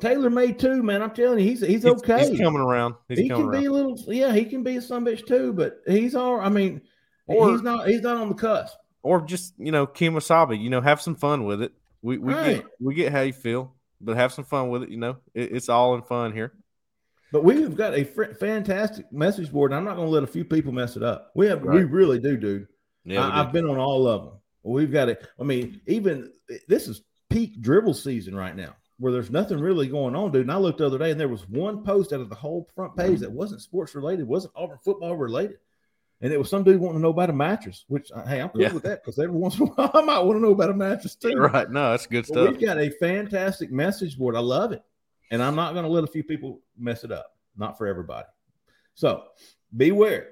Taylor 0.00 0.30
made 0.30 0.58
too, 0.58 0.82
man. 0.82 1.02
I'm 1.02 1.12
telling 1.12 1.38
you, 1.38 1.44
he's 1.44 1.60
he's 1.60 1.84
okay. 1.86 2.30
He's, 2.30 2.40
coming 2.40 2.60
around. 2.60 2.94
He's 3.08 3.18
he 3.18 3.28
coming 3.28 3.50
can 3.50 3.60
be 3.60 3.66
a 3.66 3.72
little, 3.72 3.96
yeah. 4.08 4.32
He 4.32 4.44
can 4.44 4.62
be 4.62 4.76
a 4.76 4.80
bitch 4.80 5.26
too, 5.26 5.52
but 5.52 5.80
he's 5.86 6.14
all. 6.14 6.40
I 6.40 6.48
mean, 6.48 6.80
or, 7.26 7.52
he's 7.52 7.62
not. 7.62 7.88
He's 7.88 8.02
not 8.02 8.16
on 8.16 8.28
the 8.28 8.34
cusp. 8.34 8.76
Or 9.02 9.20
just 9.20 9.54
you 9.58 9.70
know, 9.70 9.86
Kemosabe. 9.86 10.60
You 10.60 10.70
know, 10.70 10.80
have 10.80 11.00
some 11.00 11.14
fun 11.14 11.44
with 11.44 11.62
it. 11.62 11.72
We 12.02 12.18
we 12.18 12.34
right. 12.34 12.56
get 12.56 12.66
we 12.80 12.94
get 12.94 13.12
how 13.12 13.20
you 13.20 13.32
feel, 13.32 13.74
but 14.00 14.16
have 14.16 14.32
some 14.32 14.44
fun 14.44 14.70
with 14.70 14.84
it. 14.84 14.88
You 14.88 14.98
know, 14.98 15.18
it, 15.34 15.52
it's 15.52 15.68
all 15.68 15.94
in 15.94 16.02
fun 16.02 16.32
here. 16.32 16.52
But 17.32 17.44
we've 17.44 17.74
got 17.74 17.94
a 17.94 18.04
fr- 18.04 18.34
fantastic 18.38 19.10
message 19.10 19.50
board, 19.50 19.72
and 19.72 19.78
I'm 19.78 19.84
not 19.84 19.96
going 19.96 20.06
to 20.06 20.12
let 20.12 20.22
a 20.22 20.26
few 20.26 20.44
people 20.44 20.70
mess 20.70 20.96
it 20.96 21.02
up. 21.02 21.32
We 21.34 21.46
have, 21.46 21.62
right. 21.62 21.76
we 21.76 21.84
really 21.84 22.18
do, 22.18 22.36
dude. 22.36 22.68
Yeah, 23.04 23.26
I, 23.26 23.36
have 23.38 23.52
been 23.52 23.68
on 23.68 23.78
all 23.78 24.06
of 24.06 24.24
them. 24.24 24.32
We've 24.62 24.92
got 24.92 25.08
it. 25.08 25.26
I 25.40 25.42
mean, 25.42 25.80
even 25.86 26.32
this 26.68 26.86
is 26.88 27.02
peak 27.28 27.60
dribble 27.60 27.94
season 27.94 28.34
right 28.34 28.54
now, 28.54 28.76
where 28.98 29.12
there's 29.12 29.30
nothing 29.30 29.58
really 29.58 29.88
going 29.88 30.14
on, 30.14 30.30
dude. 30.30 30.42
And 30.42 30.52
I 30.52 30.56
looked 30.56 30.78
the 30.78 30.86
other 30.86 30.98
day, 30.98 31.10
and 31.10 31.20
there 31.20 31.28
was 31.28 31.48
one 31.48 31.82
post 31.82 32.12
out 32.12 32.20
of 32.20 32.28
the 32.28 32.34
whole 32.34 32.68
front 32.74 32.96
page 32.96 33.20
that 33.20 33.32
wasn't 33.32 33.62
sports 33.62 33.94
related, 33.94 34.26
wasn't 34.26 34.54
Auburn 34.56 34.78
football 34.84 35.16
related 35.16 35.58
and 36.22 36.32
it 36.32 36.38
was 36.38 36.48
some 36.48 36.62
dude 36.62 36.80
wanting 36.80 36.98
to 36.98 37.02
know 37.02 37.10
about 37.10 37.30
a 37.30 37.34
mattress. 37.34 37.84
Which 37.88 38.10
uh, 38.12 38.24
hey, 38.24 38.40
I'm 38.40 38.48
cool 38.48 38.62
yeah. 38.62 38.72
with 38.72 38.84
that 38.84 39.02
because 39.02 39.18
every 39.18 39.36
once 39.36 39.58
in 39.58 39.62
a 39.62 39.66
while 39.74 39.90
I 39.92 40.00
might 40.02 40.20
want 40.20 40.36
to 40.36 40.40
know 40.40 40.52
about 40.52 40.70
a 40.70 40.74
mattress 40.74 41.16
too. 41.16 41.34
Right? 41.36 41.68
No, 41.68 41.90
that's 41.90 42.06
good 42.06 42.24
stuff. 42.24 42.48
We've 42.48 42.60
got 42.60 42.78
a 42.78 42.90
fantastic 42.90 43.72
message 43.72 44.16
board. 44.16 44.36
I 44.36 44.40
love 44.40 44.72
it, 44.72 44.82
and 45.30 45.42
I'm 45.42 45.56
not 45.56 45.72
going 45.74 45.84
to 45.84 45.90
let 45.90 46.04
a 46.04 46.06
few 46.08 46.22
people 46.22 46.60
mess 46.78 47.02
it 47.04 47.10
up. 47.10 47.34
Not 47.56 47.76
for 47.76 47.88
everybody. 47.88 48.28
So 48.94 49.24
beware. 49.76 50.28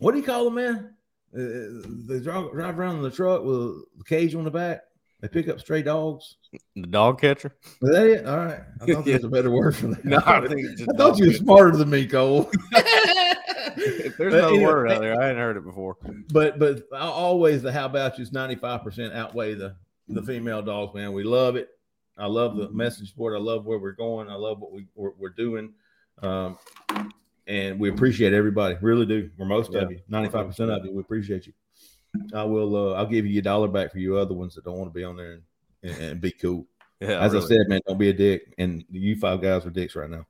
What 0.00 0.12
do 0.12 0.18
you 0.18 0.24
call 0.24 0.44
them, 0.46 0.56
man? 0.56 0.93
Uh, 1.36 1.82
they 2.06 2.20
drive, 2.20 2.52
drive 2.52 2.78
around 2.78 2.96
in 2.96 3.02
the 3.02 3.10
truck 3.10 3.42
with 3.42 3.56
a 3.56 4.04
cage 4.06 4.34
on 4.34 4.44
the 4.44 4.50
back. 4.50 4.82
They 5.20 5.28
pick 5.28 5.48
up 5.48 5.58
stray 5.58 5.82
dogs. 5.82 6.36
The 6.76 6.82
dog 6.82 7.20
catcher. 7.20 7.54
Is 7.82 7.90
that 7.90 8.06
it? 8.06 8.26
All 8.26 8.36
right. 8.36 8.60
I 8.80 8.84
thought 8.84 9.06
yeah. 9.06 9.12
there's 9.12 9.24
a 9.24 9.28
better 9.30 9.50
word 9.50 9.74
for 9.74 9.88
that. 9.88 10.04
No, 10.04 10.18
I, 10.24 10.46
think 10.46 10.80
I 10.82 10.96
thought 10.96 11.18
you 11.18 11.28
were 11.28 11.32
smarter 11.32 11.76
than 11.76 11.90
me, 11.90 12.06
Cole. 12.06 12.50
if 12.72 14.16
there's 14.16 14.34
no 14.34 14.60
word 14.60 14.90
out 14.90 15.00
there, 15.00 15.18
I 15.18 15.28
hadn't 15.28 15.40
heard 15.40 15.56
it 15.56 15.64
before. 15.64 15.96
But 16.30 16.58
but 16.58 16.84
always 16.92 17.62
the 17.62 17.72
how 17.72 17.86
about 17.86 18.18
you's 18.18 18.30
95% 18.30 19.14
outweigh 19.14 19.54
the 19.54 19.76
the 20.08 20.22
female 20.22 20.62
dogs, 20.62 20.94
man. 20.94 21.12
We 21.12 21.24
love 21.24 21.56
it. 21.56 21.70
I 22.16 22.26
love 22.26 22.56
the 22.56 22.68
message 22.70 23.14
board. 23.16 23.34
I 23.34 23.40
love 23.40 23.64
where 23.64 23.78
we're 23.78 23.92
going. 23.92 24.28
I 24.28 24.34
love 24.34 24.60
what 24.60 24.72
we, 24.72 24.86
we're, 24.94 25.12
we're 25.18 25.30
doing. 25.30 25.72
Um, 26.22 26.58
and 27.46 27.78
we 27.78 27.90
appreciate 27.90 28.32
everybody. 28.32 28.76
Really 28.80 29.06
do. 29.06 29.30
For 29.36 29.44
most 29.44 29.72
yeah. 29.72 29.80
of 29.80 29.90
you, 29.90 30.00
95% 30.10 30.60
of 30.70 30.84
you, 30.84 30.92
we 30.92 31.00
appreciate 31.00 31.46
you. 31.46 31.52
I 32.32 32.44
will. 32.44 32.76
Uh, 32.76 32.94
I'll 32.94 33.06
give 33.06 33.26
you 33.26 33.38
a 33.38 33.42
dollar 33.42 33.68
back 33.68 33.92
for 33.92 33.98
you 33.98 34.16
other 34.16 34.34
ones 34.34 34.54
that 34.54 34.64
don't 34.64 34.78
want 34.78 34.92
to 34.92 34.96
be 34.96 35.04
on 35.04 35.16
there 35.16 35.32
and, 35.32 35.42
and, 35.82 36.02
and 36.02 36.20
be 36.20 36.32
cool. 36.32 36.66
Yeah, 37.00 37.20
as 37.20 37.32
really. 37.32 37.44
I 37.44 37.48
said, 37.48 37.68
man, 37.68 37.80
don't 37.86 37.98
be 37.98 38.08
a 38.08 38.14
dick. 38.14 38.54
And 38.56 38.84
you 38.88 39.16
five 39.16 39.42
guys 39.42 39.66
are 39.66 39.70
dicks 39.70 39.96
right 39.96 40.08
now. 40.08 40.26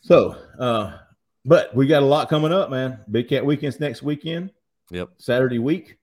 So, 0.00 0.34
uh, 0.58 0.96
but 1.44 1.76
we 1.76 1.86
got 1.86 2.02
a 2.02 2.06
lot 2.06 2.28
coming 2.28 2.50
up, 2.50 2.70
man. 2.70 2.98
Big 3.10 3.28
Cat 3.28 3.44
Weekends 3.44 3.78
next 3.78 4.02
weekend. 4.02 4.50
Yep. 4.90 5.10
Saturday 5.18 5.58
week. 5.58 5.98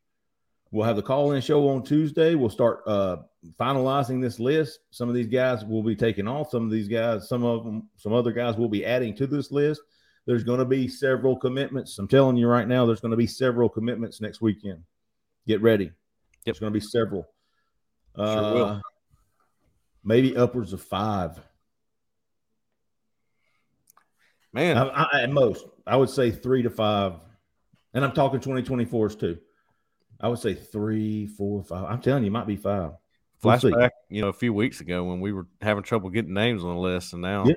We'll 0.71 0.85
have 0.85 0.95
the 0.95 1.01
call 1.01 1.31
in 1.31 1.41
show 1.41 1.67
on 1.69 1.83
Tuesday. 1.83 2.35
We'll 2.35 2.49
start 2.49 2.83
uh, 2.85 3.17
finalizing 3.59 4.21
this 4.21 4.39
list. 4.39 4.79
Some 4.91 5.09
of 5.09 5.15
these 5.15 5.27
guys 5.27 5.65
will 5.65 5.83
be 5.83 5.95
taking 5.95 6.27
off. 6.27 6.51
Some 6.51 6.63
of 6.63 6.71
these 6.71 6.87
guys, 6.87 7.27
some 7.27 7.43
of 7.43 7.65
them, 7.65 7.89
some 7.97 8.13
other 8.13 8.31
guys 8.31 8.57
will 8.57 8.69
be 8.69 8.85
adding 8.85 9.15
to 9.15 9.27
this 9.27 9.51
list. 9.51 9.81
There's 10.27 10.43
going 10.43 10.59
to 10.59 10.65
be 10.65 10.89
several 10.89 11.37
commitments. 11.37 11.97
I'm 11.97 12.07
telling 12.07 12.35
you 12.35 12.47
right 12.47 12.67
now, 12.67 12.85
there's 12.85 12.99
going 12.99 13.11
to 13.11 13.17
be 13.17 13.25
several 13.25 13.69
commitments 13.69 14.19
next 14.19 14.41
weekend. 14.41 14.83
Get 15.47 15.61
ready. 15.61 15.85
Yep. 15.85 15.93
There's 16.43 16.59
going 16.59 16.73
to 16.73 16.79
be 16.79 16.85
several. 16.85 17.29
Sure 18.17 18.25
uh, 18.27 18.53
will. 18.53 18.81
Maybe 20.03 20.35
upwards 20.35 20.73
of 20.73 20.83
five. 20.83 21.39
Man, 24.51 24.77
I, 24.77 24.87
I, 24.87 25.21
at 25.23 25.31
most, 25.31 25.65
I 25.85 25.95
would 25.95 26.09
say 26.09 26.31
three 26.31 26.61
to 26.63 26.69
five, 26.69 27.13
and 27.93 28.03
I'm 28.03 28.11
talking 28.11 28.39
2024s 28.41 29.19
too. 29.19 29.37
I 30.19 30.27
would 30.27 30.39
say 30.39 30.55
three, 30.55 31.27
four, 31.27 31.63
five. 31.63 31.85
I'm 31.85 32.01
telling 32.01 32.23
you, 32.23 32.27
it 32.27 32.33
might 32.33 32.47
be 32.47 32.55
five. 32.55 32.91
Flashback, 33.41 33.91
you 34.09 34.21
know, 34.21 34.29
a 34.29 34.33
few 34.33 34.51
weeks 34.51 34.81
ago 34.81 35.03
when 35.03 35.21
we 35.21 35.31
were 35.31 35.47
having 35.61 35.83
trouble 35.83 36.09
getting 36.09 36.33
names 36.33 36.63
on 36.63 36.75
the 36.75 36.81
list, 36.81 37.13
and 37.13 37.21
now, 37.21 37.45
yeah. 37.45 37.53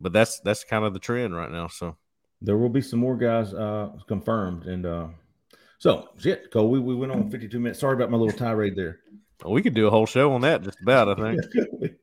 But 0.00 0.12
that's 0.12 0.40
that's 0.40 0.64
kind 0.64 0.84
of 0.84 0.92
the 0.92 0.98
trend 1.00 1.34
right 1.36 1.50
now. 1.50 1.68
So 1.68 1.96
there 2.40 2.56
will 2.56 2.68
be 2.68 2.80
some 2.82 3.00
more 3.00 3.16
guys 3.16 3.52
uh 3.54 3.90
confirmed, 4.06 4.64
and 4.64 4.86
uh 4.86 5.08
so 5.78 6.08
shit, 6.18 6.50
Cole. 6.50 6.70
We, 6.70 6.80
we 6.80 6.94
went 6.94 7.12
on 7.12 7.30
52 7.30 7.58
minutes. 7.60 7.80
Sorry 7.80 7.94
about 7.94 8.10
my 8.10 8.16
little 8.16 8.36
tirade 8.36 8.74
there. 8.76 9.00
Well, 9.44 9.52
we 9.52 9.62
could 9.62 9.74
do 9.74 9.86
a 9.86 9.90
whole 9.90 10.06
show 10.06 10.32
on 10.32 10.40
that, 10.40 10.62
just 10.62 10.80
about. 10.82 11.08
I 11.08 11.14
think. 11.14 11.40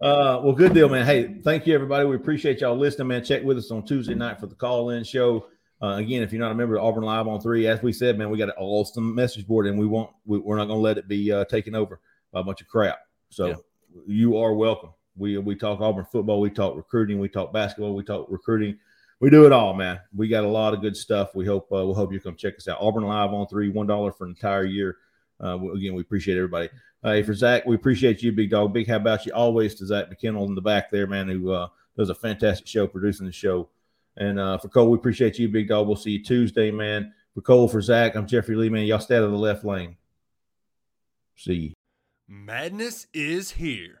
uh, 0.00 0.40
well, 0.42 0.52
good 0.52 0.74
deal, 0.74 0.88
man. 0.88 1.06
Hey, 1.06 1.40
thank 1.44 1.66
you, 1.66 1.74
everybody. 1.74 2.04
We 2.06 2.16
appreciate 2.16 2.60
y'all 2.60 2.76
listening, 2.76 3.08
man. 3.08 3.24
Check 3.24 3.44
with 3.44 3.58
us 3.58 3.70
on 3.70 3.84
Tuesday 3.84 4.14
night 4.14 4.40
for 4.40 4.46
the 4.46 4.54
call 4.54 4.90
in 4.90 5.04
show. 5.04 5.46
Uh, 5.80 5.96
again, 5.98 6.22
if 6.22 6.32
you're 6.32 6.40
not 6.40 6.52
a 6.52 6.54
member 6.54 6.76
of 6.76 6.84
Auburn 6.84 7.04
Live 7.04 7.28
on 7.28 7.40
three, 7.40 7.66
as 7.66 7.82
we 7.82 7.92
said, 7.92 8.18
man, 8.18 8.30
we 8.30 8.38
got 8.38 8.48
an 8.48 8.54
awesome 8.58 9.14
message 9.14 9.46
board, 9.46 9.66
and 9.66 9.78
we 9.78 9.86
won't, 9.86 10.10
we, 10.24 10.38
are 10.38 10.56
not 10.56 10.66
going 10.66 10.78
to 10.78 10.82
let 10.82 10.98
it 10.98 11.06
be 11.06 11.30
uh, 11.30 11.44
taken 11.44 11.74
over 11.74 12.00
by 12.32 12.40
a 12.40 12.42
bunch 12.42 12.60
of 12.62 12.66
crap. 12.66 12.98
So 13.30 13.46
Yeah. 13.48 13.54
you 14.06 14.38
are 14.38 14.54
welcome. 14.54 14.90
We 15.16 15.38
we 15.38 15.54
talk 15.54 15.80
Auburn 15.80 16.06
football, 16.10 16.40
we 16.40 16.50
talk 16.50 16.76
recruiting, 16.76 17.18
we 17.18 17.28
talk 17.28 17.52
basketball, 17.52 17.94
we 17.94 18.04
talk 18.04 18.26
recruiting. 18.28 18.78
We 19.18 19.30
do 19.30 19.46
it 19.46 19.52
all, 19.52 19.72
man. 19.72 20.00
We 20.14 20.28
got 20.28 20.44
a 20.44 20.48
lot 20.48 20.74
of 20.74 20.82
good 20.82 20.96
stuff. 20.96 21.34
We 21.34 21.46
hope 21.46 21.64
uh, 21.72 21.84
we'll 21.84 21.94
hope 21.94 22.12
you 22.12 22.20
come 22.20 22.36
check 22.36 22.56
us 22.56 22.68
out. 22.68 22.78
Auburn 22.80 23.04
Live 23.04 23.32
on 23.32 23.46
three, 23.46 23.70
one 23.70 23.86
dollar 23.86 24.12
for 24.12 24.24
an 24.24 24.30
entire 24.30 24.64
year. 24.64 24.98
Uh, 25.42 25.58
again, 25.72 25.94
we 25.94 26.02
appreciate 26.02 26.36
everybody. 26.36 26.68
Hey, 27.02 27.22
for 27.22 27.34
Zach, 27.34 27.64
we 27.66 27.76
appreciate 27.76 28.22
you, 28.22 28.32
big 28.32 28.50
dog. 28.50 28.72
Big 28.72 28.88
how 28.88 28.96
about 28.96 29.26
you 29.26 29.32
always 29.32 29.74
to 29.76 29.86
Zach 29.86 30.06
McKinnell 30.10 30.46
in 30.48 30.54
the 30.54 30.60
back 30.60 30.90
there, 30.90 31.06
man, 31.06 31.28
who 31.28 31.52
uh, 31.52 31.68
does 31.96 32.10
a 32.10 32.14
fantastic 32.14 32.66
show 32.66 32.86
producing 32.86 33.26
the 33.26 33.32
show. 33.32 33.68
And 34.16 34.40
uh, 34.40 34.58
for 34.58 34.68
Cole, 34.68 34.90
we 34.90 34.98
appreciate 34.98 35.38
you, 35.38 35.48
big 35.48 35.68
dog. 35.68 35.86
We'll 35.86 35.96
see 35.96 36.12
you 36.12 36.24
Tuesday, 36.24 36.70
man. 36.70 37.12
For 37.34 37.42
Cole, 37.42 37.68
for 37.68 37.82
Zach, 37.82 38.16
I'm 38.16 38.26
Jeffrey 38.26 38.56
Lee, 38.56 38.70
man. 38.70 38.86
Y'all 38.86 38.98
stay 38.98 39.16
out 39.16 39.24
of 39.24 39.30
the 39.30 39.36
left 39.36 39.64
lane. 39.64 39.96
See 41.36 41.54
you. 41.54 41.72
Madness 42.26 43.06
is 43.12 43.52
here. 43.52 44.00